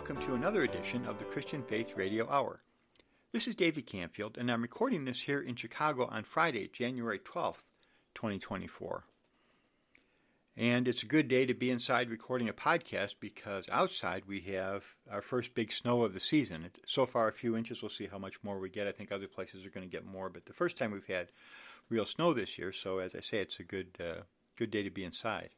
welcome 0.00 0.26
to 0.26 0.34
another 0.34 0.62
edition 0.62 1.04
of 1.04 1.18
the 1.18 1.26
Christian 1.26 1.62
Faith 1.62 1.94
Radio 1.94 2.26
Hour. 2.30 2.62
This 3.32 3.46
is 3.46 3.54
David 3.54 3.86
Canfield, 3.86 4.38
and 4.38 4.50
I'm 4.50 4.62
recording 4.62 5.04
this 5.04 5.20
here 5.20 5.42
in 5.42 5.56
Chicago 5.56 6.06
on 6.06 6.24
Friday, 6.24 6.70
January 6.72 7.18
12th, 7.18 7.64
2024. 8.14 9.04
And 10.56 10.88
it's 10.88 11.02
a 11.02 11.06
good 11.06 11.28
day 11.28 11.44
to 11.44 11.52
be 11.52 11.70
inside 11.70 12.08
recording 12.08 12.48
a 12.48 12.54
podcast 12.54 13.16
because 13.20 13.68
outside 13.70 14.22
we 14.26 14.40
have 14.40 14.86
our 15.10 15.20
first 15.20 15.52
big 15.52 15.70
snow 15.70 16.02
of 16.02 16.14
the 16.14 16.18
season. 16.18 16.70
So 16.86 17.04
far, 17.04 17.28
a 17.28 17.32
few 17.32 17.54
inches. 17.54 17.82
We'll 17.82 17.90
see 17.90 18.06
how 18.06 18.18
much 18.18 18.42
more 18.42 18.58
we 18.58 18.70
get. 18.70 18.88
I 18.88 18.92
think 18.92 19.12
other 19.12 19.28
places 19.28 19.66
are 19.66 19.70
going 19.70 19.86
to 19.86 19.94
get 19.94 20.06
more, 20.06 20.30
but 20.30 20.46
the 20.46 20.54
first 20.54 20.78
time 20.78 20.92
we've 20.92 21.06
had 21.08 21.28
real 21.90 22.06
snow 22.06 22.32
this 22.32 22.56
year. 22.56 22.72
So, 22.72 23.00
as 23.00 23.14
I 23.14 23.20
say, 23.20 23.40
it's 23.40 23.60
a 23.60 23.64
good, 23.64 23.98
uh, 24.00 24.22
good 24.56 24.70
day 24.70 24.82
to 24.82 24.90
be 24.90 25.04
inside. 25.04 25.50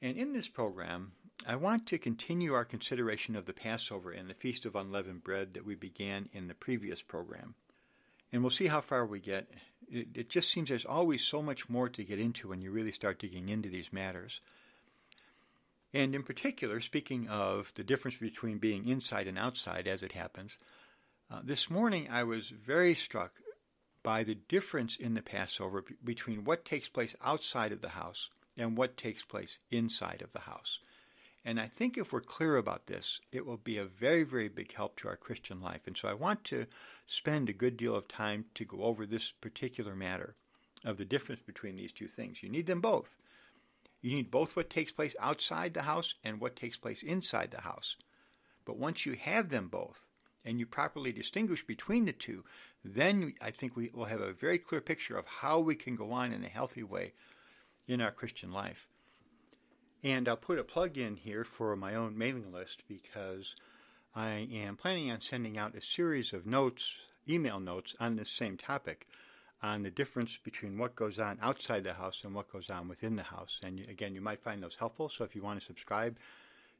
And 0.00 0.16
in 0.16 0.32
this 0.32 0.46
program, 0.46 1.12
I 1.46 1.56
want 1.56 1.86
to 1.86 1.98
continue 1.98 2.52
our 2.52 2.64
consideration 2.64 3.36
of 3.36 3.46
the 3.46 3.52
Passover 3.52 4.10
and 4.10 4.28
the 4.28 4.34
Feast 4.34 4.66
of 4.66 4.74
Unleavened 4.74 5.22
Bread 5.24 5.54
that 5.54 5.64
we 5.64 5.74
began 5.74 6.28
in 6.32 6.48
the 6.48 6.54
previous 6.54 7.00
program. 7.00 7.54
And 8.32 8.42
we'll 8.42 8.50
see 8.50 8.66
how 8.66 8.80
far 8.80 9.06
we 9.06 9.20
get. 9.20 9.48
It, 9.90 10.08
it, 10.14 10.28
just 10.28 10.50
seems 10.50 10.68
there's 10.68 10.84
always 10.84 11.22
so 11.22 11.40
much 11.40 11.68
more 11.68 11.88
to 11.88 12.04
get 12.04 12.18
into 12.18 12.48
when 12.48 12.60
you 12.60 12.70
really 12.70 12.92
start 12.92 13.18
digging 13.18 13.48
into 13.48 13.68
these 13.68 13.92
matters. 13.92 14.40
And 15.94 16.14
in 16.14 16.22
particular, 16.22 16.80
speaking 16.80 17.28
of 17.28 17.72
the 17.74 17.84
difference 17.84 18.18
between 18.18 18.58
being 18.58 18.86
inside 18.86 19.26
and 19.26 19.38
outside 19.38 19.86
as 19.86 20.02
it 20.02 20.12
happens, 20.12 20.58
uh, 21.30 21.40
this 21.42 21.70
morning 21.70 22.08
I 22.10 22.24
was 22.24 22.50
very 22.50 22.94
struck 22.94 23.32
by 24.02 24.22
the 24.22 24.34
difference 24.34 24.96
in 24.96 25.14
the 25.14 25.22
Passover 25.22 25.84
between 26.04 26.44
what 26.44 26.64
takes 26.64 26.88
place 26.88 27.14
outside 27.22 27.72
of 27.72 27.80
the 27.80 27.90
house 27.90 28.28
and 28.56 28.76
what 28.76 28.96
takes 28.96 29.24
place 29.24 29.58
inside 29.70 30.20
of 30.20 30.32
the 30.32 30.40
house. 30.40 30.80
And 31.44 31.60
I 31.60 31.66
think 31.66 31.96
if 31.96 32.12
we're 32.12 32.20
clear 32.20 32.56
about 32.56 32.86
this, 32.86 33.20
it 33.32 33.46
will 33.46 33.56
be 33.56 33.78
a 33.78 33.84
very, 33.84 34.22
very 34.22 34.48
big 34.48 34.74
help 34.74 34.96
to 34.96 35.08
our 35.08 35.16
Christian 35.16 35.60
life. 35.60 35.86
And 35.86 35.96
so 35.96 36.08
I 36.08 36.14
want 36.14 36.44
to 36.44 36.66
spend 37.06 37.48
a 37.48 37.54
good 37.54 37.76
deal 37.76 37.94
of 37.94 38.08
time 38.08 38.46
to 38.54 38.64
go 38.64 38.82
over 38.82 39.06
this 39.06 39.32
particular 39.32 39.94
matter 39.94 40.34
of 40.84 40.98
the 40.98 41.04
difference 41.04 41.40
between 41.46 41.76
these 41.76 41.92
two 41.92 42.08
things. 42.08 42.42
You 42.42 42.48
need 42.48 42.66
them 42.66 42.80
both. 42.80 43.16
You 44.00 44.14
need 44.14 44.30
both 44.30 44.56
what 44.56 44.70
takes 44.70 44.92
place 44.92 45.16
outside 45.20 45.74
the 45.74 45.82
house 45.82 46.14
and 46.22 46.40
what 46.40 46.56
takes 46.56 46.76
place 46.76 47.02
inside 47.02 47.50
the 47.50 47.62
house. 47.62 47.96
But 48.64 48.78
once 48.78 49.06
you 49.06 49.14
have 49.14 49.48
them 49.48 49.68
both 49.68 50.06
and 50.44 50.58
you 50.58 50.66
properly 50.66 51.12
distinguish 51.12 51.66
between 51.66 52.04
the 52.04 52.12
two, 52.12 52.44
then 52.84 53.34
I 53.40 53.50
think 53.50 53.76
we 53.76 53.90
will 53.92 54.04
have 54.04 54.20
a 54.20 54.32
very 54.32 54.58
clear 54.58 54.80
picture 54.80 55.16
of 55.16 55.26
how 55.26 55.58
we 55.58 55.74
can 55.74 55.96
go 55.96 56.12
on 56.12 56.32
in 56.32 56.44
a 56.44 56.48
healthy 56.48 56.82
way 56.82 57.12
in 57.86 58.00
our 58.00 58.12
Christian 58.12 58.52
life. 58.52 58.88
And 60.02 60.28
I'll 60.28 60.36
put 60.36 60.58
a 60.58 60.64
plug 60.64 60.96
in 60.96 61.16
here 61.16 61.44
for 61.44 61.74
my 61.74 61.94
own 61.94 62.16
mailing 62.16 62.52
list 62.52 62.82
because 62.88 63.56
I 64.14 64.48
am 64.52 64.76
planning 64.76 65.10
on 65.10 65.20
sending 65.20 65.58
out 65.58 65.74
a 65.74 65.80
series 65.80 66.32
of 66.32 66.46
notes, 66.46 66.94
email 67.28 67.58
notes 67.58 67.96
on 67.98 68.16
this 68.16 68.30
same 68.30 68.56
topic 68.56 69.08
on 69.60 69.82
the 69.82 69.90
difference 69.90 70.38
between 70.44 70.78
what 70.78 70.94
goes 70.94 71.18
on 71.18 71.38
outside 71.42 71.82
the 71.82 71.94
house 71.94 72.22
and 72.22 72.32
what 72.32 72.52
goes 72.52 72.70
on 72.70 72.86
within 72.88 73.16
the 73.16 73.24
house. 73.24 73.58
And 73.62 73.80
again, 73.88 74.14
you 74.14 74.20
might 74.20 74.42
find 74.42 74.62
those 74.62 74.76
helpful. 74.78 75.08
So 75.08 75.24
if 75.24 75.34
you 75.34 75.42
want 75.42 75.58
to 75.60 75.66
subscribe 75.66 76.16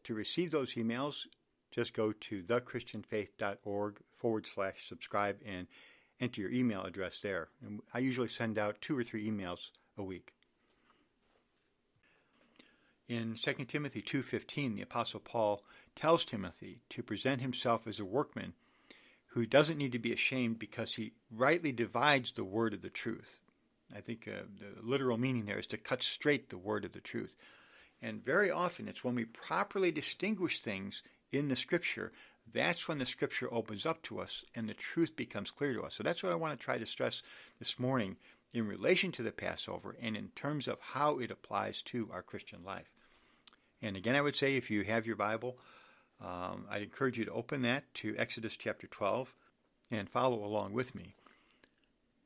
to 0.04 0.14
receive 0.14 0.52
those 0.52 0.74
emails, 0.74 1.26
just 1.72 1.94
go 1.94 2.12
to 2.12 2.42
thechristianfaith.org 2.42 3.96
forward 4.16 4.46
slash 4.46 4.88
subscribe 4.88 5.38
and 5.44 5.66
enter 6.20 6.40
your 6.40 6.52
email 6.52 6.82
address 6.82 7.20
there. 7.20 7.48
And 7.64 7.80
I 7.92 7.98
usually 7.98 8.28
send 8.28 8.58
out 8.58 8.80
two 8.80 8.96
or 8.96 9.02
three 9.02 9.28
emails 9.28 9.70
a 9.96 10.04
week. 10.04 10.32
In 13.08 13.36
2 13.36 13.64
Timothy 13.68 14.02
2:15, 14.02 14.74
the 14.74 14.82
apostle 14.82 15.20
Paul 15.20 15.64
tells 15.96 16.26
Timothy 16.26 16.82
to 16.90 17.02
present 17.02 17.40
himself 17.40 17.86
as 17.86 17.98
a 17.98 18.04
workman 18.04 18.52
who 19.28 19.46
doesn't 19.46 19.78
need 19.78 19.92
to 19.92 19.98
be 19.98 20.12
ashamed 20.12 20.58
because 20.58 20.96
he 20.96 21.14
rightly 21.30 21.72
divides 21.72 22.32
the 22.32 22.44
word 22.44 22.74
of 22.74 22.82
the 22.82 22.90
truth. 22.90 23.40
I 23.94 24.02
think 24.02 24.28
uh, 24.28 24.42
the 24.58 24.82
literal 24.82 25.16
meaning 25.16 25.46
there 25.46 25.58
is 25.58 25.66
to 25.68 25.78
cut 25.78 26.02
straight 26.02 26.50
the 26.50 26.58
word 26.58 26.84
of 26.84 26.92
the 26.92 27.00
truth. 27.00 27.34
And 28.02 28.22
very 28.22 28.50
often 28.50 28.86
it's 28.88 29.02
when 29.02 29.14
we 29.14 29.24
properly 29.24 29.90
distinguish 29.90 30.60
things 30.60 31.02
in 31.32 31.48
the 31.48 31.56
scripture, 31.56 32.12
that's 32.52 32.88
when 32.88 32.98
the 32.98 33.06
scripture 33.06 33.52
opens 33.52 33.86
up 33.86 34.02
to 34.02 34.20
us 34.20 34.44
and 34.54 34.68
the 34.68 34.74
truth 34.74 35.16
becomes 35.16 35.50
clear 35.50 35.72
to 35.72 35.82
us. 35.82 35.94
So 35.94 36.02
that's 36.02 36.22
what 36.22 36.32
I 36.32 36.36
want 36.36 36.58
to 36.58 36.62
try 36.62 36.76
to 36.76 36.84
stress 36.84 37.22
this 37.58 37.78
morning 37.78 38.18
in 38.52 38.66
relation 38.66 39.12
to 39.12 39.22
the 39.22 39.32
Passover 39.32 39.96
and 39.98 40.14
in 40.14 40.28
terms 40.36 40.68
of 40.68 40.78
how 40.80 41.18
it 41.20 41.30
applies 41.30 41.80
to 41.82 42.10
our 42.12 42.22
Christian 42.22 42.62
life. 42.62 42.92
And 43.82 43.96
again, 43.96 44.16
I 44.16 44.20
would 44.20 44.36
say 44.36 44.56
if 44.56 44.70
you 44.70 44.82
have 44.84 45.06
your 45.06 45.16
Bible, 45.16 45.58
um, 46.20 46.66
I'd 46.70 46.82
encourage 46.82 47.18
you 47.18 47.24
to 47.26 47.32
open 47.32 47.62
that 47.62 47.92
to 47.94 48.14
Exodus 48.16 48.56
chapter 48.56 48.86
12 48.86 49.34
and 49.90 50.08
follow 50.08 50.44
along 50.44 50.72
with 50.72 50.94
me. 50.94 51.14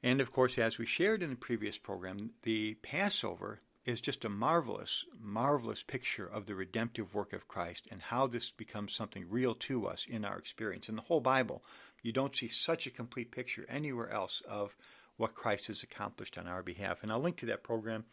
And 0.03 0.21
of 0.21 0.33
course, 0.33 0.59
as 0.59 0.79
we 0.79 0.87
shared 0.87 1.23
in 1.23 1.31
the 1.31 1.37
previous 1.37 1.79
program, 1.79 2.31
the 2.43 2.75
Passover 2.83 3.61
is 3.85 4.01
just 4.01 4.25
a 4.25 4.29
marvelous, 4.29 5.05
marvelous 5.21 5.83
picture 5.83 6.27
of 6.27 6.47
the 6.47 6.55
redemptive 6.55 7.15
work 7.15 7.33
of 7.33 7.49
Christ 7.49 7.87
and 7.91 8.01
how 8.01 8.27
this 8.27 8.51
becomes 8.51 8.95
something 8.95 9.27
real 9.29 9.55
to 9.57 9.87
us 9.87 10.07
in 10.09 10.25
our 10.25 10.39
experience. 10.39 10.89
In 10.89 10.97
the 10.97 11.03
whole 11.03 11.21
Bible, 11.21 11.63
you 12.03 12.13
don't 12.13 12.35
see 12.35 12.49
such 12.49 12.87
a 12.87 12.91
complete 12.91 13.31
picture 13.31 13.67
anywhere 13.69 14.11
else 14.11 14.43
of 14.49 14.77
what 15.17 15.35
Christ 15.35 15.67
has 15.67 15.83
accomplished 15.83 16.39
on 16.39 16.47
our 16.47 16.63
behalf. 16.63 17.03
And 17.03 17.13
I'll 17.13 17.21
link 17.21 17.37
to 17.39 17.47
that 17.47 17.63
program 17.63 18.05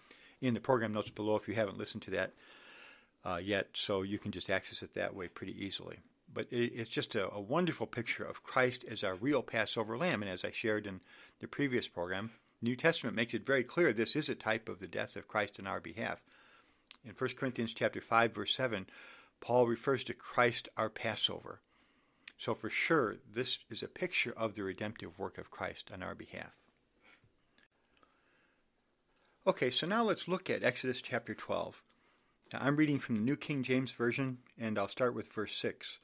in 0.42 0.54
the 0.54 0.60
program 0.60 0.94
notes 0.94 1.10
below 1.10 1.36
if 1.36 1.48
you 1.48 1.54
haven't 1.56 1.78
listened 1.78 2.04
to 2.04 2.12
that 2.12 2.34
uh, 3.26 3.40
yet, 3.42 3.70
so 3.74 4.02
you 4.02 4.18
can 4.18 4.32
just 4.32 4.50
access 4.50 4.82
it 4.82 4.94
that 4.94 5.16
way 5.16 5.28
pretty 5.28 5.64
easily. 5.64 6.00
But 6.34 6.48
it, 6.52 6.74
it's 6.74 6.90
just 6.90 7.16
a, 7.16 7.32
a, 7.32 7.42
wonderful 7.42 7.88
picture 7.88 8.24
of 8.24 8.44
Christ 8.44 8.86
as 8.90 9.04
our 9.04 9.16
real 9.16 9.42
Passover 9.42 9.98
lamb. 9.98 10.22
And 10.22 10.32
as 10.32 10.46
I 10.46 10.52
shared 10.52 10.86
in 10.86 11.02
the 11.40 11.48
previous 11.48 11.88
program, 11.88 12.32
New 12.62 12.76
Testament 12.76 13.16
makes 13.16 13.34
it 13.34 13.46
very 13.46 13.64
clear 13.64 13.92
this 13.94 14.16
is 14.16 14.30
a 14.30 14.36
type 14.36 14.70
of 14.70 14.80
the 14.80 14.88
death 14.88 15.16
of 15.16 15.28
Christ 15.28 15.60
in 15.60 15.68
our 15.68 15.80
behalf. 15.80 16.22
In 17.04 17.12
1 17.12 17.30
Corinthians 17.36 17.74
chapter 17.74 18.02
5 18.02 18.34
verse 18.34 18.56
7, 18.56 18.86
Paul 19.42 19.68
refers 19.68 20.04
to 20.06 20.14
Christ 20.14 20.70
our 20.78 20.90
Passover. 20.90 21.62
So 22.38 22.54
for 22.54 22.70
sure, 22.70 23.18
this 23.30 23.60
is 23.70 23.84
a 23.84 23.88
picture 23.88 24.34
of 24.36 24.56
the 24.56 24.64
redemptive 24.64 25.18
work 25.20 25.38
of 25.38 25.52
Christ 25.52 25.90
on 25.94 26.04
our 26.04 26.16
behalf. 26.16 26.58
Okay, 29.48 29.72
so 29.72 29.88
now 29.88 30.04
let's 30.04 30.28
look 30.28 30.50
at 30.50 30.64
Exodus 30.64 31.02
chapter 31.02 31.34
12. 31.34 31.82
Now, 32.52 32.62
I'm 32.64 32.78
reading 32.78 32.98
from 32.98 33.16
the 33.16 33.22
New 33.22 33.36
King 33.36 33.62
James 33.62 33.92
Version, 33.92 34.40
and 34.58 34.80
I'll 34.80 34.88
start 34.88 35.14
with 35.14 35.32
verse 35.32 35.56
6. 35.58 36.00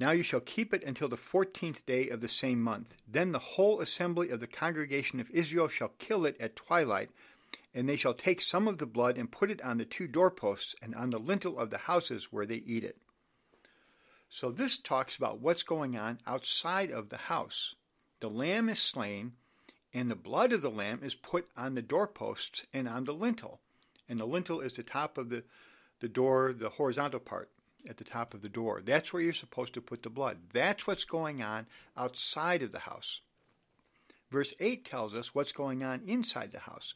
Now 0.00 0.10
you 0.10 0.24
shall 0.24 0.40
keep 0.40 0.74
it 0.74 0.82
until 0.82 1.08
the 1.08 1.16
fourteenth 1.16 1.86
day 1.86 2.08
of 2.08 2.20
the 2.20 2.28
same 2.28 2.60
month. 2.60 2.96
Then 3.06 3.30
the 3.30 3.38
whole 3.38 3.80
assembly 3.80 4.30
of 4.30 4.40
the 4.40 4.48
congregation 4.48 5.20
of 5.20 5.30
Israel 5.30 5.68
shall 5.68 5.92
kill 5.98 6.24
it 6.24 6.36
at 6.40 6.56
twilight, 6.56 7.10
and 7.72 7.88
they 7.88 7.94
shall 7.94 8.14
take 8.14 8.40
some 8.40 8.66
of 8.66 8.78
the 8.78 8.86
blood 8.86 9.18
and 9.18 9.30
put 9.30 9.52
it 9.52 9.62
on 9.62 9.78
the 9.78 9.84
two 9.84 10.08
doorposts 10.08 10.74
and 10.82 10.96
on 10.96 11.10
the 11.10 11.20
lintel 11.20 11.60
of 11.60 11.70
the 11.70 11.78
houses 11.78 12.32
where 12.32 12.46
they 12.46 12.56
eat 12.66 12.82
it. 12.82 12.96
So 14.28 14.50
this 14.50 14.78
talks 14.78 15.16
about 15.16 15.40
what's 15.40 15.62
going 15.62 15.96
on 15.96 16.18
outside 16.26 16.90
of 16.90 17.08
the 17.08 17.18
house. 17.18 17.76
The 18.18 18.30
lamb 18.30 18.68
is 18.68 18.80
slain, 18.80 19.34
and 19.94 20.10
the 20.10 20.16
blood 20.16 20.52
of 20.52 20.62
the 20.62 20.70
lamb 20.70 21.00
is 21.04 21.14
put 21.14 21.46
on 21.56 21.74
the 21.74 21.82
doorposts 21.82 22.66
and 22.72 22.88
on 22.88 23.04
the 23.04 23.14
lintel 23.14 23.60
and 24.10 24.18
the 24.18 24.26
lintel 24.26 24.60
is 24.60 24.72
the 24.72 24.82
top 24.82 25.16
of 25.16 25.30
the, 25.30 25.44
the 26.00 26.08
door, 26.08 26.52
the 26.52 26.68
horizontal 26.68 27.20
part 27.20 27.48
at 27.88 27.96
the 27.96 28.04
top 28.04 28.34
of 28.34 28.42
the 28.42 28.48
door. 28.48 28.82
That's 28.84 29.12
where 29.12 29.22
you're 29.22 29.32
supposed 29.32 29.72
to 29.74 29.80
put 29.80 30.02
the 30.02 30.10
blood. 30.10 30.38
That's 30.52 30.86
what's 30.86 31.04
going 31.04 31.42
on 31.42 31.66
outside 31.96 32.62
of 32.62 32.72
the 32.72 32.80
house. 32.80 33.20
Verse 34.30 34.52
8 34.60 34.84
tells 34.84 35.14
us 35.14 35.34
what's 35.34 35.52
going 35.52 35.82
on 35.84 36.02
inside 36.06 36.50
the 36.50 36.58
house. 36.58 36.94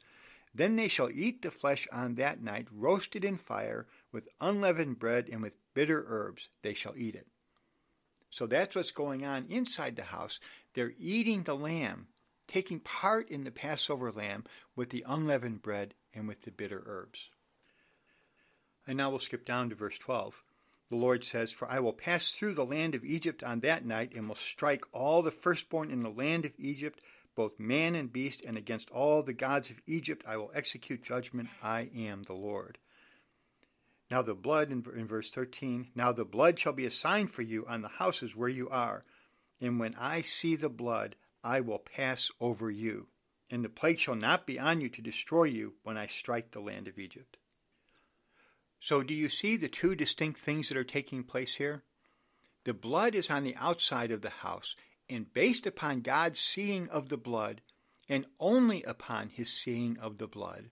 Then 0.53 0.77
they 0.77 0.89
shall 0.89 1.11
eat 1.11 1.43
the 1.43 1.51
flesh 1.51 1.87
on 1.93 2.17
that 2.17 2.43
night, 2.43 2.67
roasted 2.71 3.25
in 3.25 3.37
fire, 3.37 3.87
with 4.13 4.29
unleavened 4.41 4.99
bread 4.99 5.29
and 5.31 5.41
with 5.41 5.57
bitter 5.73 6.05
herbs. 6.09 6.49
They 6.63 6.75
shall 6.75 6.95
eat 6.97 7.15
it. 7.15 7.27
So 8.31 8.47
that's 8.47 8.75
what's 8.75 8.91
going 8.91 9.25
on 9.25 9.47
inside 9.49 9.95
the 9.95 10.03
house. 10.03 10.41
They're 10.75 10.95
eating 10.99 11.45
the 11.45 11.55
lamb, 11.55 12.09
taking 12.49 12.81
part 12.81 13.29
in 13.29 13.45
the 13.45 13.53
Passover 13.53 14.11
lamb 14.11 14.45
with 14.75 14.91
the 14.91 15.05
unleavened 15.07 15.63
bread 15.63 15.95
and 16.15 16.29
with 16.29 16.43
the 16.43 16.51
bitter 16.51 16.83
herbs. 16.87 17.31
And 18.87 18.97
now 18.97 19.11
we'll 19.11 19.19
skip 19.19 19.45
down 19.45 19.71
to 19.71 19.75
verse 19.75 19.99
12. 19.99 20.43
The 20.91 20.97
Lord 20.97 21.25
says, 21.25 21.51
For 21.51 21.71
I 21.71 21.81
will 21.81 21.93
pass 21.93 22.31
through 22.31 22.55
the 22.55 22.67
land 22.67 22.95
of 22.95 23.05
Egypt 23.05 23.43
on 23.43 23.61
that 23.61 23.85
night, 23.85 24.13
and 24.15 24.29
will 24.29 24.35
strike 24.35 24.85
all 24.93 25.23
the 25.23 25.31
firstborn 25.31 25.91
in 25.91 26.03
the 26.03 26.11
land 26.11 26.45
of 26.45 26.53
Egypt, 26.59 27.01
both 27.35 27.59
man 27.59 27.95
and 27.95 28.13
beast, 28.13 28.43
and 28.47 28.57
against 28.57 28.91
all 28.91 29.23
the 29.23 29.33
gods 29.33 29.71
of 29.71 29.81
Egypt 29.87 30.25
I 30.27 30.37
will 30.37 30.53
execute 30.55 31.03
judgment. 31.03 31.49
I 31.63 31.91
am 31.97 32.25
the 32.25 32.35
Lord. 32.35 32.79
Now 34.11 34.21
the 34.21 34.35
blood, 34.35 34.71
in, 34.71 34.83
verse 34.83 35.31
13, 35.31 35.89
now 35.95 36.13
the 36.13 36.27
blood 36.27 36.59
shall 36.59 36.75
be 36.75 36.85
a 36.85 36.91
sign 36.91 37.27
for 37.27 37.43
you 37.43 37.67
on 37.67 37.81
the 37.81 37.89
houses 37.89 38.37
where 38.37 38.51
you 38.51 38.69
are. 38.69 39.05
And 39.61 39.81
when 39.81 39.95
I 39.95 40.21
see 40.21 40.57
the 40.57 40.69
blood, 40.69 41.17
I 41.43 41.61
will 41.61 41.79
pass 41.79 42.31
over 42.41 42.71
you 42.71 43.09
and 43.55 43.65
the 43.65 43.69
plague 43.69 44.01
shall 44.01 44.17
not 44.17 44.49
be 44.49 44.59
on 44.59 44.81
you 44.81 44.89
to 44.89 45.01
destroy 45.01 45.45
you 45.45 45.75
when 45.85 45.97
I 45.97 46.09
strike 46.09 46.51
the 46.51 46.61
land 46.61 46.89
of 46.89 46.99
Egypt. 46.99 47.37
So, 48.81 49.05
do 49.05 49.15
you 49.15 49.29
see 49.29 49.57
the 49.57 49.69
two 49.69 49.95
distinct 49.95 50.41
things 50.41 50.69
that 50.69 50.77
are 50.77 50.83
taking 50.83 51.23
place 51.23 51.55
here? 51.55 51.85
The 52.65 52.75
blood 52.75 53.15
is 53.15 53.31
on 53.31 53.45
the 53.45 53.55
outside 53.55 54.11
of 54.11 54.23
the 54.23 54.31
house, 54.31 54.75
and 55.09 55.33
based 55.33 55.69
upon 55.69 56.01
God's 56.01 56.41
seeing 56.41 56.89
of 56.89 57.11
the 57.11 57.17
blood, 57.17 57.61
and 58.09 58.27
only 58.41 58.83
upon 58.83 59.29
his 59.29 59.53
seeing 59.53 59.99
of 59.99 60.19
the 60.19 60.27
blood, 60.27 60.71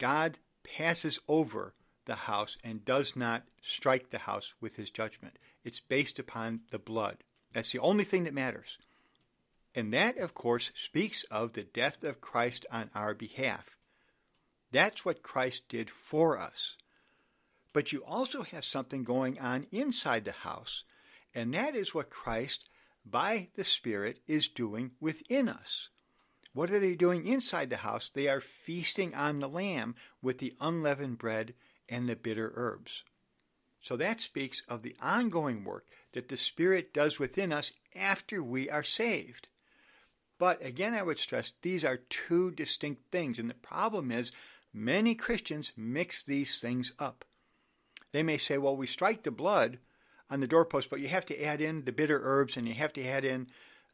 God 0.00 0.40
passes 0.64 1.20
over 1.28 1.74
the 2.06 2.16
house 2.16 2.58
and 2.64 2.84
does 2.84 3.14
not 3.14 3.44
strike 3.62 4.10
the 4.10 4.18
house 4.18 4.52
with 4.60 4.74
his 4.74 4.90
judgment. 4.90 5.38
It's 5.62 5.78
based 5.78 6.18
upon 6.18 6.62
the 6.72 6.80
blood. 6.80 7.18
That's 7.54 7.70
the 7.70 7.78
only 7.78 8.02
thing 8.02 8.24
that 8.24 8.34
matters. 8.34 8.78
And 9.76 9.92
that, 9.92 10.16
of 10.16 10.32
course, 10.32 10.70
speaks 10.74 11.24
of 11.30 11.52
the 11.52 11.62
death 11.62 12.02
of 12.02 12.22
Christ 12.22 12.64
on 12.72 12.88
our 12.94 13.12
behalf. 13.12 13.76
That's 14.72 15.04
what 15.04 15.22
Christ 15.22 15.68
did 15.68 15.90
for 15.90 16.38
us. 16.38 16.76
But 17.74 17.92
you 17.92 18.02
also 18.02 18.42
have 18.42 18.64
something 18.64 19.04
going 19.04 19.38
on 19.38 19.66
inside 19.70 20.24
the 20.24 20.32
house, 20.32 20.84
and 21.34 21.52
that 21.52 21.76
is 21.76 21.94
what 21.94 22.08
Christ, 22.08 22.64
by 23.04 23.48
the 23.54 23.64
Spirit, 23.64 24.20
is 24.26 24.48
doing 24.48 24.92
within 24.98 25.46
us. 25.46 25.90
What 26.54 26.70
are 26.70 26.80
they 26.80 26.94
doing 26.94 27.26
inside 27.26 27.68
the 27.68 27.76
house? 27.76 28.08
They 28.08 28.28
are 28.28 28.40
feasting 28.40 29.14
on 29.14 29.40
the 29.40 29.48
Lamb 29.48 29.94
with 30.22 30.38
the 30.38 30.56
unleavened 30.58 31.18
bread 31.18 31.52
and 31.86 32.08
the 32.08 32.16
bitter 32.16 32.50
herbs. 32.56 33.02
So 33.82 33.94
that 33.96 34.20
speaks 34.20 34.62
of 34.68 34.82
the 34.82 34.96
ongoing 35.02 35.64
work 35.64 35.86
that 36.12 36.28
the 36.28 36.38
Spirit 36.38 36.94
does 36.94 37.18
within 37.18 37.52
us 37.52 37.72
after 37.94 38.42
we 38.42 38.70
are 38.70 38.82
saved. 38.82 39.48
But 40.38 40.64
again, 40.64 40.94
I 40.94 41.02
would 41.02 41.18
stress 41.18 41.52
these 41.62 41.84
are 41.84 41.96
two 41.96 42.50
distinct 42.50 43.10
things, 43.10 43.38
and 43.38 43.48
the 43.48 43.54
problem 43.54 44.10
is 44.10 44.32
many 44.72 45.14
Christians 45.14 45.72
mix 45.76 46.22
these 46.22 46.60
things 46.60 46.92
up. 46.98 47.24
They 48.12 48.22
may 48.22 48.36
say, 48.36 48.58
well, 48.58 48.76
we 48.76 48.86
strike 48.86 49.22
the 49.22 49.30
blood 49.30 49.78
on 50.30 50.40
the 50.40 50.46
doorpost, 50.46 50.90
but 50.90 51.00
you 51.00 51.08
have 51.08 51.26
to 51.26 51.42
add 51.42 51.60
in 51.60 51.84
the 51.84 51.92
bitter 51.92 52.20
herbs 52.22 52.56
and 52.56 52.66
you 52.66 52.74
have 52.74 52.92
to 52.94 53.06
add 53.06 53.24
in 53.24 53.48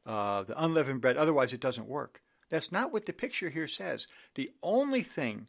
uh, 0.04 0.42
the 0.42 0.62
unleavened 0.62 1.00
bread, 1.00 1.16
otherwise, 1.16 1.52
it 1.52 1.60
doesn't 1.60 1.88
work. 1.88 2.20
That's 2.50 2.72
not 2.72 2.92
what 2.92 3.06
the 3.06 3.12
picture 3.12 3.48
here 3.48 3.68
says. 3.68 4.06
The 4.34 4.50
only 4.62 5.02
thing 5.02 5.46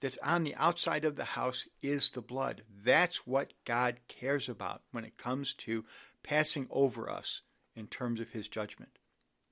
that's 0.00 0.18
on 0.18 0.44
the 0.44 0.54
outside 0.56 1.04
of 1.04 1.16
the 1.16 1.24
house 1.24 1.66
is 1.82 2.10
the 2.10 2.22
blood. 2.22 2.62
That's 2.84 3.26
what 3.26 3.52
God 3.64 4.00
cares 4.08 4.48
about 4.48 4.82
when 4.90 5.04
it 5.04 5.16
comes 5.16 5.54
to 5.54 5.84
passing 6.22 6.66
over 6.70 7.08
us 7.08 7.42
in 7.76 7.86
terms 7.86 8.20
of 8.20 8.30
his 8.30 8.48
judgment. 8.48 8.98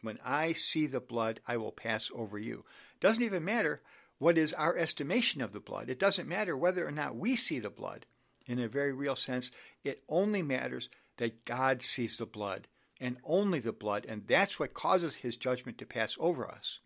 When 0.03 0.19
I 0.25 0.53
see 0.53 0.87
the 0.87 1.01
blood, 1.01 1.41
I 1.47 1.57
will 1.57 1.73
pass 1.73 2.11
over 2.15 2.39
you. 2.39 2.65
Doesn't 3.01 3.23
even 3.23 3.45
matter 3.45 3.83
what 4.19 4.39
is 4.39 4.53
our 4.53 4.77
estimation 4.77 5.41
of 5.41 5.53
the 5.53 5.61
blood. 5.61 5.89
It 5.89 5.99
doesn't 5.99 6.29
matter 6.29 6.57
whether 6.57 6.87
or 6.87 6.91
not 6.91 7.17
we 7.17 7.37
see 7.37 7.59
the 7.59 7.71
blood 7.71 8.07
in 8.47 8.59
a 8.59 8.69
very 8.69 8.93
real 8.93 9.17
sense. 9.17 9.51
It 9.85 10.03
only 10.09 10.43
matters 10.43 10.89
that 11.17 11.45
God 11.45 11.83
sees 11.83 12.19
the 12.19 12.27
blood 12.27 12.67
and 13.01 13.17
only 13.25 13.61
the 13.61 13.73
blood, 13.73 14.05
and 14.07 14.27
that's 14.27 14.59
what 14.59 14.75
causes 14.75 15.17
his 15.17 15.37
judgment 15.37 15.79
to 15.79 15.87
pass 15.87 16.17
over 16.21 16.47
us. 16.47 16.81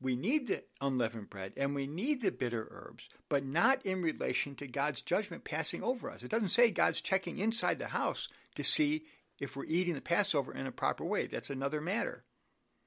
We 0.00 0.16
need 0.16 0.46
the 0.46 0.64
unleavened 0.80 1.28
bread 1.28 1.52
and 1.56 1.74
we 1.74 1.86
need 1.86 2.22
the 2.22 2.30
bitter 2.30 2.66
herbs, 2.70 3.08
but 3.28 3.44
not 3.44 3.84
in 3.84 4.00
relation 4.00 4.54
to 4.56 4.66
God's 4.66 5.02
judgment 5.02 5.44
passing 5.44 5.82
over 5.82 6.10
us. 6.10 6.22
It 6.22 6.30
doesn't 6.30 6.48
say 6.50 6.70
God's 6.70 7.02
checking 7.02 7.38
inside 7.38 7.78
the 7.78 7.88
house 7.88 8.28
to 8.54 8.64
see 8.64 9.04
if 9.40 9.56
we're 9.56 9.64
eating 9.64 9.94
the 9.94 10.00
Passover 10.00 10.52
in 10.52 10.66
a 10.66 10.72
proper 10.72 11.04
way. 11.04 11.26
That's 11.26 11.50
another 11.50 11.80
matter. 11.80 12.22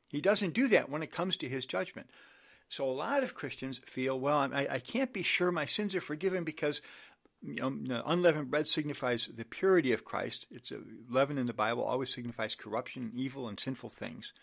He 0.07 0.21
doesn't 0.21 0.53
do 0.53 0.67
that 0.69 0.89
when 0.89 1.03
it 1.03 1.11
comes 1.11 1.35
to 1.37 1.49
his 1.49 1.65
judgment. 1.65 2.09
So 2.69 2.89
a 2.89 2.91
lot 2.91 3.23
of 3.23 3.35
Christians 3.35 3.81
feel, 3.85 4.19
well, 4.19 4.37
I, 4.53 4.67
I 4.69 4.79
can't 4.79 5.11
be 5.11 5.23
sure 5.23 5.51
my 5.51 5.65
sins 5.65 5.95
are 5.95 6.01
forgiven 6.01 6.43
because 6.43 6.81
you 7.41 7.55
know, 7.55 8.01
unleavened 8.05 8.49
bread 8.49 8.67
signifies 8.67 9.27
the 9.35 9.43
purity 9.43 9.91
of 9.91 10.05
Christ. 10.05 10.45
It's 10.49 10.71
a 10.71 10.79
leaven 11.09 11.37
in 11.37 11.47
the 11.47 11.53
Bible 11.53 11.83
always 11.83 12.13
signifies 12.13 12.55
corruption, 12.55 13.11
evil, 13.15 13.47
and 13.47 13.59
sinful 13.59 13.89
things. 13.89 14.33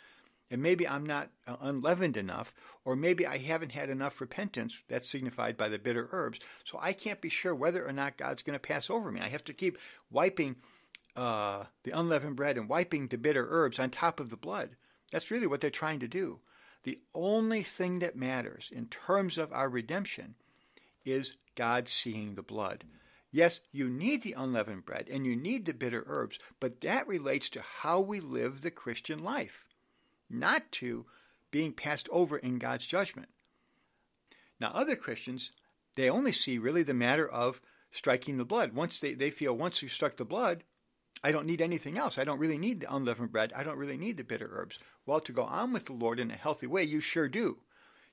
And 0.50 0.62
maybe 0.62 0.86
I'm 0.86 1.06
not 1.06 1.30
uh, 1.46 1.56
unleavened 1.60 2.16
enough, 2.16 2.52
or 2.84 2.96
maybe 2.96 3.26
I 3.26 3.38
haven't 3.38 3.72
had 3.72 3.88
enough 3.88 4.20
repentance. 4.20 4.82
That's 4.88 5.08
signified 5.08 5.56
by 5.56 5.68
the 5.68 5.78
bitter 5.78 6.08
herbs. 6.10 6.40
So 6.64 6.78
I 6.80 6.92
can't 6.92 7.20
be 7.20 7.28
sure 7.28 7.54
whether 7.54 7.86
or 7.86 7.92
not 7.92 8.16
God's 8.16 8.42
going 8.42 8.58
to 8.58 8.60
pass 8.60 8.90
over 8.90 9.12
me. 9.12 9.20
I 9.20 9.28
have 9.28 9.44
to 9.44 9.54
keep 9.54 9.78
wiping 10.10 10.56
uh, 11.16 11.64
the 11.82 11.90
unleavened 11.90 12.36
bread 12.36 12.56
and 12.56 12.68
wiping 12.68 13.06
the 13.06 13.18
bitter 13.18 13.46
herbs 13.50 13.78
on 13.78 13.90
top 13.90 14.20
of 14.20 14.30
the 14.30 14.36
blood. 14.36 14.70
That's 15.10 15.30
really 15.30 15.46
what 15.46 15.60
they're 15.60 15.70
trying 15.70 16.00
to 16.00 16.08
do. 16.08 16.40
The 16.82 17.00
only 17.14 17.62
thing 17.62 17.98
that 17.98 18.16
matters 18.16 18.70
in 18.72 18.86
terms 18.86 19.36
of 19.36 19.52
our 19.52 19.68
redemption 19.68 20.36
is 21.04 21.36
God 21.54 21.88
seeing 21.88 22.34
the 22.34 22.42
blood. 22.42 22.84
Yes, 23.32 23.60
you 23.70 23.88
need 23.88 24.22
the 24.22 24.32
unleavened 24.32 24.84
bread 24.84 25.08
and 25.10 25.24
you 25.24 25.36
need 25.36 25.66
the 25.66 25.74
bitter 25.74 26.04
herbs, 26.06 26.38
but 26.58 26.80
that 26.80 27.06
relates 27.06 27.48
to 27.50 27.62
how 27.80 28.00
we 28.00 28.18
live 28.18 28.60
the 28.60 28.70
Christian 28.70 29.22
life, 29.22 29.66
not 30.28 30.72
to 30.72 31.06
being 31.50 31.72
passed 31.72 32.08
over 32.10 32.38
in 32.38 32.58
God's 32.58 32.86
judgment. 32.86 33.28
Now, 34.58 34.72
other 34.74 34.96
Christians, 34.96 35.50
they 35.96 36.10
only 36.10 36.32
see 36.32 36.58
really 36.58 36.82
the 36.82 36.94
matter 36.94 37.28
of 37.28 37.60
striking 37.92 38.36
the 38.36 38.44
blood. 38.44 38.72
Once 38.72 38.98
they, 38.98 39.14
they 39.14 39.30
feel 39.30 39.56
once 39.56 39.82
you 39.82 39.88
struck 39.88 40.16
the 40.16 40.24
blood, 40.24 40.64
I 41.22 41.32
don't 41.32 41.46
need 41.46 41.60
anything 41.60 41.98
else. 41.98 42.16
I 42.16 42.24
don't 42.24 42.38
really 42.38 42.58
need 42.58 42.80
the 42.80 42.94
unleavened 42.94 43.32
bread. 43.32 43.52
I 43.54 43.62
don't 43.62 43.78
really 43.78 43.98
need 43.98 44.16
the 44.16 44.24
bitter 44.24 44.50
herbs. 44.52 44.78
Well, 45.04 45.20
to 45.20 45.32
go 45.32 45.42
on 45.42 45.72
with 45.72 45.86
the 45.86 45.92
Lord 45.92 46.18
in 46.18 46.30
a 46.30 46.36
healthy 46.36 46.66
way, 46.66 46.84
you 46.84 47.00
sure 47.00 47.28
do. 47.28 47.58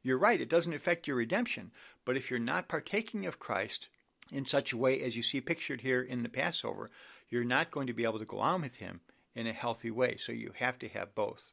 You're 0.04 0.18
right, 0.18 0.40
it 0.40 0.50
doesn't 0.50 0.74
affect 0.74 1.08
your 1.08 1.18
redemption. 1.18 1.72
But 2.06 2.18
if 2.18 2.30
you're 2.30 2.40
not 2.40 2.68
partaking 2.68 3.26
of 3.26 3.40
Christ 3.40 3.90
in 4.32 4.46
such 4.46 4.74
a 4.74 4.78
way 4.78 5.02
as 5.02 5.16
you 5.16 5.24
see 5.24 5.42
pictured 5.42 5.82
here 5.82 6.02
in 6.02 6.24
the 6.24 6.30
Passover, 6.30 6.90
you're 7.30 7.44
not 7.44 7.72
going 7.72 7.88
to 7.88 7.94
be 7.94 8.04
able 8.04 8.20
to 8.20 8.26
go 8.26 8.40
on 8.40 8.62
with 8.62 8.76
Him 8.76 9.02
in 9.36 9.48
a 9.48 9.54
healthy 9.54 9.92
way. 9.92 10.18
So 10.18 10.32
you 10.32 10.52
have 10.56 10.80
to 10.80 10.90
have 10.90 11.16
both. 11.16 11.52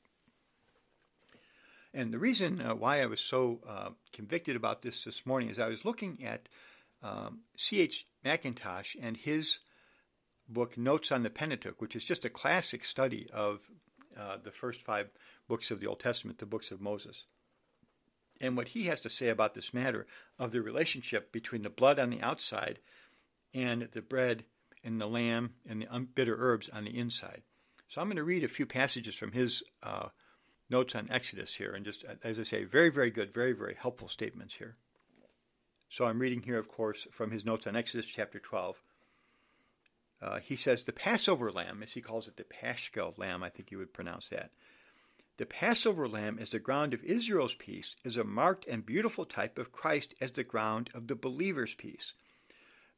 And 1.93 2.12
the 2.12 2.19
reason 2.19 2.61
uh, 2.61 2.75
why 2.75 3.00
I 3.00 3.06
was 3.06 3.20
so 3.20 3.61
uh, 3.69 3.91
convicted 4.12 4.56
about 4.56 4.82
this 4.82 5.05
this 5.05 5.25
morning 5.25 5.49
is 5.49 5.61
I 5.61 5.69
was 5.69 5.85
looking 5.85 6.25
at 6.25 6.49
um, 7.02 7.41
C.H. 7.56 8.06
Mackintosh 8.25 8.96
and 9.00 9.17
his 9.17 9.58
book, 10.49 10.76
Notes 10.76 11.11
on 11.11 11.23
the 11.23 11.31
Pentateuch, 11.31 11.81
which 11.81 11.96
is 11.96 12.05
just 12.05 12.25
a 12.25 12.31
classic 12.31 12.84
study 12.84 13.29
of 13.32 13.60
uh, 14.19 14.39
the 14.43 14.51
first 14.51 14.81
five 14.81 15.08
books 15.48 15.70
of 15.70 15.81
the 15.81 15.86
Old 15.86 16.01
Testament, 16.01 16.39
the 16.39 16.46
books 16.46 16.70
of 16.70 16.81
Moses 16.81 17.24
and 18.41 18.56
what 18.56 18.69
he 18.69 18.84
has 18.84 19.01
to 19.01 19.10
say 19.10 19.29
about 19.29 19.55
this 19.55 19.72
matter 19.72 20.06
of 20.39 20.53
the 20.53 20.63
relationship 20.63 21.32
between 21.32 21.63
the 21.63 21.70
blood 21.70 21.98
on 21.98 22.10
the 22.10 22.20
outside 22.20 22.79
and 23.53 23.89
the 23.93 24.03
bread 24.03 24.44
and 24.82 25.01
the 25.01 25.06
lamb 25.06 25.55
and 25.69 25.82
the 25.82 26.01
bitter 26.15 26.36
herbs 26.39 26.69
on 26.72 26.84
the 26.84 26.98
inside. 26.98 27.43
So 27.89 28.01
I'm 28.01 28.08
going 28.08 28.17
to 28.17 28.24
read 28.24 28.44
a 28.44 28.48
few 28.48 28.67
passages 28.67 29.15
from 29.15 29.32
his 29.32 29.63
uh, 29.82 30.08
notes 30.69 30.94
on 30.94 31.08
Exodus 31.10 31.55
here, 31.55 31.72
and 31.72 31.84
just 31.84 32.05
as 32.22 32.39
I 32.39 32.43
say, 32.43 32.65
very, 32.65 32.91
very 32.91 33.10
good, 33.10 33.32
very, 33.32 33.53
very 33.53 33.77
helpful 33.79 34.08
statements 34.08 34.55
here. 34.55 34.77
So 35.89 36.06
I'm 36.06 36.19
reading 36.19 36.43
here, 36.43 36.58
of 36.58 36.69
course, 36.69 37.06
from 37.13 37.31
his 37.31 37.44
notes 37.44 37.67
on 37.67 37.77
Exodus 37.77 38.06
chapter 38.06 38.41
12. 38.41 38.82
Uh, 40.24 40.40
he 40.40 40.56
says, 40.56 40.82
The 40.82 40.93
Passover 40.93 41.52
lamb, 41.52 41.82
as 41.82 41.93
he 41.93 42.00
calls 42.00 42.28
it, 42.28 42.38
the 42.38 42.44
Paschal 42.44 43.12
lamb, 43.19 43.43
I 43.43 43.50
think 43.50 43.70
you 43.70 43.76
would 43.76 43.93
pronounce 43.93 44.31
that, 44.31 44.52
the 45.36 45.44
Passover 45.44 46.08
lamb 46.08 46.38
as 46.40 46.48
the 46.48 46.58
ground 46.58 46.94
of 46.94 47.04
Israel's 47.04 47.54
peace 47.54 47.94
is 48.04 48.16
a 48.16 48.24
marked 48.24 48.66
and 48.66 48.86
beautiful 48.86 49.26
type 49.26 49.58
of 49.58 49.70
Christ 49.70 50.14
as 50.22 50.31
the 50.31 50.43
ground 50.43 50.88
of 50.94 51.08
the 51.08 51.14
believer's 51.14 51.74
peace. 51.74 52.14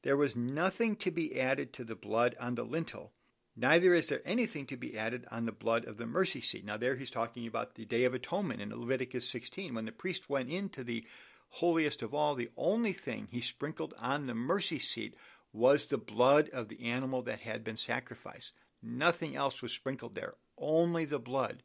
There 0.03 0.17
was 0.17 0.37
nothing 0.37 0.95
to 0.97 1.11
be 1.11 1.41
added 1.41 1.73
to 1.73 1.85
the 1.85 1.97
blood 1.97 2.37
on 2.39 2.55
the 2.55 2.63
lintel, 2.63 3.11
neither 3.57 3.93
is 3.93 4.07
there 4.07 4.23
anything 4.25 4.67
to 4.67 4.77
be 4.77 4.97
added 4.97 5.27
on 5.29 5.47
the 5.47 5.53
blood 5.53 5.85
of 5.85 5.97
the 5.97 6.07
mercy 6.07 6.41
seat. 6.41 6.65
Now, 6.65 6.77
there 6.77 6.95
he's 6.95 7.11
talking 7.11 7.49
about 7.49 7.75
the 7.75 7.87
Day 7.87 8.05
of 8.05 8.15
Atonement 8.15 8.61
in 8.61 8.71
Leviticus 8.71 9.29
16. 9.29 9.75
When 9.75 9.87
the 9.87 9.91
priest 9.91 10.31
went 10.31 10.49
into 10.49 10.85
the 10.85 11.05
holiest 11.49 12.03
of 12.03 12.15
all, 12.15 12.37
the 12.37 12.51
only 12.57 12.93
thing 12.93 13.27
he 13.33 13.41
sprinkled 13.41 13.95
on 13.99 14.27
the 14.27 14.35
mercy 14.35 14.79
seat 14.79 15.17
was 15.57 15.87
the 15.87 15.99
blood 15.99 16.51
of 16.51 16.69
the 16.69 16.83
animal 16.85 17.23
that 17.23 17.41
had 17.41 17.65
been 17.65 17.79
sacrificed. 17.79 18.53
Nothing 18.83 19.35
else 19.35 19.63
was 19.63 19.73
sprinkled 19.73 20.15
there, 20.15 20.35
only 20.59 21.07
the 21.07 21.19
blood. 21.19 21.63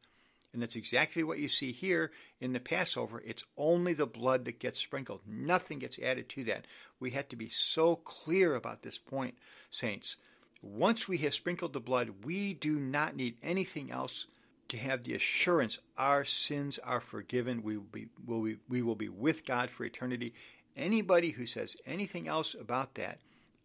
And 0.54 0.62
that's 0.62 0.76
exactly 0.76 1.24
what 1.24 1.40
you 1.40 1.50
see 1.50 1.72
here 1.72 2.12
in 2.40 2.54
the 2.54 2.60
Passover. 2.60 3.22
It's 3.26 3.44
only 3.58 3.94
the 3.94 4.08
blood 4.08 4.46
that 4.46 4.60
gets 4.60 4.80
sprinkled, 4.80 5.22
nothing 5.28 5.80
gets 5.80 6.00
added 6.00 6.30
to 6.30 6.44
that. 6.46 6.68
We 7.00 7.12
have 7.12 7.28
to 7.30 7.36
be 7.36 7.50
so 7.50 7.98
clear 7.98 8.56
about 8.56 8.82
this 8.82 8.98
point, 8.98 9.36
saints. 9.70 10.16
Once 10.62 11.08
we 11.08 11.18
have 11.20 11.34
sprinkled 11.34 11.74
the 11.74 11.80
blood, 11.80 12.24
we 12.24 12.54
do 12.54 12.80
not 12.80 13.16
need 13.16 13.36
anything 13.44 13.92
else 13.92 14.28
to 14.70 14.78
have 14.78 15.04
the 15.04 15.16
assurance 15.16 15.80
our 15.98 16.24
sins 16.24 16.80
are 16.80 17.02
forgiven. 17.02 17.64
We 17.64 17.78
will 17.78 17.88
be, 17.92 18.08
will 18.26 18.42
be, 18.42 18.58
we 18.70 18.82
will 18.82 18.96
be 18.96 19.10
with 19.10 19.46
God 19.46 19.70
for 19.70 19.84
eternity. 19.84 20.34
Anybody 20.78 21.32
who 21.32 21.46
says 21.46 21.76
anything 21.86 22.28
else 22.28 22.56
about 22.58 22.96
that 22.96 23.20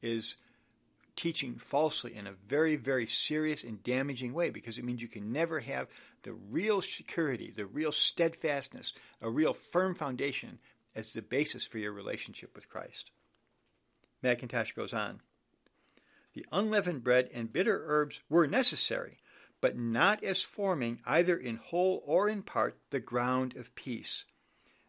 is 0.07 0.37
teaching 1.17 1.57
falsely 1.57 2.15
in 2.15 2.27
a 2.27 2.33
very, 2.33 2.77
very 2.77 3.07
serious 3.07 3.65
and 3.65 3.83
damaging 3.83 4.33
way 4.33 4.51
because 4.51 4.79
it 4.79 4.85
means 4.85 5.03
you 5.03 5.09
can 5.09 5.33
never 5.33 5.61
have 5.61 5.89
the 6.23 6.33
real 6.33 6.83
security, 6.83 7.51
the 7.55 7.67
real 7.67 7.91
steadfastness, 7.91 8.93
a 9.23 9.31
real 9.31 9.53
firm 9.53 9.95
foundation 9.95 10.59
as 10.95 11.13
the 11.13 11.23
basis 11.23 11.67
for 11.67 11.79
your 11.79 11.93
relationship 11.93 12.55
with 12.55 12.69
Christ. 12.69 13.11
Mackintosh 14.23 14.75
goes 14.75 14.93
on. 14.93 15.21
The 16.35 16.47
unleavened 16.53 17.03
bread 17.03 17.31
and 17.33 17.53
bitter 17.53 17.83
herbs 17.87 18.21
were 18.29 18.47
necessary, 18.47 19.19
but 19.61 19.79
not 19.79 20.23
as 20.23 20.43
forming, 20.43 21.01
either 21.07 21.37
in 21.37 21.57
whole 21.57 22.03
or 22.05 22.29
in 22.29 22.43
part, 22.43 22.77
the 22.91 23.01
ground 23.01 23.57
of 23.57 23.75
peace. 23.75 24.25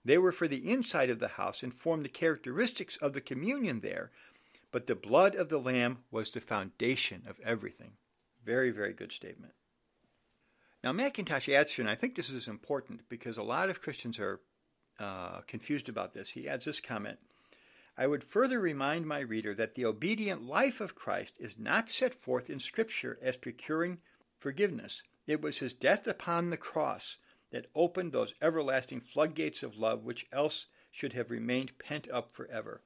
They 0.04 0.18
were 0.18 0.32
for 0.32 0.48
the 0.48 0.70
inside 0.70 1.10
of 1.10 1.20
the 1.20 1.28
house 1.28 1.64
and 1.64 1.74
formed 1.74 2.04
the 2.04 2.10
characteristics 2.10 2.98
of 2.98 3.14
the 3.14 3.22
communion 3.22 3.80
there, 3.80 4.12
but 4.78 4.86
the 4.86 4.94
blood 4.94 5.34
of 5.34 5.50
the 5.50 5.58
Lamb 5.58 6.04
was 6.12 6.30
the 6.30 6.40
foundation 6.40 7.24
of 7.28 7.40
everything. 7.44 7.94
Very, 8.46 8.70
very 8.70 8.94
good 8.94 9.12
statement. 9.12 9.54
Now, 10.84 10.92
Mackintosh 10.92 11.52
adds 11.52 11.74
here, 11.74 11.82
and 11.82 11.90
I 11.90 11.96
think 11.96 12.14
this 12.14 12.30
is 12.30 12.48
important 12.48 13.10
because 13.10 13.40
a 13.40 13.42
lot 13.42 13.72
of 13.72 13.82
Christians 13.82 14.20
are 14.20 14.40
uh, 15.00 15.42
confused 15.48 15.90
about 15.90 16.14
this. 16.14 16.30
He 16.30 16.48
adds 16.48 16.66
this 16.66 16.80
comment 16.80 17.18
I 17.98 18.06
would 18.06 18.24
further 18.24 18.60
remind 18.60 19.08
my 19.08 19.22
reader 19.22 19.56
that 19.56 19.74
the 19.74 19.86
obedient 19.86 20.44
life 20.44 20.80
of 20.80 20.94
Christ 20.94 21.38
is 21.40 21.58
not 21.58 21.90
set 21.90 22.14
forth 22.14 22.48
in 22.48 22.60
Scripture 22.60 23.18
as 23.20 23.36
procuring 23.36 23.98
forgiveness. 24.38 25.02
It 25.26 25.42
was 25.42 25.58
his 25.58 25.74
death 25.74 26.06
upon 26.06 26.52
the 26.52 26.56
cross 26.56 27.18
that 27.52 27.66
opened 27.74 28.12
those 28.12 28.36
everlasting 28.44 29.02
floodgates 29.02 29.64
of 29.64 29.76
love 29.76 30.04
which 30.04 30.28
else 30.32 30.68
should 30.92 31.14
have 31.14 31.32
remained 31.32 31.80
pent 31.80 32.08
up 32.12 32.32
forever. 32.32 32.84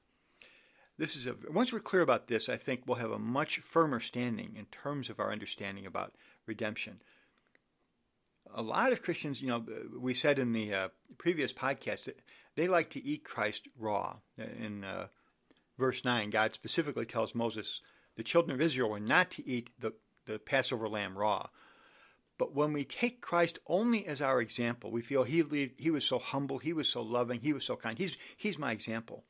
This 1.02 1.16
is 1.16 1.26
a, 1.26 1.36
once 1.50 1.74
we're 1.74 1.80
clear 1.80 2.04
about 2.04 2.28
this, 2.28 2.48
I 2.48 2.58
think 2.58 2.84
we'll 2.86 2.98
have 2.98 3.10
a 3.10 3.18
much 3.18 3.58
firmer 3.58 4.00
standing 4.00 4.56
in 4.56 4.66
terms 4.66 5.10
of 5.10 5.20
our 5.20 5.32
understanding 5.32 5.88
about 5.88 6.14
redemption. 6.46 7.02
A 8.54 8.62
lot 8.62 8.92
of 8.92 9.02
Christians, 9.02 9.42
you 9.42 9.48
know, 9.48 9.66
we 10.00 10.14
said 10.14 10.38
in 10.38 10.54
the 10.54 10.72
uh, 10.72 10.90
previous 11.18 11.54
podcast 11.54 12.04
that 12.04 12.20
they 12.56 12.68
like 12.68 12.92
to 12.92 13.04
eat 13.04 13.24
Christ 13.24 13.68
raw. 13.80 14.18
In 14.38 14.84
uh, 14.84 15.08
verse 15.80 16.06
9, 16.06 16.30
God 16.30 16.54
specifically 16.54 17.08
tells 17.08 17.34
Moses 17.34 17.82
the 18.16 18.22
children 18.22 18.54
of 18.54 18.62
Israel 18.62 18.92
were 18.92 19.00
not 19.00 19.32
to 19.32 19.48
eat 19.50 19.72
the, 19.80 19.94
the 20.28 20.38
Passover 20.38 20.88
lamb 20.88 21.18
raw. 21.18 21.48
But 22.38 22.54
when 22.54 22.74
we 22.74 22.86
take 22.86 23.22
Christ 23.22 23.58
only 23.66 24.06
as 24.06 24.22
our 24.22 24.40
example, 24.40 24.92
we 24.92 25.02
feel 25.02 25.24
he, 25.24 25.72
he 25.80 25.90
was 25.90 26.06
so 26.06 26.20
humble, 26.20 26.60
he 26.60 26.74
was 26.74 26.88
so 26.88 27.02
loving, 27.02 27.40
he 27.40 27.54
was 27.54 27.66
so 27.66 27.76
kind. 27.76 27.98
He's, 27.98 28.18
he's 28.38 28.60
my 28.60 28.72
example. 28.72 29.24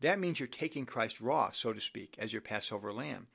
That 0.00 0.18
means 0.18 0.40
you're 0.40 0.48
taking 0.48 0.86
Christ 0.86 1.20
raw, 1.20 1.50
so 1.52 1.72
to 1.72 1.80
speak, 1.80 2.16
as 2.18 2.32
your 2.32 2.42
Passover 2.42 2.92
lamb. 2.92 3.26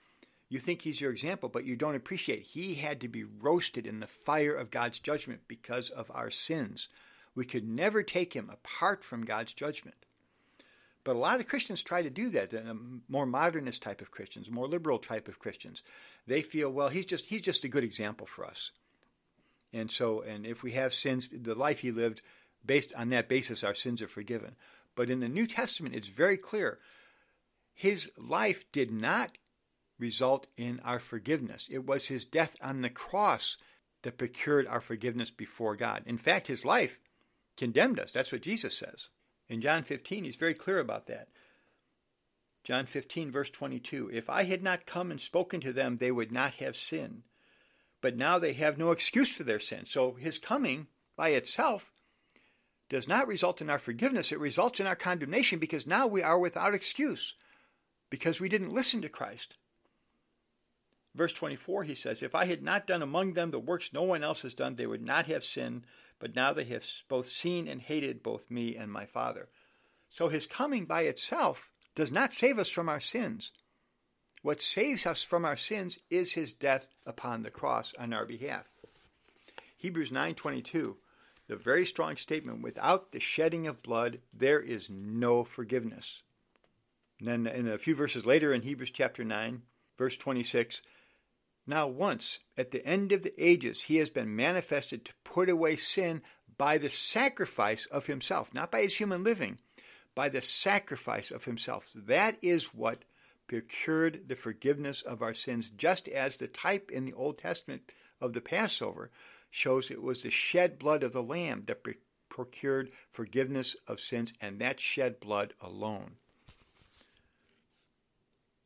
You 0.50 0.60
think 0.60 0.82
he's 0.82 1.02
your 1.02 1.12
example, 1.12 1.50
but 1.50 1.66
you 1.66 1.76
don't 1.76 1.96
appreciate 1.96 2.44
he 2.44 2.76
had 2.76 3.02
to 3.02 3.08
be 3.08 3.24
roasted 3.24 3.88
in 3.88 4.00
the 4.00 4.08
fire 4.08 4.56
of 4.56 4.72
God's 4.72 5.00
judgment 5.00 5.42
because 5.48 5.90
of 5.90 6.12
our 6.14 6.30
sins. 6.30 6.88
We 7.34 7.46
could 7.46 7.68
never 7.68 8.04
take 8.04 8.34
him 8.34 8.50
apart 8.50 9.04
from 9.04 9.26
God's 9.26 9.54
judgment. 9.54 9.98
But 11.04 11.16
a 11.16 11.20
lot 11.20 11.40
of 11.40 11.48
Christians 11.48 11.84
try 11.84 12.02
to 12.02 12.10
do 12.10 12.30
that. 12.30 12.50
The 12.50 12.78
more 13.08 13.26
modernist 13.28 13.82
type 13.82 14.02
of 14.02 14.12
Christians, 14.12 14.50
more 14.50 14.68
liberal 14.68 14.98
type 14.98 15.28
of 15.28 15.40
Christians, 15.40 15.84
they 16.26 16.42
feel, 16.42 16.72
well, 16.72 16.90
he's 16.90 17.06
just 17.06 17.26
he's 17.26 17.42
just 17.42 17.64
a 17.64 17.70
good 17.70 17.84
example 17.84 18.26
for 18.26 18.44
us. 18.46 18.72
And 19.72 19.92
so, 19.92 20.22
and 20.22 20.46
if 20.46 20.64
we 20.64 20.72
have 20.72 20.94
sins, 20.94 21.30
the 21.32 21.54
life 21.54 21.80
he 21.80 21.92
lived, 21.92 22.22
based 22.66 22.94
on 22.96 23.10
that 23.10 23.30
basis, 23.30 23.64
our 23.64 23.76
sins 23.76 24.02
are 24.02 24.08
forgiven. 24.08 24.56
But 24.96 25.10
in 25.10 25.20
the 25.20 25.30
New 25.30 25.48
Testament, 25.48 25.96
it's 25.96 26.08
very 26.08 26.38
clear. 26.38 26.80
His 27.74 28.12
life 28.18 28.64
did 28.72 28.92
not 28.92 29.38
result 30.00 30.48
in 30.58 30.80
our 30.82 31.00
forgiveness. 31.00 31.68
It 31.70 31.86
was 31.86 32.08
his 32.08 32.26
death 32.26 32.56
on 32.62 32.82
the 32.82 32.90
cross 32.90 33.58
that 34.04 34.18
procured 34.18 34.68
our 34.68 34.82
forgiveness 34.82 35.32
before 35.32 35.76
God. 35.76 36.04
In 36.06 36.18
fact, 36.18 36.48
his 36.48 36.66
life 36.66 37.00
condemned 37.58 38.00
us. 38.00 38.12
That's 38.12 38.32
what 38.32 38.42
Jesus 38.42 38.78
says. 38.78 39.10
In 39.48 39.62
John 39.62 39.84
15, 39.84 40.24
he's 40.24 40.36
very 40.36 40.54
clear 40.54 40.80
about 40.80 41.08
that. 41.08 41.30
John 42.64 42.86
15, 42.86 43.32
verse 43.32 43.50
22 43.50 44.10
If 44.12 44.30
I 44.30 44.44
had 44.44 44.64
not 44.64 44.86
come 44.86 45.12
and 45.12 45.22
spoken 45.22 45.62
to 45.62 45.74
them, 45.74 45.98
they 45.98 46.12
would 46.12 46.32
not 46.32 46.56
have 46.56 46.76
sinned. 46.76 47.24
But 48.02 48.18
now 48.18 48.40
they 48.40 48.54
have 48.54 48.78
no 48.78 48.92
excuse 48.92 49.32
for 49.36 49.44
their 49.44 49.60
sin. 49.60 49.86
So 49.86 50.14
his 50.14 50.38
coming 50.38 50.88
by 51.16 51.30
itself 51.30 51.92
does 52.90 53.08
not 53.08 53.28
result 53.28 53.62
in 53.62 53.70
our 53.70 53.80
forgiveness. 53.80 54.32
It 54.32 54.40
results 54.40 54.80
in 54.80 54.88
our 54.88 54.96
condemnation 54.96 55.60
because 55.60 55.88
now 55.88 56.08
we 56.08 56.22
are 56.22 56.38
without 56.38 56.74
excuse 56.74 57.34
because 58.10 58.40
we 58.40 58.50
didn't 58.50 58.74
listen 58.74 59.02
to 59.02 59.10
Christ. 59.10 59.56
Verse 61.16 61.34
24, 61.34 61.84
he 61.84 61.96
says, 61.96 62.22
If 62.22 62.36
I 62.36 62.46
had 62.46 62.62
not 62.62 62.88
done 62.88 63.02
among 63.02 63.34
them 63.34 63.52
the 63.52 63.60
works 63.60 63.92
no 63.94 64.04
one 64.04 64.24
else 64.24 64.42
has 64.42 64.54
done, 64.54 64.76
they 64.76 64.86
would 64.86 65.02
not 65.02 65.28
have 65.28 65.44
sinned 65.44 65.84
but 66.20 66.36
now 66.36 66.54
they 66.54 66.64
have 66.66 66.86
both 67.08 67.30
seen 67.30 67.68
and 67.68 67.82
hated 67.82 68.24
both 68.24 68.50
me 68.50 68.76
and 68.76 68.92
my 68.92 69.06
Father. 69.06 69.48
So 70.10 70.28
his 70.28 70.48
coming 70.48 70.86
by 70.86 71.04
itself 71.04 71.72
does 71.94 72.12
not 72.12 72.34
save 72.34 72.58
us 72.58 72.70
from 72.70 72.90
our 72.90 73.02
sins. 73.02 73.52
What 74.42 74.62
saves 74.62 75.06
us 75.06 75.24
from 75.24 75.44
our 75.44 75.58
sins 75.58 76.00
is 76.10 76.34
his 76.34 76.54
death 76.54 76.88
upon 77.06 77.44
the 77.44 77.50
cross 77.50 77.94
on 78.00 78.14
our 78.14 78.26
behalf. 78.26 78.70
Hebrews 79.78 80.12
9:22, 80.12 80.98
the 81.48 81.56
very 81.56 81.86
strong 81.86 82.16
statement, 82.16 82.62
without 82.62 83.12
the 83.12 83.20
shedding 83.20 83.68
of 83.68 83.84
blood 83.84 84.20
there 84.34 84.60
is 84.60 84.90
no 84.90 85.44
forgiveness. 85.44 86.22
And 87.20 87.28
then 87.28 87.48
in 87.48 87.68
a 87.68 87.78
few 87.78 87.96
verses 87.96 88.26
later 88.26 88.54
in 88.54 88.62
Hebrews 88.62 88.92
chapter 88.92 89.24
9, 89.24 89.62
verse 89.98 90.18
26, 90.18 90.82
now, 91.68 91.88
once 91.88 92.40
at 92.58 92.70
the 92.70 92.86
end 92.86 93.12
of 93.12 93.24
the 93.24 93.34
ages, 93.44 93.82
he 93.82 93.98
has 93.98 94.12
been 94.12 94.36
manifested 94.36 95.04
to 95.06 95.14
put 95.24 95.50
away 95.50 95.76
sin 95.78 96.22
by 96.58 96.78
the 96.78 96.90
sacrifice 96.90 97.88
of 97.88 98.06
himself, 98.06 98.54
not 98.54 98.72
by 98.72 98.84
his 98.84 98.96
human 98.96 99.24
living, 99.24 99.58
by 100.14 100.30
the 100.30 100.42
sacrifice 100.42 101.32
of 101.32 101.46
himself. 101.46 101.90
That 101.96 102.38
is 102.42 102.74
what 102.74 103.04
procured 103.48 104.28
the 104.28 104.36
forgiveness 104.36 105.02
of 105.02 105.24
our 105.24 105.34
sins, 105.34 105.72
just 105.76 106.08
as 106.08 106.38
the 106.38 106.48
type 106.48 106.92
in 106.92 107.06
the 107.06 107.14
Old 107.14 107.40
Testament 107.40 107.92
of 108.22 108.34
the 108.34 108.42
Passover 108.42 109.10
shows 109.56 109.90
it 109.90 110.02
was 110.02 110.22
the 110.22 110.30
shed 110.30 110.78
blood 110.78 111.02
of 111.02 111.14
the 111.14 111.24
Lamb 111.24 111.64
that 111.66 111.82
procured 112.28 112.92
forgiveness 113.10 113.74
of 113.88 114.02
sins, 114.02 114.34
and 114.42 114.60
that 114.60 114.82
shed 114.82 115.18
blood 115.22 115.54
alone. 115.62 116.12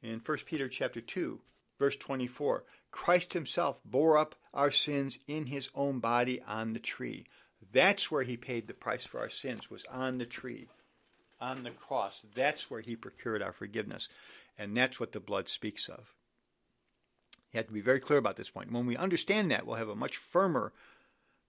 In 0.02 0.20
1 0.26 0.38
Peter 0.48 0.68
chapter 0.68 1.00
2, 1.00 1.40
verse 1.78 1.96
24, 1.96 2.64
Christ 2.90 3.34
himself 3.34 3.80
bore 3.86 4.18
up 4.18 4.34
our 4.52 4.72
sins 4.72 5.20
in 5.28 5.46
his 5.46 5.70
own 5.76 6.00
body 6.00 6.42
on 6.42 6.74
the 6.74 6.80
tree. 6.80 7.28
That's 7.72 8.10
where 8.10 8.24
he 8.24 8.36
paid 8.36 8.68
the 8.68 8.74
price 8.74 9.06
for 9.06 9.20
our 9.20 9.30
sins, 9.30 9.70
was 9.70 9.86
on 9.92 10.18
the 10.18 10.26
tree, 10.26 10.70
on 11.40 11.62
the 11.62 11.72
cross. 11.72 12.26
That's 12.34 12.72
where 12.72 12.82
he 12.82 12.96
procured 12.96 13.44
our 13.44 13.54
forgiveness. 13.54 14.10
And 14.58 14.76
that's 14.76 15.00
what 15.00 15.12
the 15.12 15.20
blood 15.20 15.50
speaks 15.50 15.88
of. 15.88 16.16
You 17.52 17.58
have 17.58 17.68
to 17.68 17.74
be 17.74 17.82
very 17.82 18.00
clear 18.00 18.20
about 18.20 18.36
this 18.36 18.50
point. 18.50 18.72
When 18.72 18.86
we 18.86 18.98
understand 18.98 19.52
that, 19.52 19.66
we'll 19.66 19.78
have 19.78 19.90
a 19.90 19.96
much 19.96 20.18
firmer 20.18 20.72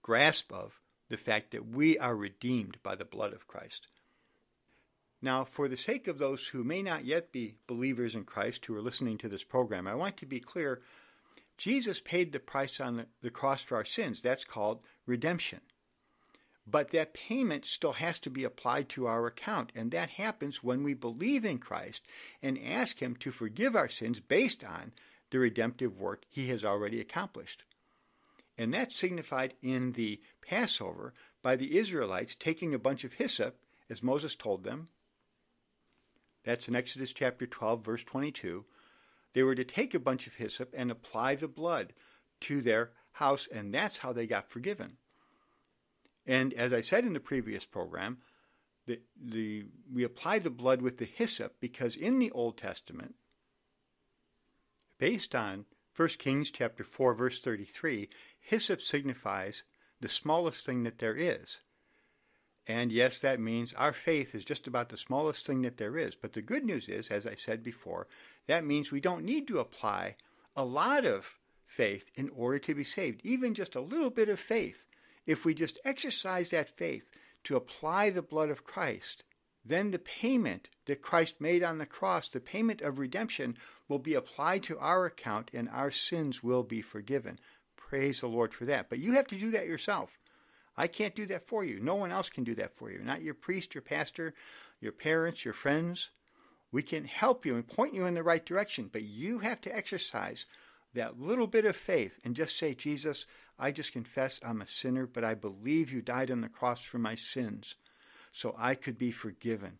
grasp 0.01 0.51
of 0.51 0.79
the 1.09 1.17
fact 1.17 1.51
that 1.51 1.67
we 1.67 1.99
are 1.99 2.15
redeemed 2.15 2.77
by 2.81 2.95
the 2.95 3.05
blood 3.05 3.33
of 3.33 3.47
Christ. 3.47 3.87
Now, 5.21 5.45
for 5.45 5.67
the 5.67 5.77
sake 5.77 6.07
of 6.07 6.17
those 6.17 6.47
who 6.47 6.63
may 6.63 6.81
not 6.81 7.05
yet 7.05 7.31
be 7.31 7.55
believers 7.67 8.15
in 8.15 8.23
Christ 8.23 8.65
who 8.65 8.75
are 8.75 8.81
listening 8.81 9.19
to 9.19 9.29
this 9.29 9.43
program, 9.43 9.87
I 9.87 9.93
want 9.93 10.17
to 10.17 10.25
be 10.25 10.39
clear 10.39 10.81
Jesus 11.57 12.01
paid 12.01 12.31
the 12.31 12.39
price 12.39 12.79
on 12.79 13.05
the 13.21 13.29
cross 13.29 13.61
for 13.61 13.75
our 13.75 13.85
sins. 13.85 14.19
That's 14.21 14.45
called 14.45 14.81
redemption. 15.05 15.61
But 16.65 16.89
that 16.89 17.13
payment 17.13 17.65
still 17.65 17.93
has 17.93 18.17
to 18.19 18.31
be 18.31 18.43
applied 18.45 18.89
to 18.89 19.05
our 19.05 19.27
account, 19.27 19.71
and 19.75 19.91
that 19.91 20.09
happens 20.09 20.63
when 20.63 20.81
we 20.81 20.95
believe 20.95 21.45
in 21.45 21.59
Christ 21.59 22.01
and 22.41 22.57
ask 22.57 22.99
Him 22.99 23.15
to 23.17 23.31
forgive 23.31 23.75
our 23.75 23.89
sins 23.89 24.19
based 24.19 24.63
on 24.63 24.91
the 25.31 25.39
redemptive 25.39 25.99
work 25.99 26.23
He 26.29 26.47
has 26.47 26.63
already 26.63 26.99
accomplished. 26.99 27.63
And 28.57 28.73
that's 28.73 28.95
signified 28.95 29.55
in 29.61 29.93
the 29.93 30.21
Passover 30.47 31.13
by 31.41 31.55
the 31.55 31.77
Israelites 31.77 32.35
taking 32.39 32.73
a 32.73 32.79
bunch 32.79 33.03
of 33.03 33.13
hyssop, 33.13 33.57
as 33.89 34.03
Moses 34.03 34.35
told 34.35 34.63
them. 34.63 34.89
That's 36.43 36.67
in 36.67 36.75
Exodus 36.75 37.13
chapter 37.13 37.47
12, 37.47 37.83
verse 37.83 38.03
22 38.03 38.65
they 39.33 39.43
were 39.43 39.55
to 39.55 39.63
take 39.63 39.93
a 39.93 39.99
bunch 39.99 40.27
of 40.27 40.35
hyssop 40.35 40.73
and 40.75 40.91
apply 40.91 41.35
the 41.35 41.47
blood 41.47 41.93
to 42.41 42.61
their 42.61 42.91
house, 43.13 43.47
and 43.51 43.73
that's 43.73 43.99
how 43.99 44.13
they 44.13 44.27
got 44.27 44.49
forgiven. 44.49 44.97
And 46.25 46.53
as 46.53 46.73
I 46.73 46.81
said 46.81 47.05
in 47.05 47.13
the 47.13 47.19
previous 47.19 47.65
program, 47.65 48.19
the, 48.85 48.99
the, 49.15 49.65
we 49.91 50.03
apply 50.03 50.39
the 50.39 50.49
blood 50.49 50.81
with 50.81 50.97
the 50.97 51.05
hyssop 51.05 51.55
because 51.59 51.95
in 51.95 52.19
the 52.19 52.31
Old 52.31 52.57
Testament, 52.57 53.15
based 55.01 55.33
on 55.33 55.65
1 55.97 56.09
Kings 56.19 56.51
chapter 56.51 56.83
4 56.83 57.15
verse 57.15 57.41
33, 57.41 58.07
hyssop 58.39 58.79
signifies 58.79 59.63
the 59.99 60.07
smallest 60.07 60.63
thing 60.63 60.83
that 60.83 60.99
there 60.99 61.15
is. 61.15 61.57
And 62.67 62.91
yes, 62.91 63.17
that 63.21 63.39
means 63.39 63.73
our 63.73 63.93
faith 63.93 64.35
is 64.35 64.45
just 64.45 64.67
about 64.67 64.89
the 64.89 64.97
smallest 64.97 65.47
thing 65.47 65.63
that 65.63 65.77
there 65.77 65.97
is. 65.97 66.13
But 66.13 66.33
the 66.33 66.43
good 66.43 66.63
news 66.63 66.87
is, 66.87 67.07
as 67.07 67.25
I 67.25 67.33
said 67.33 67.63
before, 67.63 68.07
that 68.45 68.63
means 68.63 68.91
we 68.91 69.01
don't 69.01 69.25
need 69.25 69.47
to 69.47 69.57
apply 69.57 70.17
a 70.55 70.63
lot 70.63 71.03
of 71.03 71.39
faith 71.65 72.11
in 72.13 72.29
order 72.29 72.59
to 72.59 72.75
be 72.75 72.83
saved, 72.83 73.21
even 73.23 73.55
just 73.55 73.73
a 73.73 73.81
little 73.81 74.11
bit 74.11 74.29
of 74.29 74.39
faith. 74.39 74.85
If 75.25 75.45
we 75.45 75.55
just 75.55 75.79
exercise 75.83 76.51
that 76.51 76.69
faith 76.69 77.09
to 77.45 77.55
apply 77.55 78.11
the 78.11 78.21
blood 78.21 78.51
of 78.51 78.63
Christ 78.63 79.23
then 79.63 79.91
the 79.91 79.99
payment 79.99 80.69
that 80.85 81.03
Christ 81.03 81.39
made 81.39 81.61
on 81.61 81.77
the 81.77 81.85
cross, 81.85 82.27
the 82.27 82.39
payment 82.39 82.81
of 82.81 82.97
redemption, 82.97 83.57
will 83.87 83.99
be 83.99 84.15
applied 84.15 84.63
to 84.63 84.79
our 84.79 85.05
account 85.05 85.51
and 85.53 85.69
our 85.69 85.91
sins 85.91 86.41
will 86.41 86.63
be 86.63 86.81
forgiven. 86.81 87.39
Praise 87.75 88.21
the 88.21 88.27
Lord 88.27 88.53
for 88.53 88.65
that. 88.65 88.89
But 88.89 88.97
you 88.97 89.13
have 89.13 89.27
to 89.27 89.37
do 89.37 89.51
that 89.51 89.67
yourself. 89.67 90.17
I 90.75 90.87
can't 90.87 91.13
do 91.13 91.27
that 91.27 91.45
for 91.45 91.63
you. 91.63 91.79
No 91.79 91.93
one 91.93 92.11
else 92.11 92.29
can 92.29 92.43
do 92.43 92.55
that 92.55 92.73
for 92.73 92.89
you. 92.89 92.99
Not 93.03 93.21
your 93.21 93.35
priest, 93.35 93.75
your 93.75 93.83
pastor, 93.83 94.33
your 94.79 94.93
parents, 94.93 95.45
your 95.45 95.53
friends. 95.53 96.09
We 96.71 96.81
can 96.81 97.05
help 97.05 97.45
you 97.45 97.55
and 97.55 97.67
point 97.67 97.93
you 97.93 98.05
in 98.05 98.15
the 98.15 98.23
right 98.23 98.45
direction, 98.45 98.89
but 98.91 99.03
you 99.03 99.39
have 99.39 99.61
to 99.61 99.75
exercise 99.75 100.47
that 100.93 101.19
little 101.19 101.47
bit 101.47 101.65
of 101.65 101.75
faith 101.75 102.19
and 102.23 102.35
just 102.35 102.57
say, 102.57 102.73
Jesus, 102.73 103.27
I 103.59 103.71
just 103.71 103.93
confess 103.93 104.39
I'm 104.41 104.61
a 104.61 104.67
sinner, 104.67 105.05
but 105.05 105.23
I 105.23 105.35
believe 105.35 105.91
you 105.91 106.01
died 106.01 106.31
on 106.31 106.41
the 106.41 106.49
cross 106.49 106.81
for 106.81 106.97
my 106.97 107.13
sins 107.13 107.75
so 108.31 108.55
I 108.57 108.75
could 108.75 108.97
be 108.97 109.11
forgiven. 109.11 109.79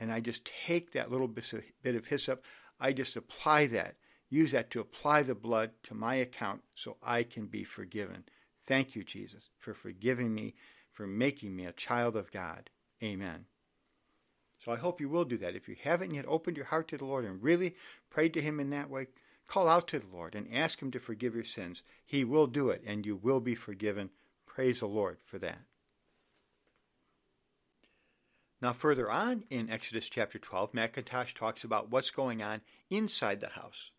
And 0.00 0.12
I 0.12 0.20
just 0.20 0.50
take 0.66 0.92
that 0.92 1.10
little 1.10 1.28
bit 1.28 1.52
of 1.84 2.06
hyssop, 2.06 2.44
I 2.80 2.92
just 2.92 3.16
apply 3.16 3.66
that, 3.68 3.96
use 4.30 4.52
that 4.52 4.70
to 4.70 4.80
apply 4.80 5.22
the 5.22 5.34
blood 5.34 5.70
to 5.84 5.94
my 5.94 6.16
account 6.16 6.62
so 6.74 6.96
I 7.02 7.24
can 7.24 7.46
be 7.46 7.64
forgiven. 7.64 8.24
Thank 8.66 8.94
you, 8.94 9.02
Jesus, 9.02 9.50
for 9.56 9.74
forgiving 9.74 10.34
me, 10.34 10.54
for 10.92 11.06
making 11.06 11.56
me 11.56 11.64
a 11.64 11.72
child 11.72 12.16
of 12.16 12.30
God. 12.30 12.70
Amen. 13.02 13.46
So 14.64 14.72
I 14.72 14.76
hope 14.76 15.00
you 15.00 15.08
will 15.08 15.24
do 15.24 15.38
that. 15.38 15.56
If 15.56 15.68
you 15.68 15.76
haven't 15.82 16.12
yet 16.12 16.26
opened 16.28 16.56
your 16.56 16.66
heart 16.66 16.88
to 16.88 16.98
the 16.98 17.04
Lord 17.04 17.24
and 17.24 17.42
really 17.42 17.74
prayed 18.10 18.34
to 18.34 18.42
Him 18.42 18.60
in 18.60 18.70
that 18.70 18.90
way, 18.90 19.06
call 19.46 19.68
out 19.68 19.88
to 19.88 19.98
the 19.98 20.08
Lord 20.08 20.34
and 20.34 20.52
ask 20.52 20.82
Him 20.82 20.90
to 20.90 21.00
forgive 21.00 21.34
your 21.34 21.44
sins. 21.44 21.82
He 22.04 22.24
will 22.24 22.46
do 22.46 22.68
it, 22.70 22.82
and 22.84 23.06
you 23.06 23.16
will 23.16 23.40
be 23.40 23.54
forgiven. 23.54 24.10
Praise 24.46 24.80
the 24.80 24.86
Lord 24.86 25.18
for 25.24 25.38
that. 25.38 25.60
Now, 28.60 28.72
further 28.72 29.08
on 29.08 29.44
in 29.50 29.70
Exodus 29.70 30.08
chapter 30.08 30.38
12, 30.38 30.74
Mackintosh 30.74 31.32
talks 31.32 31.62
about 31.62 31.90
what's 31.90 32.10
going 32.10 32.42
on 32.42 32.60
inside 32.90 33.40
the 33.40 33.50
house. 33.50 33.92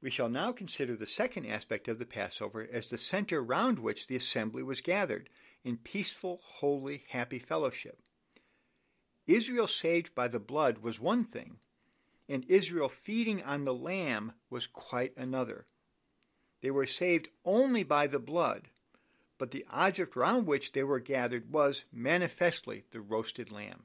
We 0.00 0.10
shall 0.10 0.28
now 0.28 0.52
consider 0.52 0.96
the 0.96 1.06
second 1.06 1.46
aspect 1.46 1.88
of 1.88 1.98
the 1.98 2.06
Passover 2.06 2.68
as 2.72 2.86
the 2.86 2.98
center 2.98 3.42
round 3.42 3.80
which 3.80 4.06
the 4.06 4.16
assembly 4.16 4.62
was 4.62 4.80
gathered 4.80 5.28
in 5.64 5.76
peaceful, 5.76 6.40
holy, 6.42 7.04
happy 7.08 7.40
fellowship. 7.40 8.00
Israel 9.26 9.68
saved 9.68 10.14
by 10.14 10.28
the 10.28 10.40
blood 10.40 10.78
was 10.78 11.00
one 11.00 11.24
thing, 11.24 11.58
and 12.28 12.44
Israel 12.48 12.88
feeding 12.88 13.42
on 13.42 13.64
the 13.64 13.74
lamb 13.74 14.32
was 14.50 14.66
quite 14.66 15.16
another. 15.16 15.66
They 16.60 16.70
were 16.70 16.86
saved 16.86 17.28
only 17.44 17.82
by 17.82 18.06
the 18.06 18.20
blood, 18.20 18.68
but 19.42 19.50
the 19.50 19.66
object 19.72 20.14
round 20.14 20.46
which 20.46 20.70
they 20.70 20.84
were 20.84 21.00
gathered 21.00 21.50
was 21.50 21.82
manifestly 21.92 22.84
the 22.92 23.00
roasted 23.00 23.50
lamb. 23.50 23.82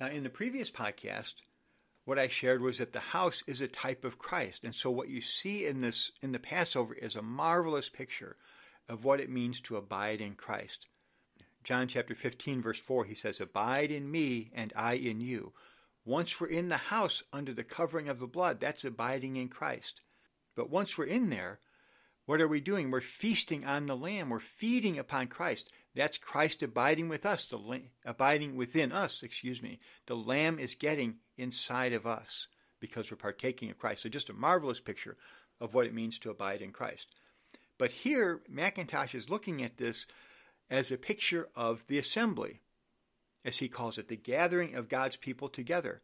Now, 0.00 0.08
in 0.08 0.24
the 0.24 0.30
previous 0.30 0.68
podcast, 0.68 1.34
what 2.04 2.18
I 2.18 2.26
shared 2.26 2.60
was 2.60 2.78
that 2.78 2.92
the 2.92 2.98
house 2.98 3.44
is 3.46 3.60
a 3.60 3.68
type 3.68 4.04
of 4.04 4.18
Christ, 4.18 4.64
and 4.64 4.74
so 4.74 4.90
what 4.90 5.08
you 5.08 5.20
see 5.20 5.64
in 5.64 5.80
this 5.80 6.10
in 6.20 6.32
the 6.32 6.40
Passover 6.40 6.92
is 6.92 7.14
a 7.14 7.22
marvelous 7.22 7.88
picture 7.88 8.36
of 8.88 9.04
what 9.04 9.20
it 9.20 9.30
means 9.30 9.60
to 9.60 9.76
abide 9.76 10.20
in 10.20 10.34
Christ. 10.34 10.88
John 11.62 11.86
chapter 11.86 12.16
15 12.16 12.60
verse 12.60 12.80
4 12.80 13.04
he 13.04 13.14
says 13.14 13.40
abide 13.40 13.92
in 13.92 14.10
me 14.10 14.50
and 14.56 14.72
I 14.74 14.94
in 14.94 15.20
you. 15.20 15.52
Once 16.04 16.40
we're 16.40 16.48
in 16.48 16.68
the 16.68 16.78
house 16.78 17.22
under 17.32 17.52
the 17.52 17.62
covering 17.62 18.08
of 18.08 18.18
the 18.18 18.26
blood, 18.26 18.58
that's 18.58 18.84
abiding 18.84 19.36
in 19.36 19.48
Christ. 19.48 20.00
But 20.56 20.68
once 20.68 20.98
we're 20.98 21.04
in 21.04 21.30
there, 21.30 21.60
what 22.28 22.42
are 22.42 22.48
we 22.48 22.60
doing? 22.60 22.90
We're 22.90 23.00
feasting 23.00 23.64
on 23.64 23.86
the 23.86 23.96
Lamb. 23.96 24.28
We're 24.28 24.38
feeding 24.38 24.98
upon 24.98 25.28
Christ. 25.28 25.72
That's 25.94 26.18
Christ 26.18 26.62
abiding 26.62 27.08
with 27.08 27.24
us, 27.24 27.46
the 27.46 27.84
abiding 28.04 28.54
within 28.54 28.92
us, 28.92 29.22
excuse 29.22 29.62
me. 29.62 29.78
The 30.04 30.14
Lamb 30.14 30.58
is 30.58 30.74
getting 30.74 31.20
inside 31.38 31.94
of 31.94 32.06
us 32.06 32.48
because 32.80 33.10
we're 33.10 33.16
partaking 33.16 33.70
of 33.70 33.78
Christ. 33.78 34.02
So 34.02 34.10
just 34.10 34.28
a 34.28 34.34
marvelous 34.34 34.78
picture 34.78 35.16
of 35.58 35.72
what 35.72 35.86
it 35.86 35.94
means 35.94 36.18
to 36.18 36.28
abide 36.28 36.60
in 36.60 36.70
Christ. 36.70 37.14
But 37.78 37.92
here, 37.92 38.42
Mackintosh 38.46 39.14
is 39.14 39.30
looking 39.30 39.62
at 39.62 39.78
this 39.78 40.04
as 40.68 40.90
a 40.90 40.98
picture 40.98 41.48
of 41.56 41.86
the 41.86 41.96
assembly, 41.96 42.60
as 43.42 43.56
he 43.56 43.70
calls 43.70 43.96
it, 43.96 44.08
the 44.08 44.16
gathering 44.16 44.74
of 44.74 44.90
God's 44.90 45.16
people 45.16 45.48
together. 45.48 46.02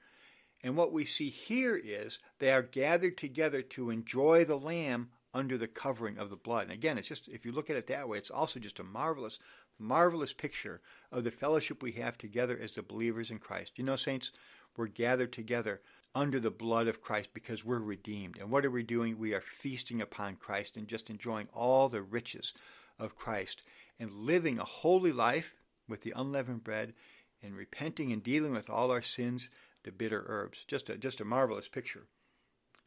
And 0.62 0.74
what 0.74 0.90
we 0.90 1.04
see 1.04 1.28
here 1.28 1.76
is 1.76 2.18
they 2.38 2.50
are 2.50 2.62
gathered 2.62 3.18
together 3.18 3.60
to 3.60 3.90
enjoy 3.90 4.46
the 4.46 4.58
Lamb 4.58 5.10
under 5.34 5.58
the 5.58 5.66
covering 5.66 6.16
of 6.16 6.30
the 6.30 6.36
blood. 6.36 6.62
And 6.62 6.72
again, 6.72 6.96
it's 6.96 7.08
just, 7.08 7.28
if 7.28 7.44
you 7.44 7.52
look 7.52 7.68
at 7.68 7.76
it 7.76 7.88
that 7.88 8.08
way, 8.08 8.16
it's 8.16 8.30
also 8.30 8.60
just 8.60 8.78
a 8.78 8.84
marvelous, 8.84 9.38
marvelous 9.78 10.32
picture 10.32 10.80
of 11.10 11.24
the 11.24 11.30
fellowship 11.30 11.82
we 11.82 11.92
have 11.92 12.16
together 12.16 12.58
as 12.62 12.74
the 12.74 12.82
believers 12.82 13.30
in 13.30 13.38
Christ. 13.38 13.72
You 13.76 13.84
know, 13.84 13.96
saints, 13.96 14.30
we're 14.76 14.86
gathered 14.86 15.32
together 15.32 15.80
under 16.14 16.38
the 16.38 16.50
blood 16.50 16.86
of 16.86 17.02
Christ 17.02 17.30
because 17.34 17.64
we're 17.64 17.80
redeemed. 17.80 18.38
And 18.38 18.50
what 18.50 18.64
are 18.64 18.70
we 18.70 18.84
doing? 18.84 19.18
We 19.18 19.34
are 19.34 19.40
feasting 19.40 20.00
upon 20.00 20.36
Christ 20.36 20.76
and 20.76 20.86
just 20.86 21.10
enjoying 21.10 21.48
all 21.52 21.88
the 21.88 22.02
riches 22.02 22.52
of 22.98 23.16
Christ 23.16 23.62
and 23.98 24.12
living 24.12 24.58
a 24.58 24.64
holy 24.64 25.12
life 25.12 25.56
with 25.88 26.02
the 26.02 26.12
unleavened 26.14 26.62
bread 26.62 26.94
and 27.42 27.56
repenting 27.56 28.12
and 28.12 28.22
dealing 28.22 28.52
with 28.52 28.70
all 28.70 28.90
our 28.90 29.02
sins, 29.02 29.50
the 29.82 29.90
bitter 29.90 30.24
herbs. 30.28 30.64
Just 30.68 30.88
a, 30.88 30.96
just 30.96 31.20
a 31.20 31.24
marvelous 31.24 31.68
picture. 31.68 32.06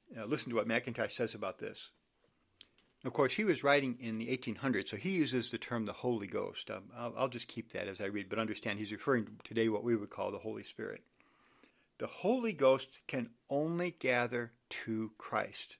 Now, 0.09 0.25
listen 0.25 0.49
to 0.49 0.55
what 0.55 0.67
Mackintosh 0.67 1.11
says 1.11 1.35
about 1.35 1.59
this. 1.59 1.89
Of 3.07 3.13
course, 3.13 3.35
he 3.35 3.45
was 3.45 3.63
writing 3.63 3.97
in 4.01 4.17
the 4.17 4.27
1800s, 4.37 4.89
so 4.89 4.97
he 4.97 5.11
uses 5.11 5.49
the 5.49 5.57
term 5.57 5.85
the 5.85 5.93
Holy 5.93 6.27
Ghost. 6.27 6.69
Um, 6.69 6.91
I'll, 6.93 7.13
I'll 7.17 7.29
just 7.29 7.47
keep 7.47 7.71
that 7.71 7.87
as 7.87 8.01
I 8.01 8.07
read, 8.07 8.27
but 8.27 8.37
understand 8.37 8.79
he's 8.79 8.91
referring 8.91 9.23
to 9.27 9.31
today 9.45 9.69
what 9.69 9.85
we 9.85 9.95
would 9.95 10.09
call 10.09 10.29
the 10.29 10.39
Holy 10.39 10.63
Spirit. 10.63 11.01
The 11.99 12.07
Holy 12.07 12.51
Ghost 12.51 12.89
can 13.07 13.29
only 13.49 13.91
gather 13.91 14.51
to 14.83 15.13
Christ. 15.17 15.77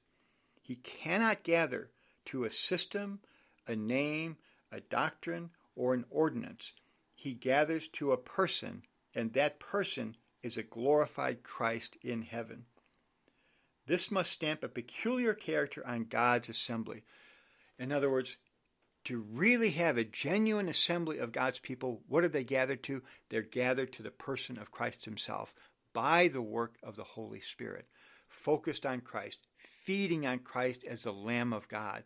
He 0.62 0.76
cannot 0.76 1.44
gather 1.44 1.90
to 2.28 2.46
a 2.46 2.50
system, 2.50 3.20
a 3.68 3.76
name, 3.76 4.38
a 4.72 4.80
doctrine, 4.80 5.50
or 5.76 5.94
an 5.94 6.06
ordinance. 6.10 6.72
He 7.13 7.34
gathers 7.34 7.90
to 7.90 8.13
a 8.13 8.18
person, 8.18 8.84
and 9.13 9.34
that 9.34 9.60
person 9.60 10.16
is 10.44 10.56
a 10.56 10.63
glorified 10.63 11.44
Christ 11.44 11.98
in 12.02 12.22
heaven. 12.22 12.68
This 13.88 14.12
must 14.12 14.32
stamp 14.32 14.63
a 14.63 14.69
peculiar 14.69 15.34
character 15.34 15.86
on 15.88 16.04
God's 16.04 16.50
assembly. 16.50 17.04
In 17.80 17.91
other 17.91 18.10
words, 18.10 18.36
to 19.06 19.19
really 19.19 19.71
have 19.71 19.97
a 19.97 20.04
genuine 20.04 20.67
assembly 20.67 21.19
of 21.19 21.32
God's 21.32 21.60
people, 21.60 22.04
what 22.10 22.26
are 22.26 22.30
they 22.30 22.43
gathered 22.43 22.84
to? 22.84 23.02
They're 23.30 23.41
gathered 23.41 23.93
to 23.93 24.04
the 24.04 24.12
person 24.12 24.58
of 24.58 24.71
Christ 24.71 25.06
Himself 25.06 25.56
by 25.93 26.28
the 26.28 26.41
work 26.41 26.76
of 26.84 26.97
the 26.97 27.06
Holy 27.06 27.39
Spirit, 27.39 27.88
focused 28.28 28.86
on 28.86 29.00
Christ, 29.00 29.47
feeding 29.86 30.28
on 30.28 30.39
Christ 30.39 30.84
as 30.84 31.04
the 31.04 31.13
Lamb 31.13 31.54
of 31.54 31.69
God. 31.69 32.04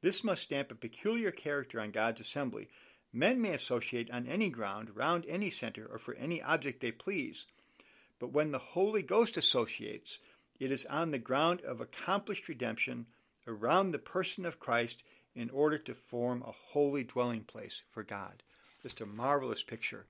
This 0.00 0.22
must 0.22 0.42
stamp 0.42 0.70
a 0.70 0.76
peculiar 0.76 1.32
character 1.32 1.80
on 1.80 1.90
God's 1.90 2.20
assembly. 2.20 2.68
Men 3.12 3.42
may 3.42 3.54
associate 3.54 4.10
on 4.12 4.28
any 4.28 4.50
ground, 4.50 4.94
round 4.94 5.26
any 5.26 5.50
center, 5.50 5.86
or 5.86 5.98
for 5.98 6.14
any 6.14 6.40
object 6.40 6.80
they 6.80 6.92
please. 6.92 7.46
But 8.20 8.32
when 8.32 8.52
the 8.52 8.58
Holy 8.58 9.02
Ghost 9.02 9.36
associates, 9.36 10.18
it 10.60 10.70
is 10.70 10.86
on 10.86 11.10
the 11.10 11.18
ground 11.18 11.62
of 11.62 11.80
accomplished 11.80 12.48
redemption 12.48 13.06
around 13.46 13.90
the 13.90 13.98
person 13.98 14.46
of 14.46 14.60
Christ 14.60 15.02
in 15.34 15.50
order 15.50 15.78
to 15.78 15.94
form 15.94 16.42
a 16.42 16.52
holy 16.52 17.02
dwelling 17.02 17.42
place 17.42 17.82
for 17.90 18.04
God. 18.04 18.42
Just 18.82 19.00
a 19.00 19.06
marvelous 19.06 19.64
picture 19.64 20.06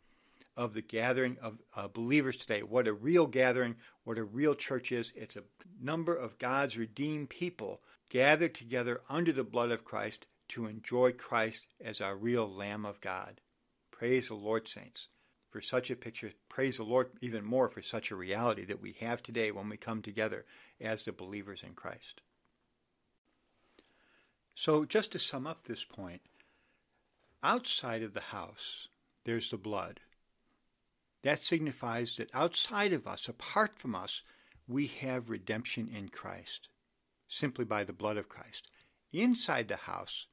of 0.57 0.75
the 0.75 0.83
gathering 0.83 1.39
of 1.41 1.59
uh, 1.75 1.89
believers 1.89 2.37
today. 2.37 2.63
What 2.63 2.87
a 2.87 2.93
real 2.93 3.27
gathering, 3.27 3.77
what 4.05 4.19
a 4.19 4.25
real 4.25 4.55
church 4.55 4.93
is. 4.93 5.13
It's 5.17 5.37
a 5.37 5.45
number 5.81 6.15
of 6.15 6.39
God's 6.39 6.77
redeemed 6.77 7.31
people 7.31 7.81
gathered 8.11 8.55
together 8.55 9.01
under 9.09 9.33
the 9.33 9.45
blood 9.45 9.71
of 9.71 9.85
Christ 9.85 10.27
to 10.49 10.67
enjoy 10.67 11.13
Christ 11.13 11.67
as 11.81 12.03
our 12.03 12.17
real 12.17 12.49
Lamb 12.49 12.85
of 12.85 13.01
God. 13.01 13.41
Praise 13.91 14.29
the 14.29 14.35
Lord, 14.35 14.69
saints 14.69 15.09
for 15.55 15.61
such 15.61 15.89
a 15.89 15.95
picture. 15.95 16.33
Praise 16.49 16.79
the 16.79 16.83
Lord 16.83 17.11
even 17.21 17.45
more 17.45 17.69
for 17.69 17.81
such 17.81 18.11
a 18.11 18.17
reality 18.17 18.65
that 18.65 18.83
we 18.83 18.97
have 18.99 19.23
today 19.23 19.53
when 19.53 19.69
we 19.69 19.77
come 19.77 20.03
together 20.03 20.45
as 20.81 21.05
the 21.05 21.13
believers 21.13 21.63
in 21.63 21.75
Christ. 21.75 22.23
So, 24.57 24.85
just 24.85 25.13
to 25.13 25.21
sum 25.21 25.47
up 25.47 25.63
this 25.63 25.85
point, 25.85 26.23
outside 27.41 28.03
of 28.03 28.15
the 28.15 28.21
house, 28.21 28.89
there's 29.23 29.49
the 29.49 29.57
blood. 29.57 30.01
That 31.23 31.39
signifies 31.39 32.17
that 32.17 32.35
outside 32.35 32.93
of 32.93 33.07
us, 33.07 33.29
apart 33.29 33.77
from 33.77 33.95
us, 33.95 34.23
we 34.67 34.89
have 34.89 35.31
redemption 35.31 35.89
in 35.89 36.09
Christ, 36.09 36.67
simply 37.29 37.65
by 37.65 37.85
the 37.85 37.93
blood 37.93 38.17
of 38.17 38.29
Christ. 38.29 38.67
Inside 39.13 39.69
the 39.69 39.77
house, 39.77 40.27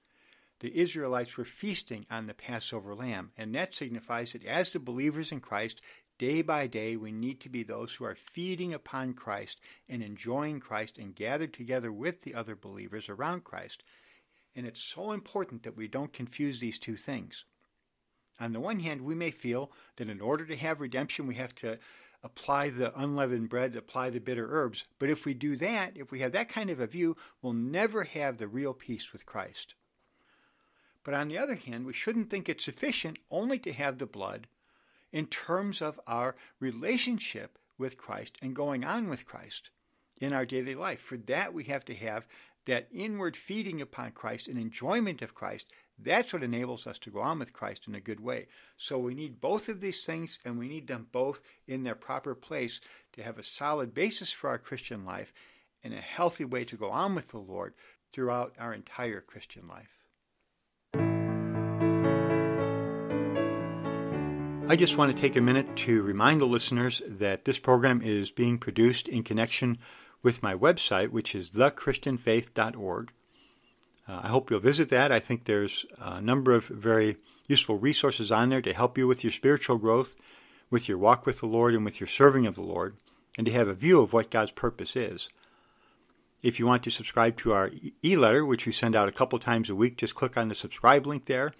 the 0.61 0.79
Israelites 0.79 1.37
were 1.37 1.45
feasting 1.45 2.05
on 2.11 2.27
the 2.27 2.35
Passover 2.35 2.93
lamb, 2.93 3.31
and 3.35 3.53
that 3.55 3.73
signifies 3.73 4.33
that 4.33 4.45
as 4.45 4.71
the 4.71 4.79
believers 4.79 5.31
in 5.31 5.39
Christ, 5.39 5.81
day 6.19 6.43
by 6.43 6.67
day, 6.67 6.95
we 6.95 7.11
need 7.11 7.41
to 7.41 7.49
be 7.49 7.63
those 7.63 7.93
who 7.93 8.05
are 8.05 8.13
feeding 8.13 8.71
upon 8.71 9.15
Christ 9.15 9.59
and 9.89 10.03
enjoying 10.03 10.59
Christ 10.59 10.99
and 10.99 11.15
gathered 11.15 11.51
together 11.51 11.91
with 11.91 12.21
the 12.21 12.35
other 12.35 12.55
believers 12.55 13.09
around 13.09 13.43
Christ. 13.43 13.81
And 14.55 14.67
it's 14.67 14.83
so 14.83 15.13
important 15.13 15.63
that 15.63 15.75
we 15.75 15.87
don't 15.87 16.13
confuse 16.13 16.59
these 16.59 16.77
two 16.77 16.95
things. 16.95 17.43
On 18.39 18.53
the 18.53 18.59
one 18.59 18.81
hand, 18.81 19.01
we 19.01 19.15
may 19.15 19.31
feel 19.31 19.71
that 19.95 20.09
in 20.09 20.21
order 20.21 20.45
to 20.45 20.55
have 20.55 20.79
redemption, 20.79 21.25
we 21.25 21.35
have 21.35 21.55
to 21.55 21.79
apply 22.21 22.69
the 22.69 22.95
unleavened 22.99 23.49
bread, 23.49 23.75
apply 23.75 24.11
the 24.11 24.19
bitter 24.19 24.47
herbs. 24.51 24.83
But 24.99 25.09
if 25.09 25.25
we 25.25 25.33
do 25.33 25.55
that, 25.55 25.93
if 25.97 26.11
we 26.11 26.19
have 26.19 26.33
that 26.33 26.49
kind 26.49 26.69
of 26.69 26.79
a 26.79 26.85
view, 26.85 27.17
we'll 27.41 27.53
never 27.53 28.03
have 28.03 28.37
the 28.37 28.47
real 28.47 28.75
peace 28.75 29.11
with 29.11 29.25
Christ. 29.25 29.73
But 31.03 31.13
on 31.13 31.27
the 31.27 31.37
other 31.37 31.55
hand, 31.55 31.85
we 31.85 31.93
shouldn't 31.93 32.29
think 32.29 32.47
it's 32.47 32.63
sufficient 32.63 33.17
only 33.29 33.57
to 33.59 33.73
have 33.73 33.97
the 33.97 34.05
blood 34.05 34.47
in 35.11 35.25
terms 35.25 35.81
of 35.81 35.99
our 36.07 36.35
relationship 36.59 37.57
with 37.77 37.97
Christ 37.97 38.37
and 38.41 38.55
going 38.55 38.83
on 38.83 39.09
with 39.09 39.25
Christ 39.25 39.71
in 40.19 40.33
our 40.33 40.45
daily 40.45 40.75
life. 40.75 40.99
For 41.01 41.17
that, 41.17 41.53
we 41.53 41.63
have 41.65 41.83
to 41.85 41.95
have 41.95 42.27
that 42.65 42.87
inward 42.93 43.35
feeding 43.35 43.81
upon 43.81 44.11
Christ 44.11 44.47
and 44.47 44.57
enjoyment 44.57 45.21
of 45.23 45.33
Christ. 45.33 45.65
That's 45.97 46.33
what 46.33 46.43
enables 46.43 46.85
us 46.85 46.99
to 46.99 47.09
go 47.09 47.19
on 47.19 47.39
with 47.39 47.53
Christ 47.53 47.87
in 47.87 47.95
a 47.95 47.99
good 47.99 48.19
way. 48.19 48.47
So 48.77 48.99
we 48.99 49.15
need 49.15 49.41
both 49.41 49.67
of 49.69 49.81
these 49.81 50.05
things, 50.05 50.37
and 50.45 50.59
we 50.59 50.67
need 50.67 50.87
them 50.87 51.07
both 51.11 51.41
in 51.67 51.83
their 51.83 51.95
proper 51.95 52.35
place 52.35 52.79
to 53.13 53.23
have 53.23 53.39
a 53.39 53.43
solid 53.43 53.93
basis 53.93 54.31
for 54.31 54.49
our 54.49 54.59
Christian 54.59 55.05
life 55.05 55.33
and 55.83 55.93
a 55.93 56.01
healthy 56.01 56.45
way 56.45 56.63
to 56.65 56.77
go 56.77 56.89
on 56.89 57.15
with 57.15 57.29
the 57.29 57.39
Lord 57.39 57.73
throughout 58.13 58.53
our 58.59 58.73
entire 58.73 59.21
Christian 59.21 59.67
life. 59.67 60.00
I 64.71 64.77
just 64.77 64.95
want 64.95 65.13
to 65.13 65.21
take 65.21 65.35
a 65.35 65.41
minute 65.41 65.75
to 65.75 66.01
remind 66.01 66.39
the 66.39 66.45
listeners 66.45 67.01
that 67.05 67.43
this 67.43 67.59
program 67.59 68.01
is 68.01 68.31
being 68.31 68.57
produced 68.57 69.09
in 69.09 69.21
connection 69.21 69.79
with 70.23 70.41
my 70.41 70.55
website, 70.55 71.09
which 71.09 71.35
is 71.35 71.51
thechristianfaith.org. 71.51 73.11
Uh, 74.07 74.19
I 74.23 74.29
hope 74.29 74.49
you'll 74.49 74.61
visit 74.61 74.87
that. 74.87 75.11
I 75.11 75.19
think 75.19 75.43
there's 75.43 75.85
a 75.97 76.21
number 76.21 76.53
of 76.53 76.67
very 76.67 77.17
useful 77.49 77.79
resources 77.79 78.31
on 78.31 78.47
there 78.47 78.61
to 78.61 78.73
help 78.73 78.97
you 78.97 79.09
with 79.09 79.25
your 79.25 79.33
spiritual 79.33 79.77
growth, 79.77 80.15
with 80.69 80.87
your 80.87 80.97
walk 80.97 81.25
with 81.25 81.41
the 81.41 81.47
Lord, 81.47 81.75
and 81.75 81.83
with 81.83 81.99
your 81.99 82.07
serving 82.07 82.47
of 82.47 82.55
the 82.55 82.61
Lord, 82.61 82.95
and 83.37 83.45
to 83.47 83.51
have 83.51 83.67
a 83.67 83.73
view 83.73 83.99
of 83.99 84.13
what 84.13 84.31
God's 84.31 84.51
purpose 84.51 84.95
is. 84.95 85.27
If 86.41 86.59
you 86.59 86.65
want 86.65 86.83
to 86.83 86.91
subscribe 86.91 87.35
to 87.39 87.51
our 87.51 87.71
e 88.05 88.15
letter, 88.15 88.45
which 88.45 88.65
we 88.65 88.71
send 88.71 88.95
out 88.95 89.09
a 89.09 89.11
couple 89.11 89.37
times 89.37 89.69
a 89.69 89.75
week, 89.75 89.97
just 89.97 90.15
click 90.15 90.37
on 90.37 90.47
the 90.47 90.55
subscribe 90.55 91.05
link 91.05 91.25
there. 91.25 91.51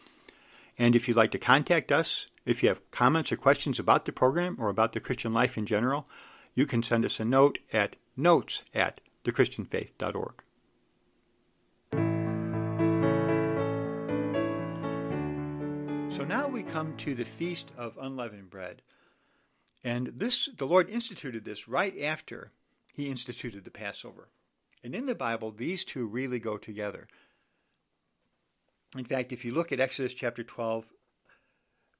And 0.81 0.95
if 0.95 1.07
you'd 1.07 1.15
like 1.15 1.29
to 1.33 1.37
contact 1.37 1.91
us, 1.91 2.25
if 2.43 2.63
you 2.63 2.69
have 2.69 2.89
comments 2.89 3.31
or 3.31 3.37
questions 3.37 3.77
about 3.77 4.05
the 4.05 4.11
program 4.11 4.55
or 4.57 4.67
about 4.69 4.93
the 4.93 4.99
Christian 4.99 5.31
life 5.31 5.55
in 5.55 5.67
general, 5.67 6.09
you 6.55 6.65
can 6.65 6.81
send 6.81 7.05
us 7.05 7.19
a 7.19 7.23
note 7.23 7.59
at 7.71 7.97
notes 8.17 8.63
at 8.73 8.99
thechristianfaith.org. 9.23 10.41
So 16.15 16.23
now 16.23 16.47
we 16.47 16.63
come 16.63 16.97
to 16.97 17.13
the 17.13 17.25
Feast 17.25 17.69
of 17.77 17.99
Unleavened 18.01 18.49
Bread. 18.49 18.81
And 19.83 20.07
this 20.07 20.49
the 20.57 20.65
Lord 20.65 20.89
instituted 20.89 21.45
this 21.45 21.67
right 21.67 21.93
after 22.01 22.53
he 22.91 23.07
instituted 23.07 23.65
the 23.65 23.69
Passover. 23.69 24.29
And 24.83 24.95
in 24.95 25.05
the 25.05 25.13
Bible, 25.13 25.51
these 25.51 25.83
two 25.83 26.07
really 26.07 26.39
go 26.39 26.57
together. 26.57 27.07
In 28.97 29.05
fact, 29.05 29.31
if 29.31 29.45
you 29.45 29.53
look 29.53 29.71
at 29.71 29.79
Exodus 29.79 30.13
chapter 30.13 30.43
12, 30.43 30.85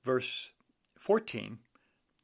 verse 0.04 0.50
14, 1.00 1.60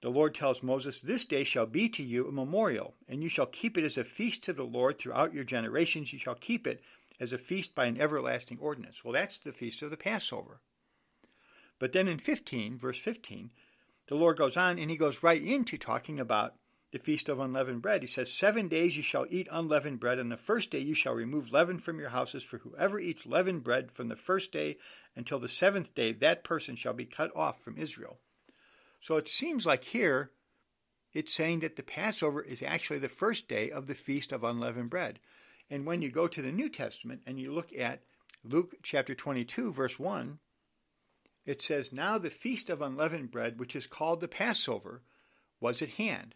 the 0.01 0.09
Lord 0.09 0.35
tells 0.35 0.61
Moses, 0.61 1.01
This 1.01 1.25
day 1.25 1.43
shall 1.43 1.65
be 1.65 1.87
to 1.89 2.03
you 2.03 2.27
a 2.27 2.31
memorial, 2.31 2.95
and 3.07 3.23
you 3.23 3.29
shall 3.29 3.45
keep 3.45 3.77
it 3.77 3.85
as 3.85 3.97
a 3.97 4.03
feast 4.03 4.43
to 4.43 4.53
the 4.53 4.65
Lord 4.65 4.99
throughout 4.99 5.33
your 5.33 5.45
generations. 5.45 6.11
You 6.11 6.19
shall 6.19 6.35
keep 6.35 6.67
it 6.67 6.81
as 7.19 7.33
a 7.33 7.37
feast 7.37 7.73
by 7.73 7.85
an 7.85 7.99
everlasting 7.99 8.59
ordinance. 8.59 9.03
Well, 9.03 9.13
that's 9.13 9.37
the 9.37 9.53
feast 9.53 9.81
of 9.81 9.89
the 9.89 9.97
Passover. 9.97 10.59
But 11.79 11.93
then 11.93 12.07
in 12.07 12.19
15, 12.19 12.77
verse 12.77 12.99
15, 12.99 13.51
the 14.07 14.15
Lord 14.15 14.37
goes 14.37 14.57
on 14.57 14.79
and 14.79 14.91
he 14.91 14.97
goes 14.97 15.23
right 15.23 15.41
into 15.41 15.77
talking 15.77 16.19
about 16.19 16.55
the 16.97 17.03
feast 17.03 17.29
of 17.29 17.39
unleavened 17.39 17.83
bread. 17.83 18.01
He 18.01 18.07
says, 18.07 18.31
Seven 18.31 18.67
days 18.67 18.97
you 18.97 19.03
shall 19.03 19.27
eat 19.29 19.47
unleavened 19.51 19.99
bread, 19.99 20.17
and 20.17 20.31
the 20.31 20.37
first 20.37 20.71
day 20.71 20.79
you 20.79 20.95
shall 20.95 21.13
remove 21.13 21.53
leaven 21.53 21.77
from 21.77 21.99
your 21.99 22.09
houses, 22.09 22.43
for 22.43 22.57
whoever 22.57 22.99
eats 22.99 23.27
leavened 23.27 23.63
bread 23.63 23.91
from 23.91 24.07
the 24.07 24.15
first 24.15 24.51
day 24.51 24.77
until 25.15 25.37
the 25.37 25.47
seventh 25.47 25.93
day, 25.93 26.11
that 26.11 26.43
person 26.43 26.75
shall 26.75 26.93
be 26.93 27.05
cut 27.05 27.31
off 27.35 27.61
from 27.61 27.77
Israel. 27.77 28.17
So 28.99 29.15
it 29.17 29.29
seems 29.29 29.63
like 29.63 29.83
here 29.83 30.31
it's 31.13 31.33
saying 31.33 31.59
that 31.59 31.75
the 31.75 31.83
Passover 31.83 32.41
is 32.41 32.63
actually 32.63 32.99
the 32.99 33.09
first 33.09 33.47
day 33.47 33.69
of 33.69 33.85
the 33.85 33.95
Feast 33.95 34.31
of 34.31 34.43
Unleavened 34.43 34.89
Bread. 34.89 35.19
And 35.69 35.85
when 35.85 36.01
you 36.01 36.09
go 36.09 36.27
to 36.27 36.41
the 36.41 36.51
New 36.51 36.67
Testament 36.67 37.21
and 37.27 37.39
you 37.39 37.53
look 37.53 37.71
at 37.77 38.01
Luke 38.43 38.73
chapter 38.81 39.13
22, 39.13 39.71
verse 39.71 39.99
1, 39.99 40.39
it 41.45 41.61
says, 41.61 41.93
Now 41.93 42.17
the 42.17 42.31
Feast 42.31 42.71
of 42.71 42.81
Unleavened 42.81 43.29
Bread, 43.29 43.59
which 43.59 43.75
is 43.75 43.85
called 43.85 44.19
the 44.19 44.27
Passover, 44.27 45.03
was 45.59 45.83
at 45.83 45.89
hand. 45.89 46.33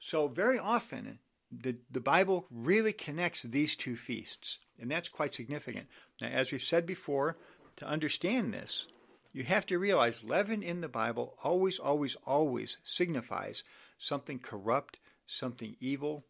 So 0.00 0.28
very 0.28 0.58
often, 0.58 1.18
the, 1.52 1.76
the 1.90 2.00
Bible 2.00 2.46
really 2.50 2.92
connects 2.92 3.42
these 3.42 3.76
two 3.76 3.96
feasts, 3.96 4.58
and 4.78 4.90
that's 4.90 5.08
quite 5.08 5.34
significant. 5.34 5.88
Now, 6.20 6.28
as 6.28 6.50
we've 6.50 6.62
said 6.62 6.86
before, 6.86 7.36
to 7.76 7.86
understand 7.86 8.52
this, 8.52 8.86
you 9.32 9.44
have 9.44 9.66
to 9.66 9.78
realize 9.78 10.24
leaven 10.24 10.62
in 10.62 10.80
the 10.80 10.88
Bible 10.88 11.36
always, 11.44 11.78
always, 11.78 12.16
always 12.26 12.78
signifies 12.82 13.62
something 13.98 14.38
corrupt, 14.38 14.98
something 15.26 15.76
evil, 15.80 16.24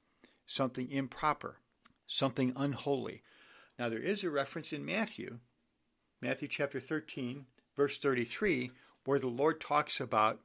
something 0.46 0.90
improper, 0.90 1.60
something 2.06 2.52
unholy. 2.56 3.22
Now, 3.78 3.88
there 3.88 4.02
is 4.02 4.24
a 4.24 4.30
reference 4.30 4.72
in 4.72 4.84
Matthew, 4.84 5.38
Matthew 6.20 6.48
chapter 6.48 6.80
13, 6.80 7.46
verse 7.76 7.96
33, 7.98 8.72
where 9.04 9.18
the 9.18 9.28
Lord 9.28 9.60
talks 9.60 10.00
about 10.00 10.40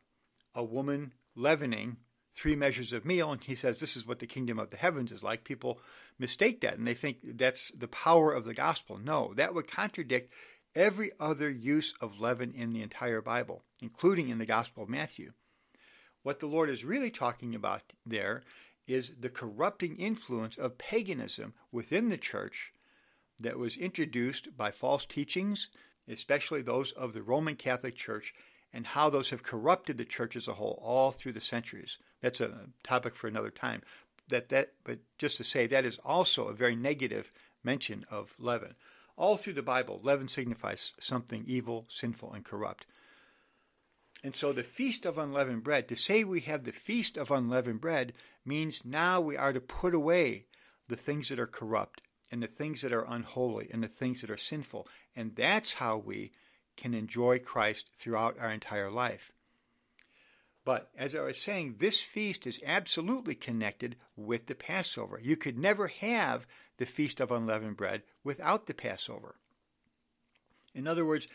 a 0.54 0.64
woman 0.64 1.14
leavening 1.36 1.98
three 2.36 2.56
measures 2.56 2.92
of 2.92 3.06
meal, 3.06 3.32
and 3.32 3.42
he 3.42 3.56
says 3.56 3.80
this 3.80 3.96
is 3.96 4.06
what 4.06 4.20
the 4.20 4.28
kingdom 4.28 4.60
of 4.60 4.70
the 4.70 4.78
heavens 4.78 5.12
is 5.12 5.24
like. 5.24 5.44
People 5.44 5.80
mistake 6.20 6.62
that 6.62 6.78
and 6.78 6.86
they 6.86 6.94
think 6.94 7.18
that's 7.24 7.72
the 7.72 7.88
power 7.88 8.34
of 8.34 8.46
the 8.46 8.54
gospel. 8.54 8.98
No, 8.98 9.34
that 9.36 9.54
would 9.54 9.72
contradict 9.72 10.34
every 10.76 11.12
other 11.20 11.50
use 11.50 11.94
of 12.02 12.20
leaven 12.20 12.54
in 12.54 12.74
the 12.74 12.82
entire 12.82 13.22
Bible, 13.22 13.64
including 13.82 14.30
in 14.30 14.38
the 14.38 14.46
Gospel 14.46 14.84
of 14.84 14.90
Matthew. 14.90 15.32
What 16.24 16.40
the 16.40 16.48
Lord 16.48 16.70
is 16.70 16.84
really 16.84 17.12
talking 17.12 17.56
about 17.56 17.94
there 18.06 18.44
is 18.88 19.14
the 19.20 19.30
corrupting 19.30 19.96
influence 19.98 20.58
of 20.58 20.78
paganism 20.78 21.54
within 21.72 22.10
the 22.10 22.18
church 22.18 22.74
that 23.40 23.58
was 23.58 23.78
introduced 23.78 24.56
by 24.58 24.72
false 24.72 25.06
teachings, 25.06 25.70
especially 26.08 26.62
those 26.62 26.92
of 26.92 27.14
the 27.14 27.24
Roman 27.24 27.56
Catholic 27.56 27.96
Church, 27.96 28.34
and 28.74 28.86
how 28.86 29.10
those 29.10 29.30
have 29.30 29.44
corrupted 29.44 29.98
the 29.98 30.06
church 30.06 30.36
as 30.36 30.48
a 30.48 30.54
whole 30.54 30.80
all 30.84 31.12
through 31.12 31.32
the 31.32 31.42
centuries. 31.42 31.98
That's 32.26 32.42
a 32.42 32.70
topic 32.82 33.14
for 33.14 33.28
another 33.28 33.52
time. 33.52 33.84
That 34.30 34.50
that 34.50 34.74
but 34.84 34.98
just 35.20 35.38
to 35.38 35.44
say 35.44 35.68
that 35.68 35.86
is 35.86 36.00
also 36.04 36.48
a 36.48 36.56
very 36.56 36.76
negative 36.76 37.32
mention 37.64 38.04
of 38.10 38.34
leaven. 38.40 38.74
All 39.16 39.38
through 39.38 39.54
the 39.54 39.62
Bible, 39.62 40.00
leaven 40.02 40.28
signifies 40.28 40.94
something 41.00 41.44
evil, 41.46 41.86
sinful, 41.88 42.34
and 42.34 42.44
corrupt. 42.44 42.88
And 44.24 44.36
so 44.36 44.52
the 44.52 44.64
Feast 44.64 45.06
of 45.06 45.20
Unleavened 45.20 45.64
Bread, 45.64 45.88
to 45.90 45.96
say 45.96 46.24
we 46.24 46.40
have 46.42 46.64
the 46.64 46.72
Feast 46.72 47.16
of 47.16 47.30
Unleavened 47.30 47.80
Bread, 47.80 48.14
means 48.44 48.84
now 48.84 49.22
we 49.22 49.38
are 49.38 49.54
to 49.54 49.62
put 49.62 49.94
away 49.94 50.48
the 50.88 50.96
things 50.96 51.30
that 51.30 51.40
are 51.40 51.46
corrupt 51.46 52.02
and 52.32 52.42
the 52.42 52.48
things 52.48 52.82
that 52.82 52.92
are 52.92 53.06
unholy 53.08 53.70
and 53.72 53.84
the 53.84 53.88
things 53.88 54.22
that 54.22 54.32
are 54.32 54.38
sinful. 54.38 54.88
And 55.16 55.36
that's 55.36 55.76
how 55.76 55.98
we 55.98 56.32
can 56.76 56.96
enjoy 56.96 57.38
Christ 57.38 57.92
throughout 58.00 58.40
our 58.40 58.50
entire 58.50 58.90
life. 58.90 59.32
But 60.66 60.90
as 60.98 61.14
I 61.14 61.22
was 61.22 61.40
saying, 61.40 61.76
this 61.78 62.02
feast 62.02 62.48
is 62.48 62.60
absolutely 62.66 63.36
connected 63.36 63.96
with 64.16 64.48
the 64.48 64.56
Passover. 64.56 65.20
You 65.22 65.38
could 65.38 65.60
never 65.60 65.88
have 65.88 66.48
the 66.78 66.88
Feast 66.88 67.20
of 67.22 67.32
Unleavened 67.32 67.78
Bread 67.78 68.02
without 68.24 68.66
the 68.66 68.74
Passover. 68.74 69.36
In 70.74 70.88
other 70.88 71.06
words, 71.06 71.28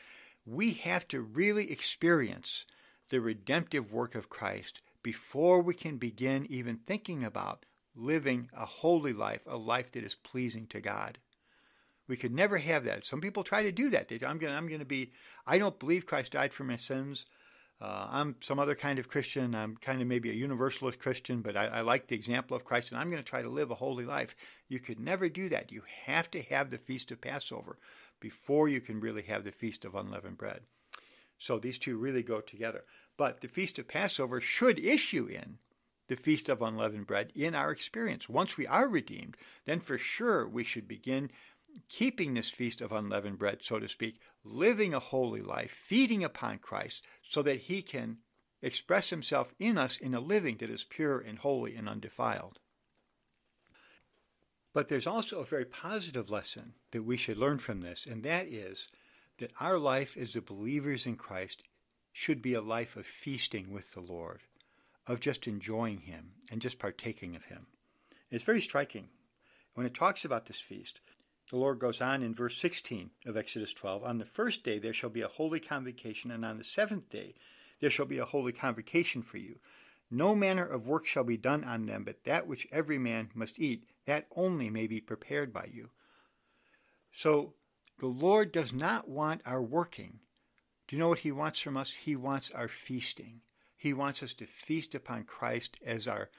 we 0.44 0.72
have 0.72 1.06
to 1.08 1.20
really 1.20 1.70
experience 1.70 2.66
the 3.08 3.20
redemptive 3.20 3.92
work 3.92 4.16
of 4.16 4.28
Christ 4.28 4.80
before 5.02 5.62
we 5.62 5.74
can 5.74 5.96
begin 5.96 6.46
even 6.50 6.76
thinking 6.76 7.22
about 7.22 7.64
living 7.94 8.50
a 8.52 8.66
holy 8.66 9.12
life, 9.12 9.42
a 9.46 9.56
life 9.56 9.92
that 9.92 10.04
is 10.04 10.14
pleasing 10.14 10.66
to 10.68 10.80
God. 10.80 11.18
We 12.08 12.16
could 12.16 12.34
never 12.34 12.58
have 12.58 12.84
that. 12.84 13.04
Some 13.04 13.20
people 13.20 13.44
try 13.44 13.62
to 13.62 13.72
do 13.72 13.90
that. 13.90 14.08
They, 14.08 14.18
I'm 14.26 14.38
going 14.38 14.52
I'm 14.52 14.68
to 14.68 14.84
be, 14.84 15.12
I 15.46 15.58
don't 15.58 15.78
believe 15.78 16.04
Christ 16.04 16.32
died 16.32 16.52
for 16.52 16.64
my 16.64 16.76
sins. 16.76 17.26
Uh, 17.80 18.06
I'm 18.10 18.36
some 18.40 18.58
other 18.58 18.74
kind 18.74 18.98
of 18.98 19.08
Christian. 19.08 19.54
I'm 19.54 19.76
kind 19.76 20.02
of 20.02 20.06
maybe 20.06 20.30
a 20.30 20.34
universalist 20.34 20.98
Christian, 20.98 21.40
but 21.40 21.56
I, 21.56 21.66
I 21.66 21.80
like 21.80 22.06
the 22.06 22.14
example 22.14 22.54
of 22.54 22.64
Christ, 22.64 22.92
and 22.92 23.00
I'm 23.00 23.10
going 23.10 23.22
to 23.22 23.28
try 23.28 23.40
to 23.40 23.48
live 23.48 23.70
a 23.70 23.76
holy 23.76 24.04
life. 24.04 24.36
You 24.68 24.80
could 24.80 25.00
never 25.00 25.30
do 25.30 25.48
that. 25.48 25.72
You 25.72 25.82
have 26.04 26.30
to 26.32 26.42
have 26.42 26.70
the 26.70 26.78
Feast 26.78 27.10
of 27.10 27.22
Passover 27.22 27.78
before 28.20 28.68
you 28.68 28.82
can 28.82 29.00
really 29.00 29.22
have 29.22 29.44
the 29.44 29.52
Feast 29.52 29.86
of 29.86 29.94
Unleavened 29.94 30.36
Bread. 30.36 30.60
So 31.38 31.58
these 31.58 31.78
two 31.78 31.96
really 31.96 32.22
go 32.22 32.42
together. 32.42 32.84
But 33.16 33.40
the 33.40 33.48
Feast 33.48 33.78
of 33.78 33.88
Passover 33.88 34.42
should 34.42 34.78
issue 34.78 35.26
in 35.26 35.56
the 36.08 36.16
Feast 36.16 36.50
of 36.50 36.60
Unleavened 36.60 37.06
Bread 37.06 37.32
in 37.34 37.54
our 37.54 37.70
experience. 37.70 38.28
Once 38.28 38.58
we 38.58 38.66
are 38.66 38.88
redeemed, 38.88 39.38
then 39.64 39.80
for 39.80 39.96
sure 39.96 40.46
we 40.46 40.64
should 40.64 40.86
begin 40.86 41.30
keeping 41.88 42.34
this 42.34 42.50
feast 42.50 42.80
of 42.80 42.92
unleavened 42.92 43.38
bread, 43.38 43.58
so 43.62 43.78
to 43.78 43.88
speak, 43.88 44.20
living 44.44 44.94
a 44.94 44.98
holy 44.98 45.40
life, 45.40 45.70
feeding 45.70 46.24
upon 46.24 46.58
Christ, 46.58 47.02
so 47.28 47.42
that 47.42 47.60
he 47.60 47.82
can 47.82 48.18
express 48.62 49.10
himself 49.10 49.52
in 49.58 49.78
us 49.78 49.96
in 49.96 50.14
a 50.14 50.20
living 50.20 50.56
that 50.58 50.70
is 50.70 50.84
pure 50.84 51.18
and 51.18 51.38
holy 51.38 51.74
and 51.76 51.88
undefiled. 51.88 52.58
But 54.72 54.88
there's 54.88 55.06
also 55.06 55.40
a 55.40 55.44
very 55.44 55.64
positive 55.64 56.30
lesson 56.30 56.74
that 56.92 57.02
we 57.02 57.16
should 57.16 57.38
learn 57.38 57.58
from 57.58 57.80
this, 57.80 58.06
and 58.06 58.22
that 58.22 58.46
is 58.46 58.88
that 59.38 59.52
our 59.58 59.78
life 59.78 60.16
as 60.16 60.34
the 60.34 60.40
believers 60.40 61.06
in 61.06 61.16
Christ 61.16 61.62
should 62.12 62.42
be 62.42 62.54
a 62.54 62.60
life 62.60 62.96
of 62.96 63.06
feasting 63.06 63.72
with 63.72 63.92
the 63.92 64.00
Lord, 64.00 64.42
of 65.06 65.20
just 65.20 65.46
enjoying 65.46 66.00
Him 66.00 66.32
and 66.50 66.60
just 66.60 66.78
partaking 66.78 67.34
of 67.34 67.44
Him. 67.44 67.66
It's 68.30 68.44
very 68.44 68.60
striking. 68.60 69.08
When 69.74 69.86
it 69.86 69.94
talks 69.94 70.24
about 70.24 70.46
this 70.46 70.60
feast, 70.60 71.00
the 71.50 71.56
Lord 71.56 71.80
goes 71.80 72.00
on 72.00 72.22
in 72.22 72.32
verse 72.32 72.56
16 72.58 73.10
of 73.26 73.36
Exodus 73.36 73.74
12 73.74 74.04
On 74.04 74.18
the 74.18 74.24
first 74.24 74.62
day 74.62 74.78
there 74.78 74.92
shall 74.92 75.10
be 75.10 75.22
a 75.22 75.28
holy 75.28 75.58
convocation, 75.58 76.30
and 76.30 76.44
on 76.44 76.58
the 76.58 76.64
seventh 76.64 77.08
day 77.08 77.34
there 77.80 77.90
shall 77.90 78.06
be 78.06 78.18
a 78.18 78.24
holy 78.24 78.52
convocation 78.52 79.20
for 79.20 79.38
you. 79.38 79.58
No 80.12 80.34
manner 80.34 80.64
of 80.64 80.86
work 80.86 81.06
shall 81.06 81.24
be 81.24 81.36
done 81.36 81.64
on 81.64 81.86
them, 81.86 82.04
but 82.04 82.22
that 82.24 82.46
which 82.46 82.68
every 82.70 82.98
man 82.98 83.30
must 83.34 83.58
eat, 83.58 83.84
that 84.06 84.28
only 84.36 84.70
may 84.70 84.86
be 84.86 85.00
prepared 85.00 85.52
by 85.52 85.68
you. 85.72 85.90
So 87.12 87.54
the 87.98 88.06
Lord 88.06 88.52
does 88.52 88.72
not 88.72 89.08
want 89.08 89.42
our 89.44 89.62
working. 89.62 90.20
Do 90.86 90.94
you 90.94 91.00
know 91.00 91.08
what 91.08 91.20
He 91.20 91.32
wants 91.32 91.60
from 91.60 91.76
us? 91.76 91.92
He 91.92 92.14
wants 92.14 92.52
our 92.52 92.68
feasting. 92.68 93.40
He 93.76 93.92
wants 93.92 94.22
us 94.22 94.34
to 94.34 94.46
feast 94.46 94.94
upon 94.94 95.24
Christ 95.24 95.78
as 95.84 96.06
our 96.06 96.30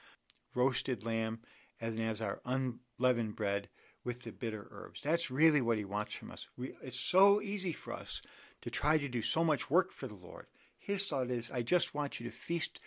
roasted 0.54 1.04
lamb 1.04 1.40
and 1.80 2.00
as 2.00 2.22
our 2.22 2.40
unleavened 2.46 3.36
bread 3.36 3.68
with 4.04 4.22
the 4.22 4.32
bitter 4.32 4.66
herbs. 4.70 5.00
That's 5.02 5.30
really 5.30 5.60
what 5.60 5.78
He 5.78 5.84
wants 5.84 6.14
from 6.14 6.30
us. 6.30 6.46
We, 6.56 6.74
it's 6.82 7.00
so 7.00 7.40
easy 7.40 7.72
for 7.72 7.92
us 7.92 8.22
to 8.62 8.70
try 8.70 8.98
to 8.98 9.08
do 9.08 9.22
so 9.22 9.44
much 9.44 9.70
work 9.70 9.92
for 9.92 10.06
the 10.06 10.14
Lord. 10.14 10.46
His 10.78 11.06
thought 11.06 11.30
is, 11.30 11.50
I 11.50 11.62
just 11.62 11.94
want 11.94 12.18
you 12.18 12.28
to 12.28 12.36
feast 12.36 12.80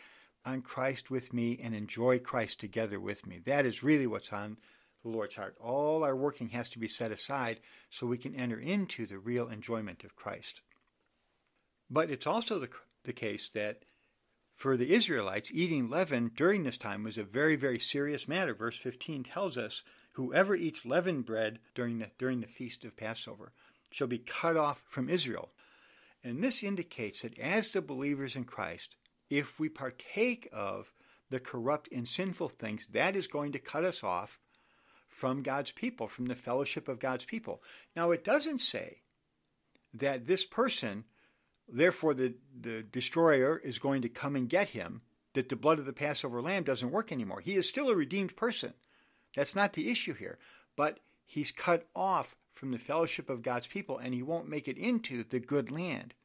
on 0.46 0.62
Christ 0.62 1.10
with 1.10 1.34
me 1.34 1.60
and 1.62 1.74
enjoy 1.74 2.20
Christ 2.20 2.60
together 2.60 3.00
with 3.00 3.26
me. 3.26 3.40
That 3.46 3.66
is 3.66 3.84
really 3.84 4.08
what's 4.08 4.32
on 4.34 4.58
the 5.04 5.10
Lord's 5.10 5.36
heart. 5.36 5.56
All 5.60 6.04
our 6.04 6.16
working 6.16 6.50
has 6.50 6.70
to 6.70 6.80
be 6.80 6.88
set 6.88 7.12
aside 7.12 7.60
so 7.90 8.06
we 8.06 8.18
can 8.18 8.36
enter 8.36 8.60
into 8.60 9.06
the 9.06 9.18
real 9.18 9.48
enjoyment 9.48 10.04
of 10.04 10.16
Christ. 10.16 10.62
But 11.90 12.12
it's 12.12 12.28
also 12.28 12.60
the, 12.60 12.70
the 13.04 13.14
case 13.14 13.50
that 13.50 13.84
for 14.56 14.78
the 14.78 14.94
Israelites, 14.94 15.52
eating 15.54 15.90
leaven 15.90 16.32
during 16.36 16.64
this 16.64 16.78
time 16.78 17.04
was 17.04 17.18
a 17.18 17.24
very, 17.24 17.56
very 17.56 17.80
serious 17.80 18.28
matter. 18.28 18.54
Verse 18.54 18.78
15 18.78 19.24
tells 19.24 19.58
us, 19.58 19.84
Whoever 20.16 20.56
eats 20.56 20.86
leavened 20.86 21.26
bread 21.26 21.60
during 21.74 22.00
the, 22.00 22.10
during 22.18 22.40
the 22.40 22.48
feast 22.48 22.86
of 22.86 22.96
Passover 22.96 23.52
shall 23.92 24.08
be 24.08 24.18
cut 24.18 24.56
off 24.56 24.82
from 24.88 25.10
Israel. 25.10 25.52
And 26.24 26.42
this 26.42 26.64
indicates 26.64 27.22
that 27.22 27.38
as 27.38 27.70
the 27.70 27.82
believers 27.82 28.36
in 28.38 28.46
Christ, 28.46 28.96
if 29.30 29.60
we 29.60 29.68
partake 29.68 30.48
of 30.54 30.94
the 31.30 31.42
corrupt 31.42 31.90
and 31.92 32.08
sinful 32.08 32.48
things, 32.48 32.88
that 32.94 33.18
is 33.18 33.28
going 33.28 33.52
to 33.52 33.60
cut 33.60 33.84
us 33.84 34.04
off 34.06 34.40
from 35.10 35.44
God's 35.44 35.72
people, 35.72 36.08
from 36.08 36.28
the 36.28 36.36
fellowship 36.36 36.88
of 36.88 37.00
God's 37.00 37.26
people. 37.26 37.62
Now, 37.94 38.12
it 38.12 38.24
doesn't 38.24 38.60
say 38.60 39.02
that 39.94 40.28
this 40.28 40.46
person, 40.46 41.04
therefore, 41.68 42.14
the, 42.14 42.36
the 42.58 42.84
destroyer 42.84 43.58
is 43.58 43.80
going 43.80 44.02
to 44.04 44.10
come 44.10 44.38
and 44.38 44.48
get 44.48 44.70
him, 44.70 45.02
that 45.34 45.50
the 45.50 45.58
blood 45.58 45.80
of 45.80 45.86
the 45.86 45.94
Passover 45.94 46.42
lamb 46.42 46.64
doesn't 46.64 46.92
work 46.92 47.12
anymore. 47.12 47.42
He 47.42 47.56
is 47.56 47.68
still 47.68 47.90
a 47.90 47.96
redeemed 47.96 48.38
person. 48.38 48.74
That's 49.36 49.56
not 49.56 49.74
the 49.74 49.90
issue 49.90 50.14
here. 50.14 50.38
But 50.76 51.00
he's 51.26 51.52
cut 51.52 51.88
off 51.96 52.36
from 52.54 52.72
the 52.72 52.80
fellowship 52.80 53.30
of 53.30 53.42
God's 53.42 53.68
people 53.68 53.98
and 53.98 54.14
he 54.14 54.24
won't 54.24 54.50
make 54.50 54.68
it 54.68 54.78
into 54.78 55.24
the 55.24 55.40
good 55.40 55.72
land. 55.72 56.16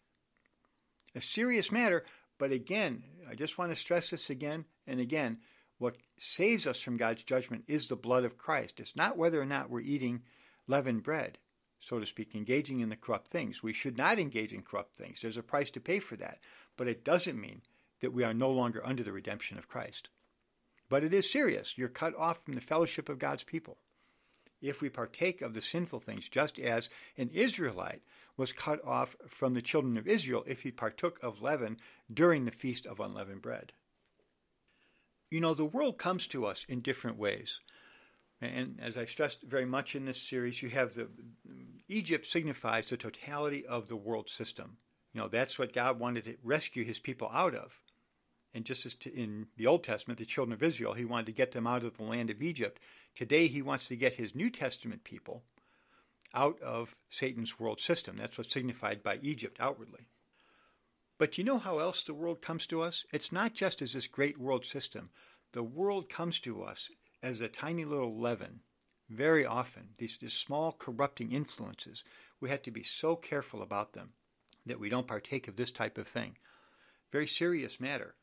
A 1.15 1.21
serious 1.21 1.73
matter, 1.73 2.05
but 2.39 2.53
again, 2.53 3.03
I 3.29 3.35
just 3.35 3.59
want 3.59 3.73
to 3.73 3.77
stress 3.77 4.11
this 4.11 4.31
again 4.31 4.65
and 4.87 5.01
again. 5.01 5.39
What 5.79 5.97
saves 6.19 6.67
us 6.67 6.81
from 6.81 6.97
God's 6.97 7.25
judgment 7.25 7.65
is 7.67 7.89
the 7.89 7.97
blood 7.97 8.25
of 8.25 8.39
Christ. 8.39 8.81
It's 8.81 8.95
not 8.95 9.17
whether 9.17 9.41
or 9.41 9.47
not 9.47 9.71
we're 9.71 9.81
eating 9.81 10.23
leavened 10.67 11.03
bread, 11.03 11.39
so 11.81 11.99
to 11.99 12.07
speak, 12.07 12.35
engaging 12.35 12.81
in 12.81 12.91
the 12.91 12.97
corrupt 12.97 13.29
things. 13.29 13.63
We 13.63 13.73
should 13.73 13.99
not 13.99 14.19
engage 14.19 14.53
in 14.53 14.63
corrupt 14.63 14.95
things. 14.95 15.21
There's 15.21 15.37
a 15.37 15.43
price 15.43 15.71
to 15.71 15.81
pay 15.81 15.99
for 15.99 16.17
that. 16.17 16.39
But 16.77 16.87
it 16.87 17.05
doesn't 17.05 17.41
mean 17.41 17.63
that 18.01 18.13
we 18.13 18.25
are 18.25 18.35
no 18.35 18.51
longer 18.51 18.87
under 18.87 19.03
the 19.03 19.13
redemption 19.13 19.59
of 19.59 19.69
Christ. 19.69 20.11
But 20.91 21.05
it 21.05 21.15
is 21.15 21.31
serious. 21.31 21.79
You're 21.79 21.89
cut 21.89 22.15
off 22.17 22.45
from 22.45 22.55
the 22.55 22.61
fellowship 22.61 23.09
of 23.09 23.19
God's 23.19 23.45
people 23.45 23.79
if 24.61 24.83
we 24.83 24.91
partake 24.91 25.41
of 25.41 25.55
the 25.55 25.63
sinful 25.63 26.01
things, 26.01 26.29
just 26.29 26.59
as 26.59 26.91
an 27.17 27.31
Israelite 27.31 28.03
was 28.37 28.53
cut 28.53 28.85
off 28.85 29.17
from 29.27 29.55
the 29.55 29.63
children 29.63 29.97
of 29.97 30.07
Israel 30.07 30.45
if 30.47 30.63
he 30.63 30.71
partook 30.71 31.19
of 31.23 31.41
leaven 31.41 31.79
during 32.13 32.45
the 32.45 32.51
Feast 32.51 32.87
of 32.87 33.01
Unleavened 33.01 33.41
Bread. 33.41 33.73
You 35.31 35.41
know, 35.41 35.55
the 35.55 35.65
world 35.65 35.97
comes 35.97 36.27
to 36.29 36.45
us 36.45 36.67
in 36.69 36.81
different 36.81 37.17
ways. 37.17 37.61
And 38.43 38.79
as 38.83 38.97
I 38.97 39.05
stressed 39.05 39.43
very 39.43 39.67
much 39.67 39.95
in 39.95 40.07
this 40.07 40.21
series, 40.21 40.61
you 40.63 40.71
have 40.71 40.95
the 40.95 41.09
Egypt 41.89 42.27
signifies 42.27 42.87
the 42.87 42.97
totality 42.97 43.67
of 43.67 43.89
the 43.89 43.97
world 43.97 44.29
system. 44.29 44.77
You 45.13 45.21
know, 45.21 45.29
that's 45.29 45.59
what 45.59 45.73
God 45.73 45.99
wanted 45.99 46.25
to 46.25 46.37
rescue 46.43 46.85
his 46.85 46.99
people 46.99 47.31
out 47.33 47.55
of. 47.55 47.81
And 48.53 48.65
just 48.65 48.85
as 48.85 48.97
in 49.07 49.47
the 49.57 49.67
Old 49.67 49.85
Testament, 49.85 50.19
the 50.19 50.25
children 50.25 50.53
of 50.53 50.63
Israel, 50.63 50.95
he 50.95 51.05
wanted 51.05 51.27
to 51.27 51.33
get 51.33 51.53
them 51.53 51.67
out 51.67 51.85
of 51.85 51.97
the 51.97 52.03
land 52.03 52.31
of 52.31 52.43
Egypt. 52.43 52.81
Today, 53.15 53.47
he 53.47 53.63
wants 53.63 53.87
to 53.89 53.97
get 53.97 54.15
his 54.15 54.35
New 54.35 54.51
Testament 54.51 55.05
people 55.05 55.45
out 56.35 56.61
of 56.61 56.97
Satan's 57.09 57.59
world 57.59 57.81
system. 57.81 58.17
That's 58.17 58.39
what's 58.39 58.53
signified 58.53 59.03
by 59.03 59.19
Egypt 59.23 59.59
outwardly. 59.61 60.09
But 61.19 61.37
you 61.37 61.45
know 61.45 61.59
how 61.59 61.79
else 61.79 62.03
the 62.03 62.15
world 62.15 62.41
comes 62.41 62.67
to 62.69 62.81
us? 62.81 63.05
It's 63.13 63.31
not 63.31 63.53
just 63.53 63.83
as 63.83 63.93
this 63.93 64.07
great 64.07 64.39
world 64.39 64.65
system. 64.65 65.11
The 65.53 65.63
world 65.63 66.09
comes 66.09 66.39
to 66.41 66.63
us 66.63 66.91
as 67.23 67.41
a 67.41 67.49
tiny 67.49 67.85
little 67.85 68.19
leaven. 68.19 68.61
Very 69.09 69.45
often, 69.45 69.91
these, 69.99 70.17
these 70.19 70.33
small 70.33 70.73
corrupting 70.73 71.33
influences, 71.33 72.05
we 72.41 72.49
have 72.49 72.63
to 72.63 72.71
be 72.71 72.83
so 72.83 73.17
careful 73.17 73.61
about 73.61 73.93
them 73.93 74.13
that 74.67 74.81
we 74.81 74.89
don't 74.89 75.07
partake 75.07 75.49
of 75.49 75.57
this 75.57 75.73
type 75.73 75.99
of 75.99 76.07
thing. 76.07 76.39
Very 77.13 77.27
serious 77.27 77.81
matter. 77.81 78.15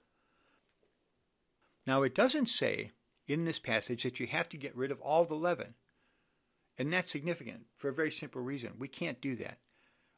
Now, 1.88 2.04
it 2.04 2.14
doesn't 2.14 2.48
say 2.48 2.92
in 3.28 3.46
this 3.46 3.60
passage 3.60 4.04
that 4.04 4.20
you 4.20 4.28
have 4.28 4.50
to 4.50 4.58
get 4.58 4.76
rid 4.76 4.92
of 4.92 5.00
all 5.00 5.24
the 5.24 5.36
leaven. 5.36 5.74
And 6.78 6.92
that's 6.92 7.10
significant 7.10 7.66
for 7.78 7.88
a 7.88 7.94
very 7.94 8.12
simple 8.12 8.42
reason. 8.42 8.74
We 8.78 8.90
can't 8.90 9.22
do 9.22 9.38
that. 9.38 9.60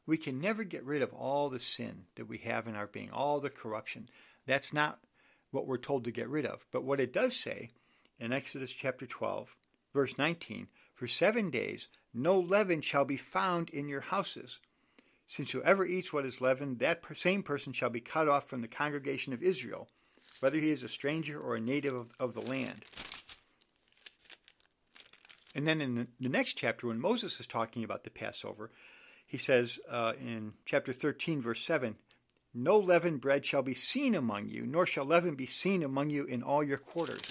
We 0.04 0.18
can 0.18 0.40
never 0.40 0.64
get 0.64 0.84
rid 0.84 1.00
of 1.00 1.14
all 1.14 1.48
the 1.48 1.60
sin 1.60 2.06
that 2.16 2.26
we 2.26 2.38
have 2.38 2.66
in 2.66 2.74
our 2.74 2.88
being, 2.88 3.10
all 3.12 3.38
the 3.38 3.50
corruption. 3.50 4.08
That's 4.46 4.72
not 4.72 4.98
what 5.52 5.68
we're 5.68 5.78
told 5.78 6.04
to 6.04 6.10
get 6.10 6.28
rid 6.28 6.44
of. 6.44 6.66
But 6.72 6.82
what 6.82 6.98
it 6.98 7.12
does 7.12 7.36
say 7.36 7.70
in 8.18 8.32
Exodus 8.32 8.72
chapter 8.72 9.06
12, 9.06 9.54
verse 9.94 10.18
19 10.18 10.66
For 10.92 11.06
seven 11.06 11.50
days 11.50 11.86
no 12.12 12.38
leaven 12.40 12.82
shall 12.82 13.04
be 13.04 13.16
found 13.16 13.70
in 13.70 13.88
your 13.88 14.00
houses. 14.00 14.58
Since 15.28 15.52
whoever 15.52 15.86
eats 15.86 16.12
what 16.12 16.26
is 16.26 16.40
leavened, 16.40 16.80
that 16.80 17.04
same 17.14 17.44
person 17.44 17.72
shall 17.72 17.90
be 17.90 18.00
cut 18.00 18.28
off 18.28 18.48
from 18.48 18.60
the 18.60 18.68
congregation 18.68 19.32
of 19.32 19.44
Israel, 19.44 19.88
whether 20.40 20.58
he 20.58 20.70
is 20.70 20.82
a 20.82 20.88
stranger 20.88 21.38
or 21.38 21.54
a 21.54 21.60
native 21.60 21.94
of, 21.94 22.10
of 22.18 22.34
the 22.34 22.40
land. 22.40 22.84
And 25.54 25.66
then 25.66 25.80
in 25.80 25.94
the, 25.94 26.06
the, 26.20 26.28
next 26.28 26.54
chapter, 26.54 26.86
when 26.86 27.00
Moses 27.00 27.40
is 27.40 27.46
talking 27.46 27.84
about 27.84 28.04
the 28.04 28.10
Passover, 28.10 28.70
he 29.26 29.38
says 29.38 29.78
uh, 29.88 30.12
in 30.20 30.52
chapter 30.64 30.92
13, 30.92 31.40
verse 31.42 31.64
7 31.64 31.96
No 32.54 32.78
leavened 32.78 33.20
bread 33.20 33.44
shall 33.44 33.62
be 33.62 33.74
seen 33.74 34.14
among 34.14 34.48
you, 34.48 34.64
nor 34.66 34.86
shall 34.86 35.04
leaven 35.04 35.34
be 35.34 35.46
seen 35.46 35.82
among 35.82 36.10
you 36.10 36.24
in 36.24 36.42
all 36.42 36.62
your 36.62 36.78
quarters. 36.78 37.22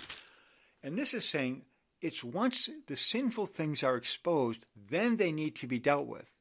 And 0.83 0.97
this 0.97 1.13
is 1.13 1.27
saying 1.27 1.63
it's 2.01 2.23
once 2.23 2.69
the 2.87 2.95
sinful 2.95 3.47
things 3.47 3.83
are 3.83 3.95
exposed, 3.95 4.65
then 4.89 5.17
they 5.17 5.31
need 5.31 5.55
to 5.57 5.67
be 5.67 5.79
dealt 5.79 6.07
with. 6.07 6.33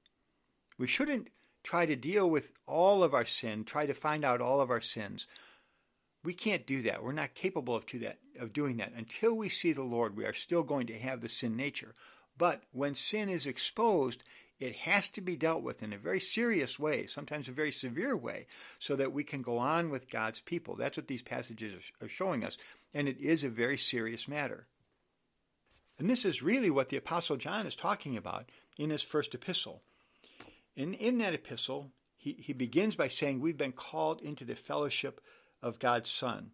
We 0.79 0.87
shouldn't 0.87 1.29
try 1.65 1.87
to 1.87 1.97
deal 1.97 2.29
with 2.29 2.53
all 2.67 3.03
of 3.03 3.15
our 3.15 3.27
sin, 3.27 3.65
try 3.65 3.87
to 3.87 3.95
find 3.95 4.25
out 4.25 4.41
all 4.41 4.61
of 4.61 4.71
our 4.71 4.81
sins. 4.81 5.27
We 6.25 6.35
can't 6.35 6.67
do 6.67 6.83
that. 6.83 7.03
We're 7.03 7.13
not 7.13 7.35
capable 7.35 7.77
of, 7.77 7.87
do 7.87 8.01
that, 8.01 8.19
of 8.39 8.53
doing 8.53 8.79
that. 8.79 8.93
Until 8.97 9.35
we 9.35 9.49
see 9.49 9.73
the 9.73 9.83
Lord, 9.83 10.17
we 10.17 10.25
are 10.25 10.33
still 10.33 10.63
going 10.63 10.87
to 10.89 10.99
have 10.99 11.21
the 11.21 11.29
sin 11.29 11.57
nature. 11.57 11.95
But 12.37 12.63
when 12.73 12.95
sin 12.95 13.29
is 13.29 13.47
exposed, 13.47 14.25
it 14.59 14.75
has 14.77 15.09
to 15.11 15.21
be 15.21 15.37
dealt 15.37 15.63
with 15.63 15.83
in 15.83 15.93
a 15.93 15.99
very 15.99 16.19
serious 16.19 16.79
way, 16.79 17.07
sometimes 17.07 17.49
a 17.49 17.53
very 17.53 17.71
severe 17.71 18.17
way, 18.17 18.47
so 18.79 18.97
that 18.97 19.13
we 19.13 19.23
can 19.23 19.43
go 19.43 19.59
on 19.59 19.91
with 19.91 20.11
God's 20.11 20.41
people. 20.41 20.75
That's 20.75 20.97
what 20.97 21.07
these 21.07 21.23
passages 21.23 21.93
are 22.01 22.09
showing 22.09 22.45
us. 22.45 22.57
And 22.93 23.09
it 23.09 23.19
is 23.21 23.45
a 23.45 23.49
very 23.49 23.79
serious 23.79 24.27
matter. 24.27 24.67
And 25.99 26.11
this 26.11 26.25
is 26.25 26.43
really 26.43 26.71
what 26.71 26.89
the 26.89 26.97
Apostle 26.97 27.37
John 27.37 27.67
is 27.67 27.77
talking 27.77 28.17
about 28.17 28.51
in 28.77 28.91
his 28.91 29.03
first 29.03 29.35
epistle. 29.35 29.83
In, 30.77 30.95
in 30.95 31.19
that 31.19 31.35
epistle, 31.35 31.91
he, 32.17 32.33
he 32.41 32.53
begins 32.53 32.97
by 32.97 33.09
saying, 33.09 33.41
We've 33.41 33.57
been 33.57 33.73
called 33.73 34.21
into 34.21 34.45
the 34.45 34.55
fellowship 34.55 35.21
of 35.63 35.79
God's 35.79 36.11
Son. 36.11 36.51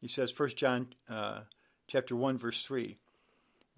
He 0.00 0.08
says, 0.08 0.38
1 0.38 0.50
John 0.50 0.88
uh, 1.08 1.40
chapter 1.86 2.14
1, 2.14 2.38
verse 2.38 2.62
3, 2.64 2.96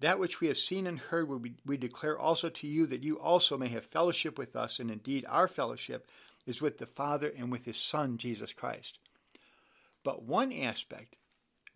That 0.01 0.19
which 0.19 0.41
we 0.41 0.47
have 0.47 0.57
seen 0.57 0.87
and 0.87 0.99
heard 0.99 1.29
we, 1.29 1.53
we 1.65 1.77
declare 1.77 2.17
also 2.17 2.49
to 2.49 2.67
you, 2.67 2.85
that 2.87 3.03
you 3.03 3.19
also 3.19 3.57
may 3.57 3.69
have 3.69 3.85
fellowship 3.85 4.37
with 4.37 4.55
us, 4.55 4.79
and 4.79 4.91
indeed 4.91 5.25
our 5.29 5.47
fellowship 5.47 6.07
is 6.45 6.61
with 6.61 6.77
the 6.77 6.85
Father 6.85 7.31
and 7.37 7.51
with 7.51 7.65
his 7.65 7.77
Son, 7.77 8.17
Jesus 8.17 8.53
Christ. 8.53 8.99
But 10.03 10.23
one 10.23 10.53
aspect, 10.53 11.17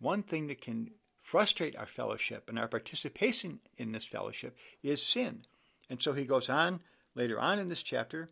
one 0.00 0.22
thing 0.22 0.46
that 0.48 0.60
can 0.60 0.90
frustrate 1.20 1.76
our 1.76 1.86
fellowship 1.86 2.48
and 2.48 2.58
our 2.58 2.68
participation 2.68 3.60
in 3.76 3.92
this 3.92 4.06
fellowship 4.06 4.56
is 4.82 5.02
sin. 5.02 5.44
And 5.88 6.02
so 6.02 6.12
he 6.12 6.24
goes 6.24 6.48
on 6.48 6.80
later 7.14 7.38
on 7.38 7.58
in 7.58 7.68
this 7.68 7.82
chapter. 7.82 8.28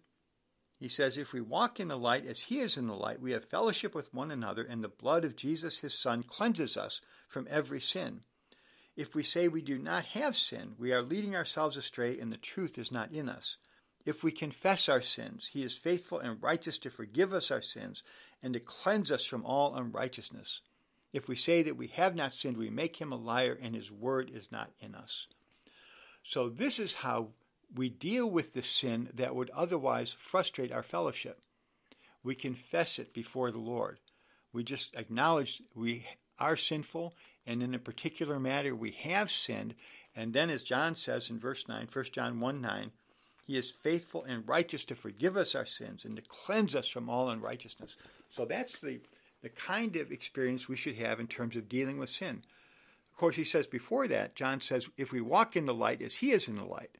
He 0.80 0.88
says, 0.88 1.18
If 1.18 1.34
we 1.34 1.42
walk 1.42 1.78
in 1.78 1.88
the 1.88 1.98
light 1.98 2.26
as 2.26 2.40
he 2.40 2.60
is 2.60 2.78
in 2.78 2.86
the 2.86 2.94
light, 2.94 3.20
we 3.20 3.32
have 3.32 3.44
fellowship 3.44 3.94
with 3.94 4.14
one 4.14 4.30
another, 4.30 4.62
and 4.64 4.82
the 4.82 4.88
blood 4.88 5.26
of 5.26 5.36
Jesus 5.36 5.80
his 5.80 5.92
Son 5.92 6.22
cleanses 6.22 6.74
us 6.74 7.02
from 7.28 7.46
every 7.50 7.82
sin. 7.82 8.22
If 8.96 9.14
we 9.14 9.22
say 9.22 9.46
we 9.46 9.60
do 9.60 9.76
not 9.76 10.06
have 10.06 10.34
sin, 10.34 10.74
we 10.78 10.92
are 10.92 11.02
leading 11.02 11.36
ourselves 11.36 11.76
astray, 11.76 12.18
and 12.18 12.32
the 12.32 12.38
truth 12.38 12.78
is 12.78 12.90
not 12.90 13.12
in 13.12 13.28
us. 13.28 13.58
If 14.06 14.24
we 14.24 14.32
confess 14.32 14.88
our 14.88 15.02
sins, 15.02 15.50
he 15.52 15.62
is 15.62 15.76
faithful 15.76 16.18
and 16.18 16.42
righteous 16.42 16.78
to 16.78 16.90
forgive 16.90 17.34
us 17.34 17.50
our 17.50 17.60
sins 17.60 18.02
and 18.42 18.54
to 18.54 18.60
cleanse 18.60 19.12
us 19.12 19.26
from 19.26 19.44
all 19.44 19.74
unrighteousness. 19.74 20.62
If 21.12 21.28
we 21.28 21.36
say 21.36 21.62
that 21.62 21.76
we 21.76 21.88
have 21.88 22.16
not 22.16 22.32
sinned, 22.32 22.56
we 22.56 22.70
make 22.70 22.96
him 22.96 23.12
a 23.12 23.16
liar, 23.16 23.58
and 23.60 23.74
his 23.74 23.90
word 23.90 24.30
is 24.34 24.50
not 24.50 24.70
in 24.80 24.94
us. 24.94 25.26
So, 26.22 26.48
this 26.48 26.78
is 26.78 26.94
how 26.94 27.32
we 27.74 27.88
deal 27.88 28.28
with 28.28 28.52
the 28.52 28.62
sin 28.62 29.08
that 29.14 29.34
would 29.34 29.50
otherwise 29.50 30.14
frustrate 30.18 30.72
our 30.72 30.82
fellowship. 30.82 31.40
We 32.22 32.34
confess 32.34 32.98
it 32.98 33.14
before 33.14 33.50
the 33.50 33.58
Lord. 33.58 33.98
We 34.52 34.64
just 34.64 34.94
acknowledge 34.94 35.62
we 35.74 36.06
are 36.38 36.56
sinful, 36.56 37.14
and 37.46 37.62
in 37.62 37.74
a 37.74 37.78
particular 37.78 38.38
matter 38.38 38.74
we 38.74 38.90
have 39.02 39.30
sinned. 39.30 39.74
And 40.16 40.32
then, 40.32 40.50
as 40.50 40.62
John 40.62 40.96
says 40.96 41.30
in 41.30 41.38
verse 41.38 41.68
9, 41.68 41.88
1 41.92 42.04
John 42.12 42.40
1 42.40 42.60
9, 42.60 42.90
he 43.46 43.56
is 43.56 43.70
faithful 43.70 44.24
and 44.24 44.46
righteous 44.46 44.84
to 44.86 44.94
forgive 44.94 45.36
us 45.36 45.54
our 45.54 45.66
sins 45.66 46.04
and 46.04 46.16
to 46.16 46.22
cleanse 46.22 46.74
us 46.74 46.88
from 46.88 47.08
all 47.08 47.30
unrighteousness. 47.30 47.96
So 48.30 48.44
that's 48.44 48.80
the 48.80 49.00
the 49.42 49.48
kind 49.48 49.96
of 49.96 50.12
experience 50.12 50.68
we 50.68 50.76
should 50.76 50.96
have 50.96 51.18
in 51.18 51.26
terms 51.26 51.56
of 51.56 51.68
dealing 51.68 51.98
with 51.98 52.10
sin. 52.10 52.42
Of 53.12 53.18
course, 53.18 53.36
he 53.36 53.44
says 53.44 53.66
before 53.66 54.06
that, 54.08 54.34
John 54.34 54.60
says, 54.60 54.88
if 54.96 55.12
we 55.12 55.20
walk 55.20 55.56
in 55.56 55.66
the 55.66 55.74
light 55.74 56.02
as 56.02 56.16
he 56.16 56.32
is 56.32 56.48
in 56.48 56.56
the 56.56 56.64
light. 56.64 56.90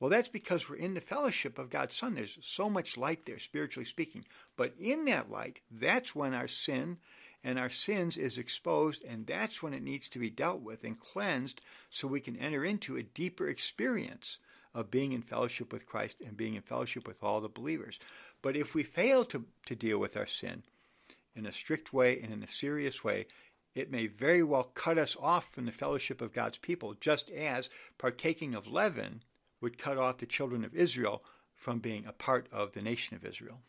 Well, 0.00 0.10
that's 0.10 0.28
because 0.28 0.68
we're 0.68 0.76
in 0.76 0.94
the 0.94 1.00
fellowship 1.00 1.58
of 1.58 1.70
God's 1.70 1.94
Son. 1.94 2.14
There's 2.14 2.38
so 2.42 2.68
much 2.68 2.96
light 2.96 3.26
there, 3.26 3.38
spiritually 3.38 3.86
speaking. 3.86 4.24
But 4.56 4.74
in 4.78 5.04
that 5.06 5.30
light, 5.30 5.60
that's 5.70 6.14
when 6.14 6.34
our 6.34 6.48
sin 6.48 6.98
and 7.42 7.58
our 7.58 7.70
sins 7.70 8.16
is 8.16 8.38
exposed, 8.38 9.04
and 9.04 9.26
that's 9.26 9.62
when 9.62 9.74
it 9.74 9.82
needs 9.82 10.08
to 10.08 10.18
be 10.18 10.30
dealt 10.30 10.60
with 10.60 10.82
and 10.82 10.98
cleansed 10.98 11.60
so 11.90 12.08
we 12.08 12.20
can 12.20 12.36
enter 12.36 12.64
into 12.64 12.96
a 12.96 13.02
deeper 13.02 13.46
experience 13.46 14.38
of 14.74 14.90
being 14.90 15.12
in 15.12 15.22
fellowship 15.22 15.72
with 15.72 15.86
Christ 15.86 16.16
and 16.26 16.36
being 16.36 16.54
in 16.54 16.62
fellowship 16.62 17.06
with 17.06 17.22
all 17.22 17.40
the 17.40 17.48
believers. 17.48 17.98
But 18.42 18.56
if 18.56 18.74
we 18.74 18.82
fail 18.82 19.24
to, 19.26 19.44
to 19.66 19.76
deal 19.76 19.98
with 19.98 20.16
our 20.16 20.26
sin, 20.26 20.64
in 21.36 21.46
a 21.46 21.52
strict 21.52 21.92
way 21.92 22.20
and 22.20 22.32
in 22.32 22.42
a 22.42 22.48
serious 22.48 23.02
way, 23.02 23.26
it 23.74 23.90
may 23.90 24.06
very 24.06 24.42
well 24.42 24.64
cut 24.64 24.98
us 24.98 25.16
off 25.20 25.52
from 25.52 25.66
the 25.66 25.72
fellowship 25.72 26.20
of 26.20 26.32
God's 26.32 26.58
people, 26.58 26.94
just 26.94 27.28
as 27.30 27.68
partaking 27.98 28.54
of 28.54 28.68
leaven 28.68 29.22
would 29.64 29.78
cut 29.78 29.96
off 29.96 30.18
the 30.18 30.26
children 30.26 30.62
of 30.62 30.74
Israel 30.74 31.24
from 31.54 31.78
being 31.78 32.04
a 32.04 32.12
part 32.12 32.46
of 32.52 32.72
the 32.72 32.82
nation 32.82 33.16
of 33.16 33.24
Israel. 33.24 33.62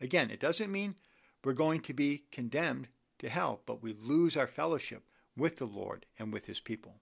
Again, 0.00 0.28
it 0.28 0.40
doesn't 0.40 0.72
mean 0.72 0.96
we're 1.44 1.52
going 1.52 1.80
to 1.82 1.94
be 1.94 2.24
condemned 2.32 2.88
to 3.20 3.28
hell, 3.28 3.62
but 3.64 3.80
we 3.80 3.94
lose 3.94 4.36
our 4.36 4.48
fellowship 4.48 5.04
with 5.36 5.58
the 5.58 5.66
Lord 5.66 6.04
and 6.18 6.32
with 6.32 6.46
his 6.46 6.58
people. 6.58 6.96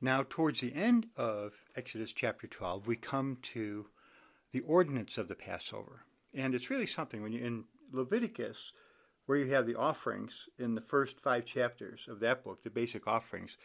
Now, 0.00 0.26
towards 0.28 0.60
the 0.60 0.74
end 0.74 1.06
of 1.16 1.52
Exodus 1.76 2.12
chapter 2.12 2.48
12, 2.48 2.88
we 2.88 2.96
come 2.96 3.38
to 3.54 3.86
the 4.50 4.60
ordinance 4.60 5.16
of 5.16 5.28
the 5.28 5.36
Passover. 5.36 6.04
And 6.34 6.52
it's 6.52 6.68
really 6.68 6.86
something 6.86 7.22
when 7.22 7.32
you're 7.32 7.46
in 7.46 7.64
Leviticus, 7.92 8.72
where 9.26 9.38
you 9.38 9.52
have 9.52 9.66
the 9.66 9.76
offerings 9.76 10.48
in 10.58 10.74
the 10.74 10.80
first 10.80 11.20
five 11.20 11.44
chapters 11.44 12.08
of 12.10 12.18
that 12.20 12.42
book, 12.42 12.64
the 12.64 12.70
basic 12.70 13.06
offerings. 13.06 13.56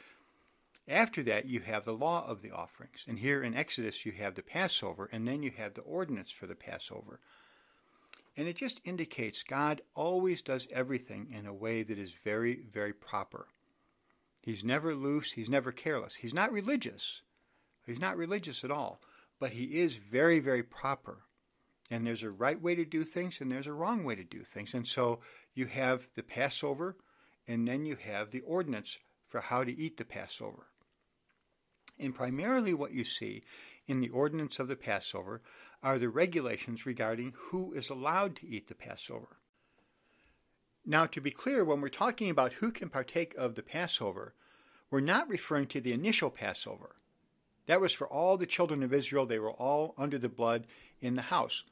After 0.89 1.21
that, 1.21 1.45
you 1.45 1.59
have 1.59 1.85
the 1.85 1.93
law 1.93 2.25
of 2.25 2.41
the 2.41 2.49
offerings. 2.49 3.05
And 3.07 3.19
here 3.19 3.43
in 3.43 3.53
Exodus, 3.53 4.07
you 4.07 4.11
have 4.13 4.33
the 4.33 4.41
Passover, 4.41 5.07
and 5.11 5.27
then 5.27 5.43
you 5.43 5.51
have 5.51 5.75
the 5.75 5.81
ordinance 5.81 6.31
for 6.31 6.47
the 6.47 6.55
Passover. 6.55 7.19
And 8.35 8.47
it 8.47 8.55
just 8.55 8.81
indicates 8.83 9.43
God 9.43 9.83
always 9.93 10.41
does 10.41 10.67
everything 10.71 11.27
in 11.31 11.45
a 11.45 11.53
way 11.53 11.83
that 11.83 11.99
is 11.99 12.13
very, 12.23 12.61
very 12.73 12.91
proper. 12.91 13.47
He's 14.41 14.63
never 14.63 14.95
loose, 14.95 15.31
he's 15.33 15.47
never 15.49 15.71
careless. 15.71 16.15
He's 16.15 16.33
not 16.33 16.51
religious. 16.51 17.21
He's 17.85 17.99
not 17.99 18.17
religious 18.17 18.63
at 18.63 18.71
all, 18.71 18.99
but 19.39 19.51
he 19.51 19.79
is 19.79 19.95
very, 19.95 20.39
very 20.39 20.63
proper. 20.63 21.19
And 21.91 22.05
there's 22.05 22.23
a 22.23 22.31
right 22.31 22.59
way 22.59 22.73
to 22.73 22.85
do 22.85 23.03
things 23.03 23.41
and 23.41 23.51
there's 23.51 23.67
a 23.67 23.73
wrong 23.73 24.03
way 24.03 24.15
to 24.15 24.23
do 24.23 24.43
things. 24.43 24.73
And 24.73 24.87
so 24.87 25.19
you 25.53 25.67
have 25.67 26.07
the 26.15 26.23
Passover 26.23 26.95
and 27.47 27.67
then 27.67 27.85
you 27.85 27.95
have 27.95 28.31
the 28.31 28.41
ordinance 28.41 28.97
for 29.27 29.41
how 29.41 29.63
to 29.63 29.71
eat 29.71 29.97
the 29.97 30.05
Passover. 30.05 30.65
And 31.99 32.15
primarily 32.15 32.73
what 32.73 32.93
you 32.93 33.03
see 33.03 33.43
in 33.87 33.99
the 33.99 34.09
ordinance 34.09 34.59
of 34.59 34.67
the 34.67 34.75
Passover 34.75 35.41
are 35.83 35.97
the 35.97 36.09
regulations 36.09 36.85
regarding 36.85 37.33
who 37.35 37.73
is 37.73 37.89
allowed 37.89 38.35
to 38.37 38.47
eat 38.47 38.67
the 38.67 38.75
Passover. 38.75 39.37
Now, 40.85 41.05
to 41.07 41.21
be 41.21 41.31
clear, 41.31 41.63
when 41.63 41.81
we're 41.81 41.89
talking 41.89 42.29
about 42.29 42.53
who 42.53 42.71
can 42.71 42.89
partake 42.89 43.35
of 43.35 43.55
the 43.55 43.63
Passover, 43.63 44.33
we're 44.89 45.01
not 45.01 45.29
referring 45.29 45.67
to 45.67 45.81
the 45.81 45.93
initial 45.93 46.29
Passover. 46.29 46.95
That 47.67 47.81
was 47.81 47.93
for 47.93 48.07
all 48.07 48.37
the 48.37 48.47
children 48.47 48.81
of 48.81 48.93
Israel. 48.93 49.25
They 49.25 49.39
were 49.39 49.51
all 49.51 49.93
under 49.97 50.17
the 50.17 50.29
blood 50.29 50.65
in 50.99 51.15
the 51.15 51.21
house. 51.21 51.63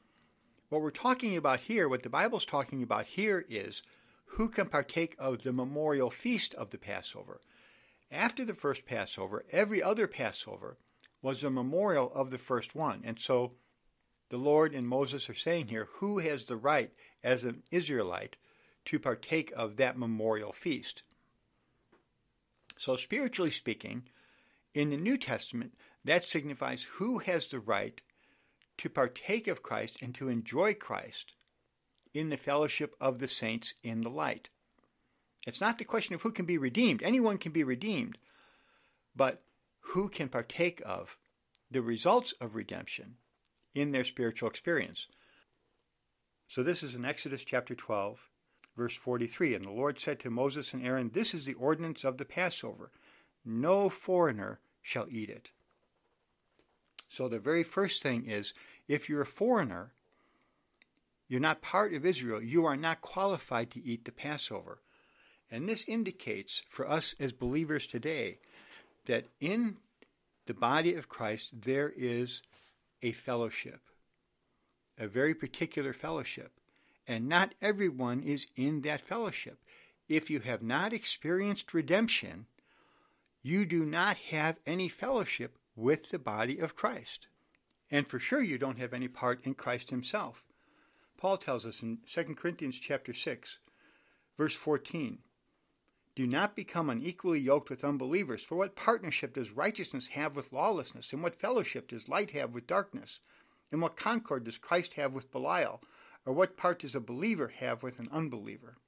What 0.68 0.82
we're 0.82 0.90
talking 0.90 1.36
about 1.36 1.60
here, 1.60 1.88
what 1.88 2.02
the 2.02 2.10
Bible's 2.10 2.44
talking 2.44 2.82
about 2.82 3.06
here, 3.06 3.44
is 3.48 3.82
who 4.26 4.48
can 4.48 4.68
partake 4.68 5.16
of 5.18 5.42
the 5.42 5.52
memorial 5.52 6.10
feast 6.10 6.54
of 6.54 6.70
the 6.70 6.78
Passover. 6.78 7.40
After 8.10 8.44
the 8.44 8.54
first 8.54 8.86
Passover, 8.86 9.44
every 9.50 9.82
other 9.82 10.06
Passover 10.06 10.78
was 11.20 11.44
a 11.44 11.50
memorial 11.50 12.10
of 12.14 12.30
the 12.30 12.38
first 12.38 12.74
one. 12.74 13.02
And 13.04 13.18
so 13.20 13.52
the 14.30 14.36
Lord 14.38 14.74
and 14.74 14.86
Moses 14.86 15.28
are 15.28 15.34
saying 15.34 15.68
here 15.68 15.88
who 15.94 16.18
has 16.18 16.44
the 16.44 16.56
right 16.56 16.92
as 17.22 17.44
an 17.44 17.62
Israelite 17.70 18.36
to 18.86 18.98
partake 18.98 19.52
of 19.56 19.76
that 19.76 19.98
memorial 19.98 20.52
feast. 20.52 21.02
So, 22.78 22.96
spiritually 22.96 23.50
speaking, 23.50 24.08
in 24.72 24.90
the 24.90 24.96
New 24.96 25.18
Testament, 25.18 25.74
that 26.04 26.22
signifies 26.22 26.84
who 26.84 27.18
has 27.18 27.48
the 27.48 27.58
right 27.58 28.00
to 28.78 28.88
partake 28.88 29.48
of 29.48 29.62
Christ 29.62 29.98
and 30.00 30.14
to 30.14 30.28
enjoy 30.28 30.74
Christ 30.74 31.32
in 32.14 32.30
the 32.30 32.36
fellowship 32.36 32.94
of 33.00 33.18
the 33.18 33.28
saints 33.28 33.74
in 33.82 34.02
the 34.02 34.10
light. 34.10 34.48
It's 35.48 35.62
not 35.62 35.78
the 35.78 35.84
question 35.86 36.14
of 36.14 36.20
who 36.20 36.30
can 36.30 36.44
be 36.44 36.58
redeemed. 36.58 37.02
Anyone 37.02 37.38
can 37.38 37.52
be 37.52 37.64
redeemed. 37.64 38.18
But 39.16 39.42
who 39.80 40.10
can 40.10 40.28
partake 40.28 40.82
of 40.84 41.16
the 41.70 41.80
results 41.80 42.32
of 42.32 42.54
redemption 42.54 43.16
in 43.74 43.90
their 43.90 44.04
spiritual 44.04 44.50
experience? 44.50 45.06
So 46.48 46.62
this 46.62 46.82
is 46.82 46.94
in 46.94 47.06
Exodus 47.06 47.44
chapter 47.44 47.74
12, 47.74 48.28
verse 48.76 48.94
43. 48.94 49.54
And 49.54 49.64
the 49.64 49.70
Lord 49.70 49.98
said 49.98 50.20
to 50.20 50.30
Moses 50.30 50.74
and 50.74 50.86
Aaron, 50.86 51.12
This 51.14 51.32
is 51.32 51.46
the 51.46 51.54
ordinance 51.54 52.04
of 52.04 52.18
the 52.18 52.26
Passover. 52.26 52.90
No 53.42 53.88
foreigner 53.88 54.60
shall 54.82 55.06
eat 55.10 55.30
it. 55.30 55.48
So 57.08 57.26
the 57.26 57.38
very 57.38 57.64
first 57.64 58.02
thing 58.02 58.26
is 58.26 58.52
if 58.86 59.08
you're 59.08 59.22
a 59.22 59.26
foreigner, 59.26 59.94
you're 61.26 61.40
not 61.40 61.62
part 61.62 61.94
of 61.94 62.04
Israel, 62.04 62.42
you 62.42 62.66
are 62.66 62.76
not 62.76 63.00
qualified 63.00 63.70
to 63.70 63.82
eat 63.82 64.04
the 64.04 64.12
Passover. 64.12 64.82
And 65.50 65.68
this 65.68 65.84
indicates 65.88 66.62
for 66.68 66.88
us 66.88 67.14
as 67.18 67.32
believers 67.32 67.86
today 67.86 68.38
that 69.06 69.26
in 69.40 69.76
the 70.46 70.54
body 70.54 70.94
of 70.94 71.08
Christ 71.08 71.62
there 71.62 71.92
is 71.96 72.42
a 73.02 73.12
fellowship, 73.12 73.80
a 74.98 75.06
very 75.06 75.34
particular 75.34 75.92
fellowship. 75.92 76.52
And 77.06 77.28
not 77.28 77.54
everyone 77.62 78.22
is 78.22 78.46
in 78.56 78.82
that 78.82 79.00
fellowship. 79.00 79.58
If 80.08 80.28
you 80.28 80.40
have 80.40 80.62
not 80.62 80.92
experienced 80.92 81.72
redemption, 81.72 82.46
you 83.42 83.64
do 83.64 83.86
not 83.86 84.18
have 84.18 84.56
any 84.66 84.88
fellowship 84.88 85.58
with 85.74 86.10
the 86.10 86.18
body 86.18 86.58
of 86.58 86.76
Christ. 86.76 87.28
And 87.90 88.06
for 88.06 88.18
sure 88.18 88.42
you 88.42 88.58
don't 88.58 88.78
have 88.78 88.92
any 88.92 89.08
part 89.08 89.46
in 89.46 89.54
Christ 89.54 89.88
himself. 89.88 90.44
Paul 91.16 91.38
tells 91.38 91.64
us 91.64 91.82
in 91.82 91.98
2 92.06 92.34
Corinthians 92.34 92.78
chapter 92.78 93.14
6, 93.14 93.58
verse 94.36 94.54
14, 94.54 95.18
do 96.18 96.26
not 96.26 96.56
become 96.56 96.90
unequally 96.90 97.38
yoked 97.38 97.70
with 97.70 97.84
unbelievers, 97.84 98.42
for 98.42 98.56
what 98.56 98.74
partnership 98.74 99.34
does 99.34 99.52
righteousness 99.52 100.08
have 100.08 100.34
with 100.34 100.52
lawlessness? 100.52 101.12
And 101.12 101.22
what 101.22 101.36
fellowship 101.38 101.86
does 101.86 102.08
light 102.08 102.32
have 102.32 102.52
with 102.52 102.66
darkness? 102.66 103.20
And 103.70 103.80
what 103.80 103.94
concord 103.94 104.42
does 104.42 104.58
Christ 104.58 104.94
have 104.94 105.14
with 105.14 105.30
Belial? 105.30 105.80
Or 106.26 106.32
what 106.32 106.56
part 106.56 106.80
does 106.80 106.96
a 106.96 107.00
believer 107.00 107.52
have 107.58 107.84
with 107.84 108.00
an 108.00 108.08
unbeliever? 108.10 108.78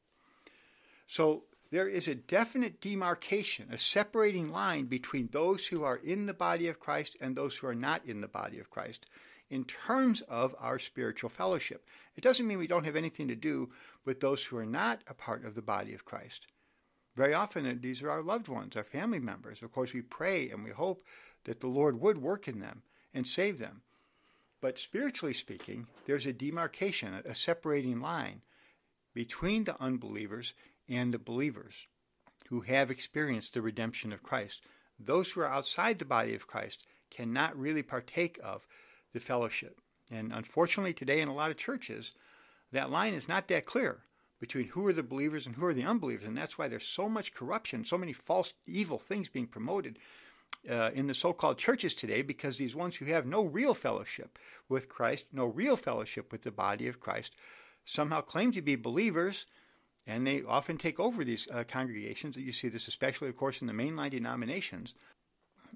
So 1.06 1.44
there 1.70 1.86
is 1.86 2.08
a 2.08 2.16
definite 2.16 2.80
demarcation, 2.80 3.68
a 3.70 3.78
separating 3.78 4.50
line 4.50 4.86
between 4.86 5.28
those 5.30 5.68
who 5.68 5.84
are 5.84 5.98
in 5.98 6.26
the 6.26 6.34
body 6.34 6.66
of 6.66 6.80
Christ 6.80 7.16
and 7.20 7.36
those 7.36 7.58
who 7.58 7.68
are 7.68 7.76
not 7.76 8.04
in 8.04 8.22
the 8.22 8.26
body 8.26 8.58
of 8.58 8.70
Christ 8.70 9.06
in 9.48 9.64
terms 9.66 10.20
of 10.22 10.56
our 10.58 10.80
spiritual 10.80 11.30
fellowship. 11.30 11.86
It 12.16 12.24
doesn't 12.24 12.48
mean 12.48 12.58
we 12.58 12.66
don't 12.66 12.86
have 12.86 12.96
anything 12.96 13.28
to 13.28 13.36
do 13.36 13.70
with 14.04 14.18
those 14.18 14.44
who 14.44 14.56
are 14.56 14.66
not 14.66 15.04
a 15.06 15.14
part 15.14 15.44
of 15.44 15.54
the 15.54 15.62
body 15.62 15.94
of 15.94 16.04
Christ. 16.04 16.48
Very 17.20 17.34
often, 17.34 17.66
uh, 17.66 17.74
these 17.78 18.02
are 18.02 18.08
our 18.08 18.22
loved 18.22 18.48
ones, 18.48 18.76
our 18.76 18.82
family 18.82 19.18
members. 19.18 19.62
Of 19.62 19.72
course, 19.72 19.92
we 19.92 20.00
pray 20.00 20.48
and 20.48 20.64
we 20.64 20.70
hope 20.70 21.04
that 21.44 21.60
the 21.60 21.66
Lord 21.66 22.00
would 22.00 22.16
work 22.16 22.48
in 22.48 22.60
them 22.60 22.80
and 23.12 23.28
save 23.28 23.58
them. 23.58 23.82
But 24.62 24.78
spiritually 24.78 25.34
speaking, 25.34 25.86
there's 26.06 26.24
a 26.24 26.32
demarcation, 26.32 27.12
a 27.12 27.34
separating 27.34 28.00
line 28.00 28.40
between 29.12 29.64
the 29.64 29.78
unbelievers 29.78 30.54
and 30.88 31.12
the 31.12 31.18
believers 31.18 31.88
who 32.48 32.62
have 32.62 32.90
experienced 32.90 33.52
the 33.52 33.60
redemption 33.60 34.14
of 34.14 34.22
Christ. 34.22 34.62
Those 34.98 35.30
who 35.30 35.42
are 35.42 35.52
outside 35.52 35.98
the 35.98 36.06
body 36.06 36.34
of 36.34 36.46
Christ 36.46 36.86
cannot 37.10 37.54
really 37.54 37.82
partake 37.82 38.40
of 38.42 38.66
the 39.12 39.20
fellowship. 39.20 39.78
And 40.10 40.32
unfortunately, 40.32 40.94
today 40.94 41.20
in 41.20 41.28
a 41.28 41.34
lot 41.34 41.50
of 41.50 41.58
churches, 41.58 42.12
that 42.72 42.90
line 42.90 43.12
is 43.12 43.28
not 43.28 43.46
that 43.48 43.66
clear 43.66 44.04
between 44.40 44.68
who 44.68 44.86
are 44.86 44.92
the 44.92 45.02
believers 45.02 45.46
and 45.46 45.54
who 45.54 45.66
are 45.66 45.74
the 45.74 45.84
unbelievers. 45.84 46.26
And 46.26 46.36
that's 46.36 46.56
why 46.56 46.66
there's 46.66 46.86
so 46.86 47.08
much 47.08 47.34
corruption, 47.34 47.84
so 47.84 47.98
many 47.98 48.14
false, 48.14 48.54
evil 48.66 48.98
things 48.98 49.28
being 49.28 49.46
promoted 49.46 49.98
uh, 50.68 50.90
in 50.94 51.06
the 51.06 51.14
so 51.14 51.32
called 51.32 51.58
churches 51.58 51.94
today 51.94 52.22
because 52.22 52.56
these 52.56 52.74
ones 52.74 52.96
who 52.96 53.04
have 53.06 53.26
no 53.26 53.44
real 53.44 53.74
fellowship 53.74 54.38
with 54.68 54.88
Christ, 54.88 55.26
no 55.32 55.46
real 55.46 55.76
fellowship 55.76 56.32
with 56.32 56.42
the 56.42 56.50
body 56.50 56.88
of 56.88 57.00
Christ, 57.00 57.36
somehow 57.84 58.22
claim 58.22 58.52
to 58.52 58.62
be 58.62 58.76
believers. 58.76 59.46
And 60.06 60.26
they 60.26 60.42
often 60.42 60.78
take 60.78 60.98
over 60.98 61.22
these 61.22 61.46
uh, 61.52 61.64
congregations. 61.68 62.36
You 62.36 62.52
see 62.52 62.68
this 62.68 62.88
especially, 62.88 63.28
of 63.28 63.36
course, 63.36 63.60
in 63.60 63.66
the 63.66 63.72
mainline 63.74 64.10
denominations. 64.10 64.94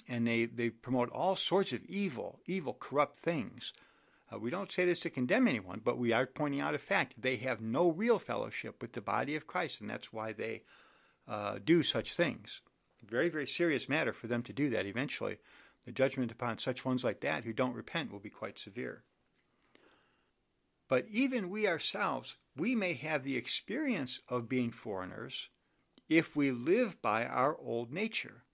And 0.09 0.27
they, 0.27 0.47
they 0.47 0.71
promote 0.71 1.11
all 1.11 1.37
sorts 1.37 1.73
of 1.73 1.85
evil, 1.85 2.41
evil, 2.47 2.77
corrupt 2.81 3.19
things. 3.19 3.73
Uh, 4.35 4.39
we 4.39 4.51
don't 4.51 4.73
say 4.73 4.85
this 4.85 5.01
to 5.01 5.11
condemn 5.11 5.47
anyone, 5.47 5.81
but 5.85 5.99
we 5.99 6.13
are 6.13 6.27
pointing 6.27 6.61
out 6.61 6.75
a 6.75 6.79
fact. 6.79 7.15
They 7.21 7.37
have 7.37 7.61
no 7.61 7.91
real 7.91 8.19
fellowship 8.19 8.81
with 8.81 8.93
the 8.93 9.01
body 9.01 9.37
of 9.37 9.47
Christ, 9.47 9.81
and 9.81 9.91
that's 9.91 10.13
why 10.13 10.33
they 10.33 10.63
uh, 11.29 11.59
do 11.65 11.83
such 11.83 12.15
things. 12.15 12.61
Very, 13.07 13.29
very 13.29 13.47
serious 13.47 13.89
matter 13.89 14.13
for 14.13 14.27
them 14.27 14.43
to 14.45 14.53
do 14.53 14.71
that 14.71 14.87
eventually. 14.87 15.39
The 15.85 15.93
judgment 15.93 16.33
upon 16.33 16.59
such 16.59 16.85
ones 16.85 17.05
like 17.05 17.21
that 17.21 17.45
who 17.45 17.53
don't 17.53 17.75
repent 17.75 18.11
will 18.11 18.19
be 18.19 18.31
quite 18.31 18.59
severe. 18.59 19.03
But 20.89 21.07
even 21.11 21.51
we 21.51 21.67
ourselves, 21.67 22.37
we 22.57 22.75
may 22.75 22.95
have 22.95 23.23
the 23.23 23.37
experience 23.37 24.21
of 24.29 24.49
being 24.49 24.71
foreigners 24.71 25.49
if 26.09 26.37
we 26.37 26.51
live 26.51 27.01
by 27.03 27.27
our 27.27 27.57
old 27.59 27.93
nature, 27.93 28.45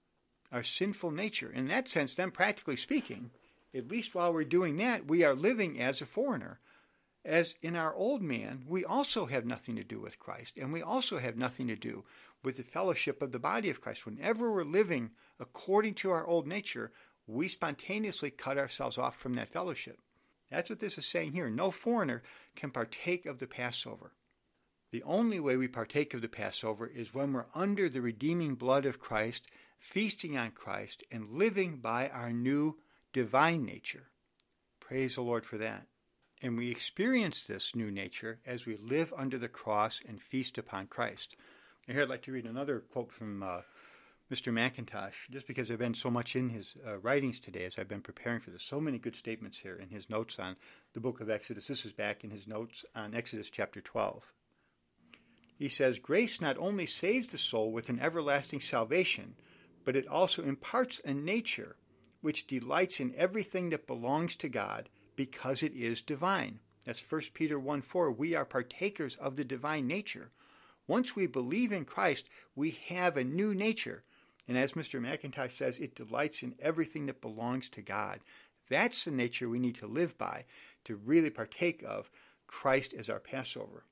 our 0.52 0.62
sinful 0.62 1.10
nature. 1.10 1.50
In 1.50 1.68
that 1.68 1.88
sense, 1.88 2.14
then, 2.14 2.30
practically 2.30 2.76
speaking, 2.76 3.30
at 3.74 3.88
least 3.88 4.14
while 4.14 4.32
we're 4.32 4.44
doing 4.44 4.76
that, 4.78 5.06
we 5.06 5.22
are 5.24 5.34
living 5.34 5.80
as 5.80 6.00
a 6.00 6.06
foreigner. 6.06 6.60
As 7.24 7.54
in 7.60 7.76
our 7.76 7.94
old 7.94 8.22
man, 8.22 8.64
we 8.66 8.84
also 8.84 9.26
have 9.26 9.44
nothing 9.44 9.76
to 9.76 9.84
do 9.84 10.00
with 10.00 10.18
Christ, 10.18 10.56
and 10.56 10.72
we 10.72 10.82
also 10.82 11.18
have 11.18 11.36
nothing 11.36 11.68
to 11.68 11.76
do 11.76 12.04
with 12.42 12.56
the 12.56 12.62
fellowship 12.62 13.20
of 13.20 13.32
the 13.32 13.38
body 13.38 13.68
of 13.68 13.80
Christ. 13.80 14.06
Whenever 14.06 14.50
we're 14.50 14.64
living 14.64 15.10
according 15.38 15.94
to 15.94 16.10
our 16.10 16.26
old 16.26 16.46
nature, 16.46 16.92
we 17.26 17.46
spontaneously 17.46 18.30
cut 18.30 18.58
ourselves 18.58 18.96
off 18.96 19.16
from 19.16 19.34
that 19.34 19.52
fellowship. 19.52 20.00
That's 20.50 20.70
what 20.70 20.80
this 20.80 20.98
is 20.98 21.06
saying 21.06 21.32
here. 21.32 21.48
No 21.48 21.70
foreigner 21.70 22.22
can 22.56 22.70
partake 22.70 23.26
of 23.26 23.38
the 23.38 23.46
Passover. 23.46 24.14
The 24.90 25.02
only 25.04 25.38
way 25.38 25.56
we 25.56 25.68
partake 25.68 26.14
of 26.14 26.22
the 26.22 26.28
Passover 26.28 26.86
is 26.88 27.14
when 27.14 27.32
we're 27.32 27.46
under 27.54 27.88
the 27.88 28.02
redeeming 28.02 28.56
blood 28.56 28.84
of 28.84 28.98
Christ, 28.98 29.46
feasting 29.78 30.36
on 30.36 30.50
Christ, 30.50 31.04
and 31.12 31.30
living 31.30 31.76
by 31.76 32.08
our 32.08 32.32
new 32.32 32.78
divine 33.12 33.64
nature. 33.64 34.08
Praise 34.80 35.14
the 35.14 35.22
Lord 35.22 35.44
for 35.44 35.58
that. 35.58 35.86
And 36.42 36.56
we 36.56 36.70
experience 36.70 37.46
this 37.46 37.74
new 37.74 37.90
nature 37.90 38.38
as 38.46 38.64
we 38.64 38.76
live 38.76 39.12
under 39.16 39.38
the 39.38 39.48
cross 39.48 40.00
and 40.08 40.20
feast 40.20 40.58
upon 40.58 40.86
Christ. 40.86 41.36
And 41.86 41.96
here 41.96 42.04
I'd 42.04 42.10
like 42.10 42.22
to 42.22 42.32
read 42.32 42.46
another 42.46 42.80
quote 42.80 43.12
from 43.12 43.42
uh, 43.42 43.60
Mr. 44.32 44.52
Mackintosh, 44.52 45.28
just 45.30 45.46
because 45.46 45.70
I've 45.70 45.78
been 45.78 45.94
so 45.94 46.10
much 46.10 46.36
in 46.36 46.48
his 46.48 46.74
uh, 46.86 46.98
writings 46.98 47.40
today 47.40 47.64
as 47.64 47.78
I've 47.78 47.88
been 47.88 48.00
preparing 48.00 48.40
for 48.40 48.50
this. 48.50 48.62
So 48.62 48.80
many 48.80 48.98
good 48.98 49.16
statements 49.16 49.58
here 49.58 49.76
in 49.76 49.90
his 49.90 50.08
notes 50.08 50.38
on 50.38 50.56
the 50.94 51.00
book 51.00 51.20
of 51.20 51.28
Exodus. 51.28 51.66
This 51.66 51.84
is 51.84 51.92
back 51.92 52.22
in 52.22 52.30
his 52.30 52.46
notes 52.46 52.84
on 52.94 53.14
Exodus 53.14 53.50
chapter 53.50 53.80
12. 53.80 54.22
He 55.58 55.68
says, 55.68 55.98
Grace 55.98 56.40
not 56.40 56.56
only 56.58 56.86
saves 56.86 57.26
the 57.26 57.38
soul 57.38 57.72
with 57.72 57.90
an 57.90 58.00
everlasting 58.00 58.60
salvation, 58.60 59.34
but 59.84 59.96
it 59.96 60.06
also 60.06 60.42
imparts 60.42 61.00
a 61.04 61.12
nature 61.12 61.76
which 62.20 62.46
delights 62.46 63.00
in 63.00 63.14
everything 63.16 63.70
that 63.70 63.86
belongs 63.86 64.36
to 64.36 64.48
God 64.48 64.88
because 65.16 65.62
it 65.62 65.74
is 65.74 66.00
divine. 66.00 66.60
That's 66.84 67.00
1 67.00 67.22
Peter 67.34 67.58
1 67.58 67.82
4. 67.82 68.12
We 68.12 68.34
are 68.34 68.44
partakers 68.44 69.16
of 69.16 69.36
the 69.36 69.44
divine 69.44 69.86
nature. 69.86 70.30
Once 70.86 71.14
we 71.14 71.26
believe 71.26 71.72
in 71.72 71.84
Christ, 71.84 72.28
we 72.54 72.70
have 72.88 73.16
a 73.16 73.24
new 73.24 73.54
nature. 73.54 74.02
And 74.48 74.58
as 74.58 74.72
Mr. 74.72 75.00
Mackintosh 75.00 75.56
says, 75.56 75.78
it 75.78 75.94
delights 75.94 76.42
in 76.42 76.56
everything 76.58 77.06
that 77.06 77.20
belongs 77.20 77.68
to 77.70 77.82
God. 77.82 78.20
That's 78.68 79.04
the 79.04 79.10
nature 79.10 79.48
we 79.48 79.58
need 79.58 79.76
to 79.76 79.86
live 79.86 80.16
by 80.18 80.46
to 80.84 80.96
really 80.96 81.30
partake 81.30 81.84
of 81.86 82.10
Christ 82.46 82.94
as 82.94 83.08
our 83.08 83.20
Passover. 83.20 83.84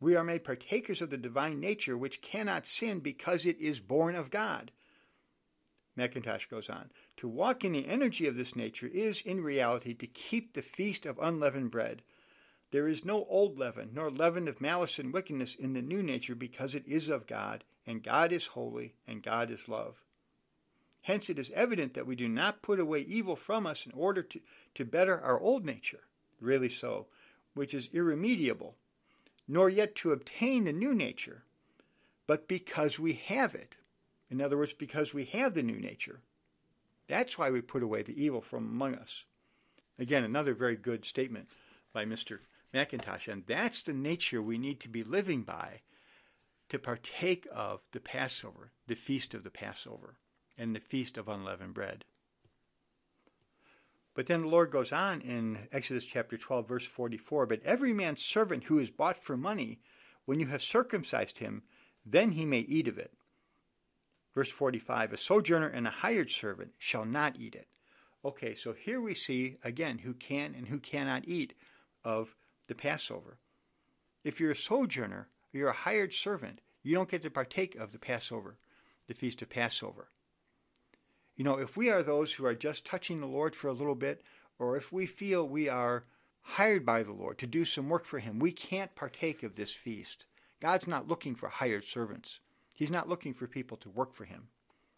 We 0.00 0.16
are 0.16 0.24
made 0.24 0.44
partakers 0.44 1.02
of 1.02 1.10
the 1.10 1.16
divine 1.16 1.60
nature 1.60 1.96
which 1.96 2.22
cannot 2.22 2.66
sin 2.66 3.00
because 3.00 3.44
it 3.44 3.58
is 3.58 3.80
born 3.80 4.14
of 4.16 4.30
God. 4.30 4.72
Mackintosh 5.98 6.48
goes 6.48 6.70
on, 6.70 6.90
to 7.16 7.28
walk 7.28 7.64
in 7.64 7.72
the 7.72 7.86
energy 7.86 8.26
of 8.26 8.36
this 8.36 8.54
nature 8.54 8.86
is, 8.86 9.20
in 9.20 9.42
reality, 9.42 9.92
to 9.94 10.06
keep 10.06 10.52
the 10.52 10.62
feast 10.62 11.04
of 11.04 11.18
unleavened 11.18 11.72
bread. 11.72 12.02
There 12.70 12.86
is 12.86 13.04
no 13.04 13.24
old 13.24 13.58
leaven, 13.58 13.90
nor 13.92 14.10
leaven 14.10 14.46
of 14.46 14.60
malice 14.60 14.98
and 14.98 15.12
wickedness 15.12 15.54
in 15.54 15.72
the 15.72 15.82
new 15.82 16.02
nature, 16.02 16.34
because 16.34 16.74
it 16.74 16.86
is 16.86 17.08
of 17.08 17.26
God, 17.26 17.64
and 17.86 18.02
God 18.02 18.32
is 18.32 18.46
holy, 18.46 18.94
and 19.06 19.22
God 19.22 19.50
is 19.50 19.68
love. 19.68 19.96
Hence 21.02 21.28
it 21.28 21.38
is 21.38 21.50
evident 21.50 21.94
that 21.94 22.06
we 22.06 22.14
do 22.14 22.28
not 22.28 22.62
put 22.62 22.78
away 22.78 23.00
evil 23.00 23.34
from 23.34 23.66
us 23.66 23.86
in 23.86 23.92
order 23.92 24.22
to, 24.22 24.40
to 24.74 24.84
better 24.84 25.20
our 25.20 25.40
old 25.40 25.64
nature, 25.64 26.04
really 26.40 26.68
so, 26.68 27.06
which 27.54 27.74
is 27.74 27.88
irremediable, 27.92 28.76
nor 29.48 29.68
yet 29.68 29.94
to 29.96 30.12
obtain 30.12 30.64
the 30.64 30.72
new 30.72 30.94
nature, 30.94 31.42
but 32.26 32.46
because 32.46 32.98
we 32.98 33.14
have 33.14 33.54
it, 33.54 33.76
in 34.30 34.40
other 34.40 34.56
words, 34.56 34.72
because 34.72 35.14
we 35.14 35.24
have 35.26 35.54
the 35.54 35.62
new 35.62 35.78
nature. 35.78 36.20
That's 37.08 37.38
why 37.38 37.50
we 37.50 37.60
put 37.60 37.82
away 37.82 38.02
the 38.02 38.22
evil 38.22 38.40
from 38.40 38.64
among 38.64 38.94
us. 38.94 39.24
Again, 39.98 40.24
another 40.24 40.54
very 40.54 40.76
good 40.76 41.04
statement 41.04 41.48
by 41.92 42.04
Mr. 42.04 42.40
Mackintosh. 42.72 43.28
And 43.28 43.44
that's 43.46 43.82
the 43.82 43.94
nature 43.94 44.42
we 44.42 44.58
need 44.58 44.80
to 44.80 44.88
be 44.88 45.02
living 45.02 45.42
by 45.42 45.80
to 46.68 46.78
partake 46.78 47.46
of 47.50 47.80
the 47.92 48.00
Passover, 48.00 48.72
the 48.86 48.94
feast 48.94 49.32
of 49.32 49.42
the 49.42 49.50
Passover, 49.50 50.16
and 50.56 50.74
the 50.74 50.80
feast 50.80 51.16
of 51.16 51.28
unleavened 51.28 51.74
bread. 51.74 52.04
But 54.14 54.26
then 54.26 54.42
the 54.42 54.48
Lord 54.48 54.70
goes 54.70 54.92
on 54.92 55.20
in 55.20 55.68
Exodus 55.72 56.04
chapter 56.04 56.36
12, 56.36 56.68
verse 56.68 56.84
44 56.84 57.46
But 57.46 57.62
every 57.62 57.92
man's 57.92 58.22
servant 58.22 58.64
who 58.64 58.78
is 58.78 58.90
bought 58.90 59.16
for 59.16 59.36
money, 59.36 59.80
when 60.24 60.40
you 60.40 60.46
have 60.48 60.62
circumcised 60.62 61.38
him, 61.38 61.62
then 62.04 62.32
he 62.32 62.44
may 62.44 62.60
eat 62.60 62.88
of 62.88 62.98
it. 62.98 63.12
Verse 64.38 64.52
45 64.52 65.14
A 65.14 65.16
sojourner 65.16 65.66
and 65.66 65.84
a 65.84 65.90
hired 65.90 66.30
servant 66.30 66.72
shall 66.78 67.04
not 67.04 67.40
eat 67.40 67.56
it. 67.56 67.66
Okay, 68.24 68.54
so 68.54 68.72
here 68.72 69.00
we 69.00 69.12
see 69.12 69.56
again 69.64 69.98
who 69.98 70.14
can 70.14 70.54
and 70.54 70.68
who 70.68 70.78
cannot 70.78 71.26
eat 71.26 71.54
of 72.04 72.36
the 72.68 72.76
Passover. 72.76 73.38
If 74.22 74.38
you're 74.38 74.52
a 74.52 74.56
sojourner, 74.56 75.28
you're 75.50 75.70
a 75.70 75.72
hired 75.72 76.14
servant, 76.14 76.60
you 76.84 76.94
don't 76.94 77.08
get 77.08 77.22
to 77.22 77.30
partake 77.30 77.74
of 77.74 77.90
the 77.90 77.98
Passover, 77.98 78.58
the 79.08 79.14
feast 79.14 79.42
of 79.42 79.50
Passover. 79.50 80.08
You 81.34 81.42
know, 81.42 81.58
if 81.58 81.76
we 81.76 81.90
are 81.90 82.04
those 82.04 82.32
who 82.32 82.46
are 82.46 82.54
just 82.54 82.86
touching 82.86 83.18
the 83.18 83.26
Lord 83.26 83.56
for 83.56 83.66
a 83.66 83.72
little 83.72 83.96
bit, 83.96 84.22
or 84.56 84.76
if 84.76 84.92
we 84.92 85.04
feel 85.04 85.48
we 85.48 85.68
are 85.68 86.04
hired 86.42 86.86
by 86.86 87.02
the 87.02 87.10
Lord 87.10 87.38
to 87.38 87.48
do 87.48 87.64
some 87.64 87.88
work 87.88 88.04
for 88.04 88.20
Him, 88.20 88.38
we 88.38 88.52
can't 88.52 88.94
partake 88.94 89.42
of 89.42 89.56
this 89.56 89.72
feast. 89.72 90.26
God's 90.60 90.86
not 90.86 91.08
looking 91.08 91.34
for 91.34 91.48
hired 91.48 91.84
servants. 91.84 92.38
He's 92.78 92.92
not 92.92 93.08
looking 93.08 93.34
for 93.34 93.48
people 93.48 93.76
to 93.78 93.90
work 93.90 94.14
for 94.14 94.24
him. 94.24 94.50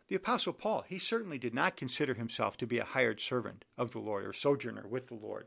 The 0.08 0.16
Apostle 0.16 0.52
Paul, 0.52 0.84
he 0.86 0.98
certainly 0.98 1.38
did 1.38 1.54
not 1.54 1.78
consider 1.78 2.12
himself 2.12 2.58
to 2.58 2.66
be 2.66 2.76
a 2.76 2.84
hired 2.84 3.22
servant 3.22 3.64
of 3.78 3.92
the 3.92 4.00
Lord 4.00 4.26
or 4.26 4.34
sojourner 4.34 4.86
with 4.86 5.08
the 5.08 5.14
Lord. 5.14 5.46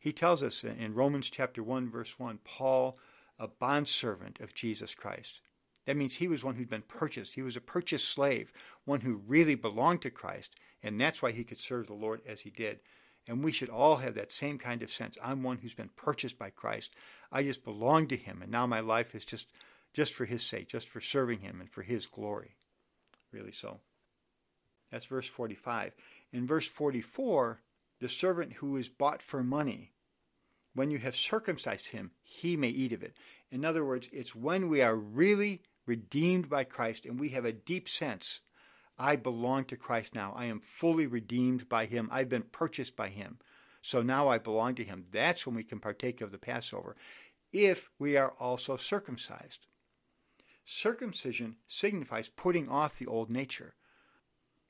He 0.00 0.10
tells 0.10 0.42
us 0.42 0.64
in 0.64 0.94
Romans 0.94 1.28
chapter 1.28 1.62
1 1.62 1.90
verse 1.90 2.18
1, 2.18 2.38
Paul, 2.42 2.98
a 3.38 3.48
bondservant 3.48 4.40
of 4.40 4.54
Jesus 4.54 4.94
Christ. 4.94 5.42
That 5.84 5.98
means 5.98 6.14
he 6.14 6.26
was 6.26 6.42
one 6.42 6.54
who'd 6.54 6.70
been 6.70 6.80
purchased. 6.80 7.34
He 7.34 7.42
was 7.42 7.54
a 7.54 7.60
purchased 7.60 8.08
slave, 8.08 8.50
one 8.86 9.02
who 9.02 9.20
really 9.26 9.54
belonged 9.54 10.00
to 10.02 10.10
Christ, 10.10 10.56
and 10.82 10.98
that's 10.98 11.20
why 11.20 11.32
he 11.32 11.44
could 11.44 11.60
serve 11.60 11.86
the 11.86 11.92
Lord 11.92 12.22
as 12.26 12.40
he 12.40 12.50
did. 12.50 12.80
And 13.28 13.44
we 13.44 13.52
should 13.52 13.68
all 13.68 13.96
have 13.96 14.14
that 14.14 14.32
same 14.32 14.56
kind 14.56 14.82
of 14.82 14.90
sense. 14.90 15.18
I'm 15.22 15.42
one 15.42 15.58
who's 15.58 15.74
been 15.74 15.90
purchased 15.96 16.38
by 16.38 16.48
Christ. 16.48 16.94
I 17.30 17.42
just 17.42 17.62
belong 17.62 18.06
to 18.06 18.16
him, 18.16 18.40
and 18.40 18.50
now 18.50 18.66
my 18.66 18.80
life 18.80 19.14
is 19.14 19.26
just 19.26 19.48
just 19.94 20.12
for 20.12 20.26
his 20.26 20.42
sake, 20.42 20.68
just 20.68 20.88
for 20.88 21.00
serving 21.00 21.40
him 21.40 21.60
and 21.60 21.70
for 21.70 21.82
his 21.82 22.06
glory. 22.06 22.56
Really 23.32 23.52
so. 23.52 23.80
That's 24.90 25.06
verse 25.06 25.28
45. 25.28 25.94
In 26.32 26.46
verse 26.46 26.68
44, 26.68 27.60
the 28.00 28.08
servant 28.08 28.52
who 28.52 28.76
is 28.76 28.88
bought 28.88 29.22
for 29.22 29.42
money, 29.42 29.92
when 30.74 30.90
you 30.90 30.98
have 30.98 31.16
circumcised 31.16 31.88
him, 31.88 32.10
he 32.22 32.56
may 32.56 32.68
eat 32.68 32.92
of 32.92 33.02
it. 33.02 33.16
In 33.50 33.64
other 33.64 33.84
words, 33.84 34.08
it's 34.12 34.34
when 34.34 34.68
we 34.68 34.82
are 34.82 34.96
really 34.96 35.62
redeemed 35.86 36.50
by 36.50 36.64
Christ 36.64 37.06
and 37.06 37.18
we 37.18 37.30
have 37.30 37.44
a 37.44 37.52
deep 37.52 37.88
sense 37.88 38.40
I 38.98 39.16
belong 39.16 39.64
to 39.66 39.76
Christ 39.76 40.14
now. 40.14 40.32
I 40.36 40.44
am 40.46 40.60
fully 40.60 41.06
redeemed 41.06 41.68
by 41.68 41.86
him. 41.86 42.08
I've 42.12 42.28
been 42.28 42.42
purchased 42.42 42.94
by 42.94 43.08
him. 43.08 43.38
So 43.82 44.02
now 44.02 44.28
I 44.28 44.38
belong 44.38 44.76
to 44.76 44.84
him. 44.84 45.06
That's 45.10 45.46
when 45.46 45.56
we 45.56 45.64
can 45.64 45.80
partake 45.80 46.20
of 46.20 46.30
the 46.30 46.38
Passover, 46.38 46.96
if 47.52 47.90
we 47.98 48.16
are 48.16 48.32
also 48.38 48.76
circumcised. 48.76 49.66
Circumcision 50.64 51.56
signifies 51.68 52.28
putting 52.28 52.68
off 52.68 52.98
the 52.98 53.06
old 53.06 53.30
nature, 53.30 53.74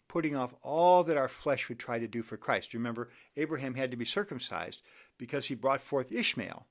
putting 0.09 0.37
off 0.37 0.55
all 0.63 1.05
that 1.05 1.17
our 1.17 1.29
flesh 1.29 1.69
would 1.69 1.79
try 1.79 1.99
to 1.99 2.09
do 2.09 2.23
for 2.23 2.37
Christ. 2.37 2.75
Remember, 2.75 3.11
Abraham 3.37 3.75
had 3.75 3.91
to 3.91 3.97
be 3.97 4.05
circumcised 4.05 4.81
because 5.19 5.47
he 5.47 5.55
brought 5.55 5.83
forth 5.83 6.13
Ishmael, 6.13 6.67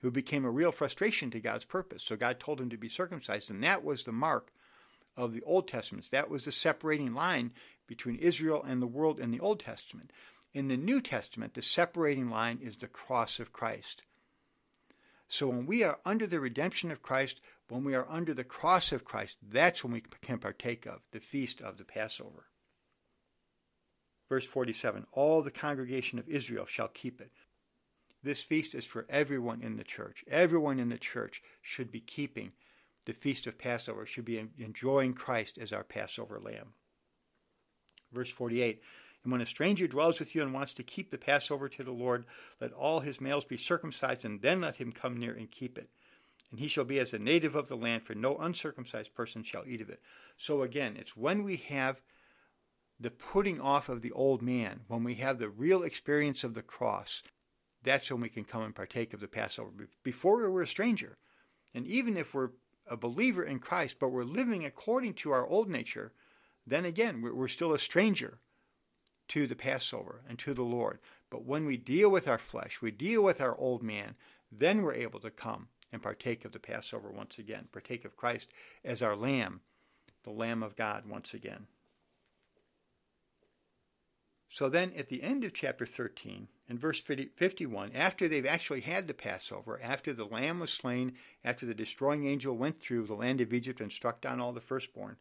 who 0.00 0.10
became 0.10 0.44
a 0.44 0.50
real 0.50 0.72
frustration 0.72 1.30
to 1.30 1.40
God's 1.40 1.64
purpose. 1.64 2.02
So 2.02 2.16
God 2.16 2.38
told 2.38 2.60
him 2.60 2.70
to 2.70 2.76
be 2.76 2.88
circumcised, 2.88 3.50
and 3.50 3.62
that 3.64 3.84
was 3.84 4.04
the 4.04 4.12
mark 4.12 4.52
of 5.16 5.32
the 5.32 5.42
Old 5.42 5.68
Testament. 5.68 6.10
That 6.10 6.30
was 6.30 6.44
the 6.44 6.52
separating 6.52 7.14
line 7.14 7.52
between 7.86 8.16
Israel 8.16 8.62
and 8.62 8.80
the 8.80 8.86
world 8.86 9.20
in 9.20 9.30
the 9.30 9.40
Old 9.40 9.60
Testament. 9.60 10.10
In 10.52 10.68
the 10.68 10.76
New 10.76 11.00
Testament, 11.00 11.54
the 11.54 11.62
separating 11.62 12.30
line 12.30 12.60
is 12.62 12.76
the 12.76 12.86
cross 12.86 13.40
of 13.40 13.52
Christ. 13.52 14.04
So 15.34 15.48
when 15.48 15.66
we 15.66 15.82
are 15.82 15.98
under 16.04 16.28
the 16.28 16.38
redemption 16.38 16.92
of 16.92 17.02
Christ, 17.02 17.40
when 17.68 17.82
we 17.82 17.96
are 17.96 18.08
under 18.08 18.32
the 18.32 18.44
cross 18.44 18.92
of 18.92 19.04
Christ, 19.04 19.38
that's 19.42 19.82
when 19.82 19.92
we 19.92 20.02
can 20.22 20.38
partake 20.38 20.86
of 20.86 21.00
the 21.10 21.18
feast 21.18 21.60
of 21.60 21.76
the 21.76 21.84
Passover. 21.84 22.46
Verse 24.28 24.46
47 24.46 25.08
All 25.10 25.42
the 25.42 25.50
congregation 25.50 26.20
of 26.20 26.28
Israel 26.28 26.66
shall 26.66 26.86
keep 26.86 27.20
it. 27.20 27.32
This 28.22 28.44
feast 28.44 28.76
is 28.76 28.84
for 28.84 29.06
everyone 29.10 29.60
in 29.60 29.76
the 29.76 29.82
church. 29.82 30.24
Everyone 30.28 30.78
in 30.78 30.88
the 30.88 30.98
church 30.98 31.42
should 31.62 31.90
be 31.90 32.00
keeping 32.00 32.52
the 33.04 33.12
feast 33.12 33.48
of 33.48 33.58
Passover, 33.58 34.06
should 34.06 34.24
be 34.24 34.38
enjoying 34.38 35.14
Christ 35.14 35.58
as 35.58 35.72
our 35.72 35.82
Passover 35.82 36.38
lamb. 36.38 36.74
Verse 38.12 38.30
48 38.30 38.80
and 39.24 39.32
when 39.32 39.40
a 39.40 39.46
stranger 39.46 39.88
dwells 39.88 40.20
with 40.20 40.34
you 40.34 40.42
and 40.42 40.52
wants 40.52 40.74
to 40.74 40.82
keep 40.82 41.10
the 41.10 41.18
Passover 41.18 41.68
to 41.70 41.82
the 41.82 41.90
Lord, 41.90 42.26
let 42.60 42.72
all 42.72 43.00
his 43.00 43.22
males 43.22 43.46
be 43.46 43.56
circumcised, 43.56 44.24
and 44.24 44.40
then 44.42 44.60
let 44.60 44.76
him 44.76 44.92
come 44.92 45.16
near 45.16 45.32
and 45.32 45.50
keep 45.50 45.78
it. 45.78 45.88
And 46.50 46.60
he 46.60 46.68
shall 46.68 46.84
be 46.84 46.98
as 46.98 47.14
a 47.14 47.18
native 47.18 47.56
of 47.56 47.68
the 47.68 47.76
land, 47.76 48.02
for 48.02 48.14
no 48.14 48.36
uncircumcised 48.36 49.14
person 49.14 49.42
shall 49.42 49.64
eat 49.66 49.80
of 49.80 49.88
it. 49.88 50.00
So 50.36 50.62
again, 50.62 50.96
it's 50.98 51.16
when 51.16 51.42
we 51.42 51.56
have 51.56 52.02
the 53.00 53.10
putting 53.10 53.60
off 53.60 53.88
of 53.88 54.02
the 54.02 54.12
old 54.12 54.42
man, 54.42 54.80
when 54.88 55.02
we 55.02 55.14
have 55.16 55.38
the 55.38 55.48
real 55.48 55.82
experience 55.82 56.44
of 56.44 56.54
the 56.54 56.62
cross, 56.62 57.22
that's 57.82 58.10
when 58.10 58.20
we 58.20 58.28
can 58.28 58.44
come 58.44 58.62
and 58.62 58.74
partake 58.74 59.14
of 59.14 59.20
the 59.20 59.26
Passover. 59.26 59.70
Before 60.02 60.36
we 60.36 60.48
were 60.48 60.62
a 60.62 60.66
stranger. 60.66 61.16
And 61.74 61.86
even 61.86 62.16
if 62.16 62.34
we're 62.34 62.50
a 62.86 62.96
believer 62.96 63.42
in 63.42 63.58
Christ, 63.58 63.96
but 63.98 64.10
we're 64.10 64.24
living 64.24 64.64
according 64.64 65.14
to 65.14 65.32
our 65.32 65.46
old 65.46 65.68
nature, 65.68 66.12
then 66.66 66.84
again, 66.84 67.20
we're 67.20 67.48
still 67.48 67.72
a 67.72 67.78
stranger 67.78 68.38
to 69.28 69.46
the 69.46 69.56
Passover 69.56 70.22
and 70.28 70.38
to 70.40 70.54
the 70.54 70.62
Lord. 70.62 70.98
But 71.30 71.44
when 71.44 71.66
we 71.66 71.76
deal 71.76 72.10
with 72.10 72.28
our 72.28 72.38
flesh, 72.38 72.80
we 72.80 72.90
deal 72.90 73.22
with 73.22 73.40
our 73.40 73.56
old 73.58 73.82
man, 73.82 74.14
then 74.52 74.82
we're 74.82 74.94
able 74.94 75.20
to 75.20 75.30
come 75.30 75.68
and 75.92 76.02
partake 76.02 76.44
of 76.44 76.52
the 76.52 76.58
Passover 76.58 77.10
once 77.10 77.38
again, 77.38 77.68
partake 77.72 78.04
of 78.04 78.16
Christ 78.16 78.48
as 78.84 79.02
our 79.02 79.16
Lamb, 79.16 79.60
the 80.22 80.30
Lamb 80.30 80.62
of 80.62 80.76
God 80.76 81.06
once 81.06 81.34
again. 81.34 81.66
So 84.54 84.68
then 84.68 84.92
at 84.96 85.08
the 85.08 85.22
end 85.22 85.42
of 85.42 85.52
chapter 85.52 85.84
13, 85.84 86.46
in 86.68 86.78
verse 86.78 87.00
51, 87.00 87.90
after 87.92 88.28
they've 88.28 88.46
actually 88.46 88.82
had 88.82 89.08
the 89.08 89.12
Passover, 89.12 89.80
after 89.82 90.12
the 90.12 90.26
lamb 90.26 90.60
was 90.60 90.72
slain, 90.72 91.14
after 91.44 91.66
the 91.66 91.74
destroying 91.74 92.26
angel 92.26 92.56
went 92.56 92.78
through 92.78 93.06
the 93.06 93.14
land 93.14 93.40
of 93.40 93.52
Egypt 93.52 93.80
and 93.80 93.90
struck 93.90 94.20
down 94.20 94.40
all 94.40 94.52
the 94.52 94.60
firstborn, 94.60 95.16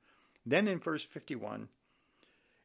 then 0.45 0.67
in 0.67 0.77
verse 0.77 1.03
51, 1.03 1.69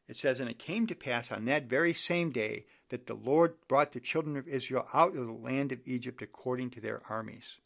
it 0.09 0.17
says, 0.17 0.39
And 0.39 0.49
it 0.49 0.57
came 0.57 0.87
to 0.87 0.95
pass 0.95 1.31
on 1.31 1.45
that 1.45 1.69
very 1.69 1.93
same 1.93 2.31
day 2.31 2.65
that 2.89 3.05
the 3.05 3.13
Lord 3.13 3.53
brought 3.67 3.91
the 3.91 3.99
children 3.99 4.35
of 4.35 4.47
Israel 4.47 4.87
out 4.91 5.15
of 5.15 5.27
the 5.27 5.31
land 5.31 5.71
of 5.71 5.79
Egypt 5.85 6.23
according 6.23 6.71
to 6.71 6.81
their 6.81 7.03
armies. 7.07 7.59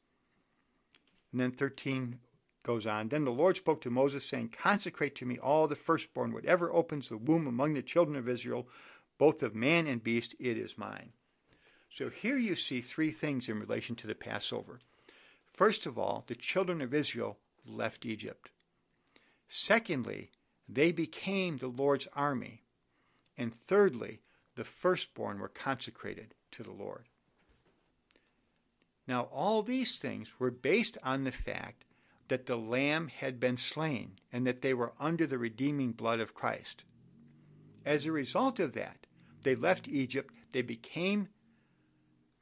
And 1.31 1.39
then 1.39 1.51
13 1.51 2.19
goes 2.63 2.85
on. 2.85 3.07
Then 3.07 3.23
the 3.23 3.31
Lord 3.31 3.55
spoke 3.55 3.81
to 3.81 3.89
Moses, 3.89 4.27
saying, 4.27 4.49
Consecrate 4.49 5.15
to 5.15 5.25
me 5.25 5.39
all 5.39 5.67
the 5.67 5.77
firstborn, 5.77 6.33
whatever 6.33 6.71
opens 6.71 7.07
the 7.07 7.17
womb 7.17 7.47
among 7.47 7.73
the 7.73 7.81
children 7.81 8.17
of 8.17 8.27
Israel, 8.27 8.67
both 9.17 9.41
of 9.41 9.55
man 9.55 9.87
and 9.87 10.03
beast, 10.03 10.35
it 10.37 10.57
is 10.57 10.77
mine. 10.77 11.13
So 11.89 12.09
here 12.09 12.37
you 12.37 12.55
see 12.55 12.81
three 12.81 13.11
things 13.11 13.47
in 13.47 13.59
relation 13.59 13.95
to 13.97 14.07
the 14.07 14.15
Passover. 14.15 14.79
First 15.53 15.85
of 15.85 15.97
all, 15.97 16.25
the 16.27 16.35
children 16.35 16.81
of 16.81 16.93
Israel 16.93 17.37
left 17.65 18.05
Egypt. 18.05 18.49
Secondly, 19.47 20.31
they 20.67 20.91
became 20.91 21.57
the 21.57 21.67
Lord's 21.67 22.07
army. 22.13 22.63
And 23.37 23.53
thirdly, 23.53 24.21
the 24.55 24.63
firstborn 24.63 25.39
were 25.39 25.49
consecrated 25.49 26.35
to 26.51 26.63
the 26.63 26.71
Lord. 26.71 27.07
Now, 29.07 29.23
all 29.23 29.61
these 29.63 29.97
things 29.97 30.39
were 30.39 30.51
based 30.51 30.97
on 31.03 31.23
the 31.23 31.31
fact 31.31 31.83
that 32.29 32.45
the 32.45 32.57
Lamb 32.57 33.09
had 33.09 33.39
been 33.39 33.57
slain 33.57 34.13
and 34.31 34.47
that 34.47 34.61
they 34.61 34.73
were 34.73 34.93
under 34.99 35.27
the 35.27 35.37
redeeming 35.37 35.91
blood 35.91 36.19
of 36.19 36.33
Christ. 36.33 36.83
As 37.85 38.05
a 38.05 38.11
result 38.11 38.59
of 38.59 38.73
that, 38.73 39.05
they 39.43 39.55
left 39.55 39.89
Egypt, 39.89 40.33
they 40.53 40.61
became 40.61 41.27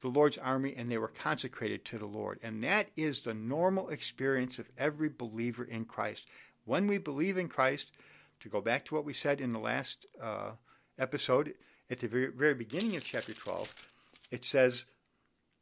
the 0.02 0.10
Lord's 0.10 0.38
army, 0.38 0.74
and 0.76 0.92
they 0.92 0.98
were 0.98 1.08
consecrated 1.08 1.86
to 1.86 1.98
the 1.98 2.08
Lord. 2.08 2.40
And 2.44 2.64
that 2.64 2.90
is 2.96 3.22
the 3.22 3.34
normal 3.34 3.90
experience 3.90 4.60
of 4.60 4.70
every 4.78 5.10
believer 5.10 5.64
in 5.64 5.86
Christ. 5.86 6.28
When 6.66 6.88
we 6.88 6.98
believe 6.98 7.38
in 7.38 7.48
Christ, 7.48 7.92
to 8.42 8.50
go 8.50 8.62
back 8.62 8.86
to 8.86 8.96
what 8.96 9.06
we 9.06 9.14
said 9.14 9.40
in 9.40 9.54
the 9.54 9.60
last 9.60 10.06
uh, 10.22 10.52
episode, 10.98 11.54
at 11.90 12.00
the 12.00 12.08
very, 12.08 12.28
very 12.28 12.54
beginning 12.54 12.96
of 12.96 13.04
chapter 13.04 13.34
12, 13.34 13.88
it 14.32 14.46
says 14.46 14.86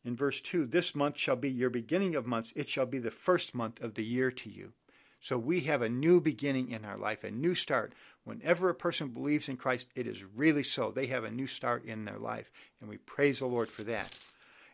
in 0.04 0.16
verse 0.16 0.40
2 0.42 0.66
This 0.66 0.96
month 0.96 1.18
shall 1.18 1.36
be 1.36 1.50
your 1.50 1.70
beginning 1.70 2.16
of 2.16 2.26
months, 2.26 2.54
it 2.56 2.70
shall 2.70 2.86
be 2.86 3.00
the 3.00 3.12
first 3.12 3.54
month 3.54 3.82
of 3.82 3.96
the 3.96 4.04
year 4.04 4.32
to 4.32 4.50
you. 4.50 4.74
So 5.22 5.38
we 5.38 5.62
have 5.62 5.82
a 5.82 5.90
new 5.90 6.22
beginning 6.22 6.72
in 6.72 6.86
our 6.86 6.98
life, 6.98 7.24
a 7.24 7.32
new 7.32 7.54
start. 7.54 7.94
Whenever 8.24 8.70
a 8.70 8.76
person 8.76 9.10
believes 9.10 9.50
in 9.50 9.58
Christ, 9.58 9.88
it 9.96 10.08
is 10.08 10.24
really 10.24 10.64
so. 10.64 10.92
They 10.92 11.08
have 11.08 11.26
a 11.26 11.32
new 11.32 11.48
start 11.48 11.84
in 11.84 12.06
their 12.06 12.20
life, 12.20 12.52
and 12.80 12.90
we 12.90 12.98
praise 12.98 13.40
the 13.40 13.48
Lord 13.48 13.70
for 13.70 13.84
that. 13.84 14.18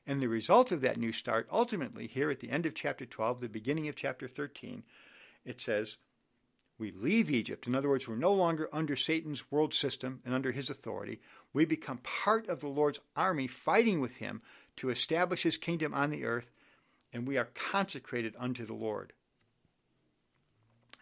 And 0.06 0.22
the 0.22 0.28
result 0.28 0.72
of 0.72 0.82
that 0.82 0.98
new 0.98 1.12
start, 1.12 1.48
ultimately, 1.52 2.06
here 2.06 2.30
at 2.30 2.42
the 2.42 2.52
end 2.52 2.68
of 2.68 2.76
chapter 2.76 3.08
12, 3.08 3.40
the 3.40 3.50
beginning 3.50 3.88
of 3.88 3.96
chapter 3.96 4.28
13, 4.28 4.84
it 5.46 5.60
says, 5.60 5.98
we 6.78 6.92
leave 6.92 7.30
Egypt. 7.30 7.68
In 7.68 7.76
other 7.76 7.90
words, 7.90 8.08
we're 8.08 8.16
no 8.16 8.34
longer 8.34 8.70
under 8.74 8.96
Satan's 8.96 9.50
world 9.50 9.74
system 9.74 10.22
and 10.26 10.34
under 10.34 10.52
his 10.52 10.70
authority. 10.70 11.22
We 11.54 11.66
become 11.66 12.00
part 12.00 12.50
of 12.50 12.60
the 12.60 12.68
Lord's 12.68 13.00
army 13.16 13.48
fighting 13.48 14.02
with 14.02 14.18
him 14.18 14.42
to 14.78 14.90
establish 14.90 15.44
his 15.44 15.58
kingdom 15.58 15.94
on 15.94 16.10
the 16.10 16.26
earth, 16.26 16.52
and 17.14 17.26
we 17.26 17.38
are 17.38 17.50
consecrated 17.54 18.36
unto 18.38 18.66
the 18.66 18.74
Lord. 18.74 19.14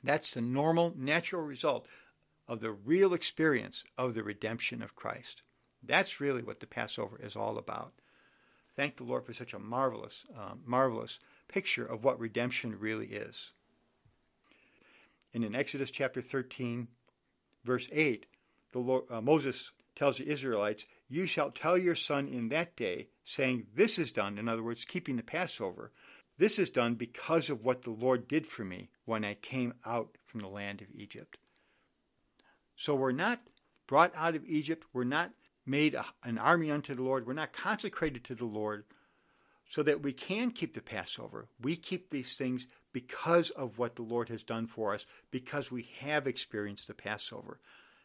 That's 0.03 0.31
the 0.31 0.41
normal, 0.41 0.93
natural 0.95 1.41
result 1.41 1.87
of 2.47 2.59
the 2.59 2.71
real 2.71 3.13
experience 3.13 3.83
of 3.97 4.13
the 4.13 4.23
redemption 4.23 4.81
of 4.81 4.95
Christ. 4.95 5.41
That's 5.81 6.21
really 6.21 6.43
what 6.43 6.59
the 6.59 6.67
Passover 6.67 7.19
is 7.21 7.35
all 7.35 7.57
about. 7.57 7.93
Thank 8.73 8.97
the 8.97 9.03
Lord 9.05 9.25
for 9.25 9.33
such 9.33 9.53
a 9.53 9.59
marvelous, 9.59 10.25
uh, 10.37 10.53
marvelous 10.65 11.19
picture 11.47 11.85
of 11.85 12.03
what 12.03 12.19
redemption 12.19 12.79
really 12.79 13.07
is. 13.07 13.53
And 15.33 15.43
in 15.43 15.55
Exodus 15.55 15.91
chapter 15.91 16.21
13, 16.21 16.87
verse 17.63 17.89
8, 17.91 18.25
the 18.71 18.79
Lord, 18.79 19.03
uh, 19.09 19.21
Moses 19.21 19.71
tells 19.95 20.17
the 20.17 20.29
Israelites, 20.29 20.85
You 21.09 21.25
shall 21.25 21.51
tell 21.51 21.77
your 21.77 21.95
son 21.95 22.27
in 22.27 22.49
that 22.49 22.75
day, 22.75 23.07
saying, 23.23 23.67
This 23.75 23.97
is 23.97 24.11
done, 24.11 24.37
in 24.37 24.47
other 24.47 24.63
words, 24.63 24.85
keeping 24.85 25.15
the 25.15 25.23
Passover. 25.23 25.91
This 26.37 26.57
is 26.57 26.69
done 26.69 26.95
because 26.95 27.49
of 27.49 27.63
what 27.63 27.83
the 27.83 27.91
Lord 27.91 28.27
did 28.27 28.45
for 28.45 28.63
me 28.63 28.89
when 29.05 29.23
I 29.23 29.35
came 29.35 29.73
out 29.85 30.17
from 30.23 30.39
the 30.39 30.47
land 30.47 30.81
of 30.81 30.87
Egypt. 30.93 31.37
So 32.75 32.95
we're 32.95 33.11
not 33.11 33.39
brought 33.87 34.11
out 34.15 34.35
of 34.35 34.45
Egypt. 34.45 34.85
We're 34.93 35.03
not 35.03 35.31
made 35.65 35.93
a, 35.93 36.05
an 36.23 36.37
army 36.37 36.71
unto 36.71 36.95
the 36.95 37.03
Lord. 37.03 37.27
We're 37.27 37.33
not 37.33 37.53
consecrated 37.53 38.23
to 38.25 38.35
the 38.35 38.45
Lord 38.45 38.85
so 39.69 39.83
that 39.83 40.01
we 40.01 40.13
can 40.13 40.51
keep 40.51 40.73
the 40.73 40.81
Passover. 40.81 41.47
We 41.61 41.75
keep 41.75 42.09
these 42.09 42.35
things 42.35 42.67
because 42.93 43.49
of 43.49 43.77
what 43.77 43.95
the 43.95 44.03
Lord 44.03 44.29
has 44.29 44.43
done 44.43 44.67
for 44.67 44.93
us, 44.93 45.05
because 45.31 45.71
we 45.71 45.89
have 45.99 46.27
experienced 46.27 46.87
the 46.87 46.93
Passover. 46.93 47.59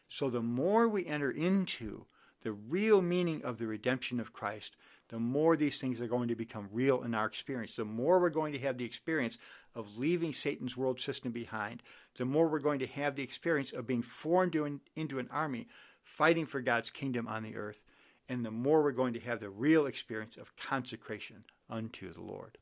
So 0.09 0.29
the 0.29 0.41
more 0.41 0.87
we 0.87 1.05
enter 1.05 1.31
into 1.31 2.05
the 2.41 2.51
real 2.51 3.01
meaning 3.01 3.43
of 3.43 3.57
the 3.57 3.67
redemption 3.67 4.19
of 4.19 4.33
Christ, 4.33 4.75
the 5.09 5.19
more 5.19 5.55
these 5.55 5.79
things 5.79 5.99
are 6.01 6.07
going 6.07 6.27
to 6.27 6.35
become 6.35 6.69
real 6.71 7.03
in 7.03 7.13
our 7.13 7.25
experience. 7.25 7.75
The 7.75 7.85
more 7.85 8.19
we're 8.19 8.29
going 8.29 8.53
to 8.53 8.59
have 8.59 8.77
the 8.77 8.85
experience 8.85 9.37
of 9.75 9.97
leaving 9.97 10.33
Satan's 10.33 10.77
world 10.77 10.99
system 10.99 11.31
behind, 11.31 11.83
the 12.15 12.25
more 12.25 12.47
we're 12.47 12.59
going 12.59 12.79
to 12.79 12.87
have 12.87 13.15
the 13.15 13.23
experience 13.23 13.71
of 13.71 13.87
being 13.87 14.01
formed 14.01 14.55
into 14.95 15.19
an 15.19 15.29
army 15.31 15.67
fighting 16.03 16.45
for 16.45 16.61
God's 16.61 16.89
kingdom 16.89 17.27
on 17.27 17.43
the 17.43 17.55
earth, 17.55 17.85
and 18.27 18.45
the 18.45 18.51
more 18.51 18.83
we're 18.83 18.91
going 18.91 19.13
to 19.13 19.19
have 19.19 19.39
the 19.39 19.49
real 19.49 19.85
experience 19.85 20.37
of 20.37 20.55
consecration 20.55 21.43
unto 21.69 22.13
the 22.13 22.21
Lord. 22.21 22.57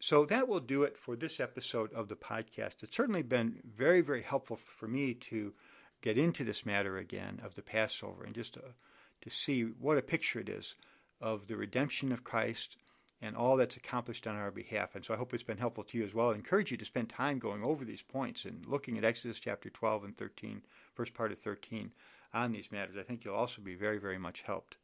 So 0.00 0.24
that 0.26 0.46
will 0.46 0.60
do 0.60 0.84
it 0.84 0.96
for 0.96 1.16
this 1.16 1.40
episode 1.40 1.92
of 1.92 2.08
the 2.08 2.14
podcast. 2.16 2.82
It's 2.82 2.96
certainly 2.96 3.22
been 3.22 3.60
very, 3.64 4.00
very 4.00 4.22
helpful 4.22 4.56
for 4.56 4.86
me 4.86 5.14
to 5.14 5.52
get 6.02 6.16
into 6.16 6.44
this 6.44 6.64
matter 6.64 6.98
again 6.98 7.40
of 7.42 7.56
the 7.56 7.62
Passover 7.62 8.22
and 8.22 8.34
just 8.34 8.54
to, 8.54 8.62
to 9.22 9.30
see 9.30 9.62
what 9.62 9.98
a 9.98 10.02
picture 10.02 10.38
it 10.38 10.48
is 10.48 10.76
of 11.20 11.48
the 11.48 11.56
redemption 11.56 12.12
of 12.12 12.22
Christ 12.22 12.76
and 13.20 13.36
all 13.36 13.56
that's 13.56 13.76
accomplished 13.76 14.28
on 14.28 14.36
our 14.36 14.52
behalf. 14.52 14.94
And 14.94 15.04
so 15.04 15.12
I 15.12 15.16
hope 15.16 15.34
it's 15.34 15.42
been 15.42 15.58
helpful 15.58 15.82
to 15.82 15.98
you 15.98 16.04
as 16.04 16.14
well. 16.14 16.30
I 16.30 16.34
encourage 16.34 16.70
you 16.70 16.76
to 16.76 16.84
spend 16.84 17.08
time 17.08 17.40
going 17.40 17.64
over 17.64 17.84
these 17.84 18.02
points 18.02 18.44
and 18.44 18.64
looking 18.66 18.96
at 18.96 19.04
Exodus 19.04 19.40
chapter 19.40 19.68
12 19.68 20.04
and 20.04 20.16
13, 20.16 20.62
first 20.94 21.12
part 21.12 21.32
of 21.32 21.40
13, 21.40 21.90
on 22.32 22.52
these 22.52 22.70
matters. 22.70 22.96
I 22.96 23.02
think 23.02 23.24
you'll 23.24 23.34
also 23.34 23.62
be 23.62 23.74
very, 23.74 23.98
very 23.98 24.18
much 24.18 24.42
helped. 24.42 24.76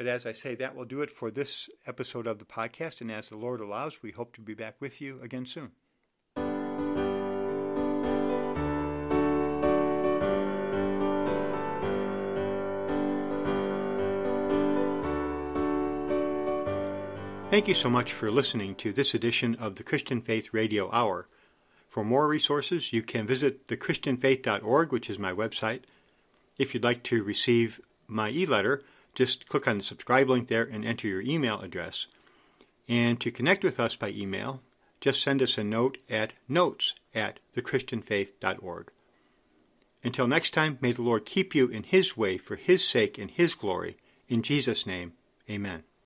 But 0.00 0.06
as 0.06 0.24
I 0.24 0.32
say, 0.32 0.54
that 0.54 0.74
will 0.74 0.86
do 0.86 1.02
it 1.02 1.10
for 1.10 1.30
this 1.30 1.68
episode 1.86 2.26
of 2.26 2.38
the 2.38 2.46
podcast. 2.46 3.02
And 3.02 3.12
as 3.12 3.28
the 3.28 3.36
Lord 3.36 3.60
allows, 3.60 4.02
we 4.02 4.12
hope 4.12 4.32
to 4.36 4.40
be 4.40 4.54
back 4.54 4.76
with 4.80 5.02
you 5.02 5.20
again 5.22 5.44
soon. 5.44 5.72
Thank 17.50 17.68
you 17.68 17.74
so 17.74 17.90
much 17.90 18.14
for 18.14 18.30
listening 18.30 18.76
to 18.76 18.94
this 18.94 19.12
edition 19.12 19.54
of 19.56 19.74
the 19.74 19.82
Christian 19.82 20.22
Faith 20.22 20.54
Radio 20.54 20.90
Hour. 20.90 21.28
For 21.90 22.02
more 22.02 22.26
resources, 22.26 22.90
you 22.90 23.02
can 23.02 23.26
visit 23.26 23.66
thechristianfaith.org, 23.66 24.92
which 24.92 25.10
is 25.10 25.18
my 25.18 25.34
website. 25.34 25.82
If 26.56 26.72
you'd 26.72 26.84
like 26.84 27.02
to 27.02 27.22
receive 27.22 27.82
my 28.08 28.30
e 28.30 28.46
letter, 28.46 28.80
just 29.14 29.48
click 29.48 29.66
on 29.66 29.78
the 29.78 29.84
subscribe 29.84 30.28
link 30.28 30.48
there 30.48 30.64
and 30.64 30.84
enter 30.84 31.08
your 31.08 31.22
email 31.22 31.60
address. 31.60 32.06
And 32.88 33.20
to 33.20 33.30
connect 33.30 33.62
with 33.62 33.78
us 33.78 33.96
by 33.96 34.10
email, 34.10 34.62
just 35.00 35.22
send 35.22 35.42
us 35.42 35.56
a 35.56 35.64
note 35.64 35.98
at 36.08 36.34
notes 36.48 36.94
at 37.14 37.40
thechristianfaith.org. 37.54 38.90
Until 40.02 40.26
next 40.26 40.50
time, 40.50 40.78
may 40.80 40.92
the 40.92 41.02
Lord 41.02 41.26
keep 41.26 41.54
you 41.54 41.68
in 41.68 41.84
His 41.84 42.16
way 42.16 42.38
for 42.38 42.56
His 42.56 42.86
sake 42.86 43.18
and 43.18 43.30
His 43.30 43.54
glory. 43.54 43.96
In 44.28 44.42
Jesus' 44.42 44.86
name, 44.86 45.12
amen. 45.48 45.84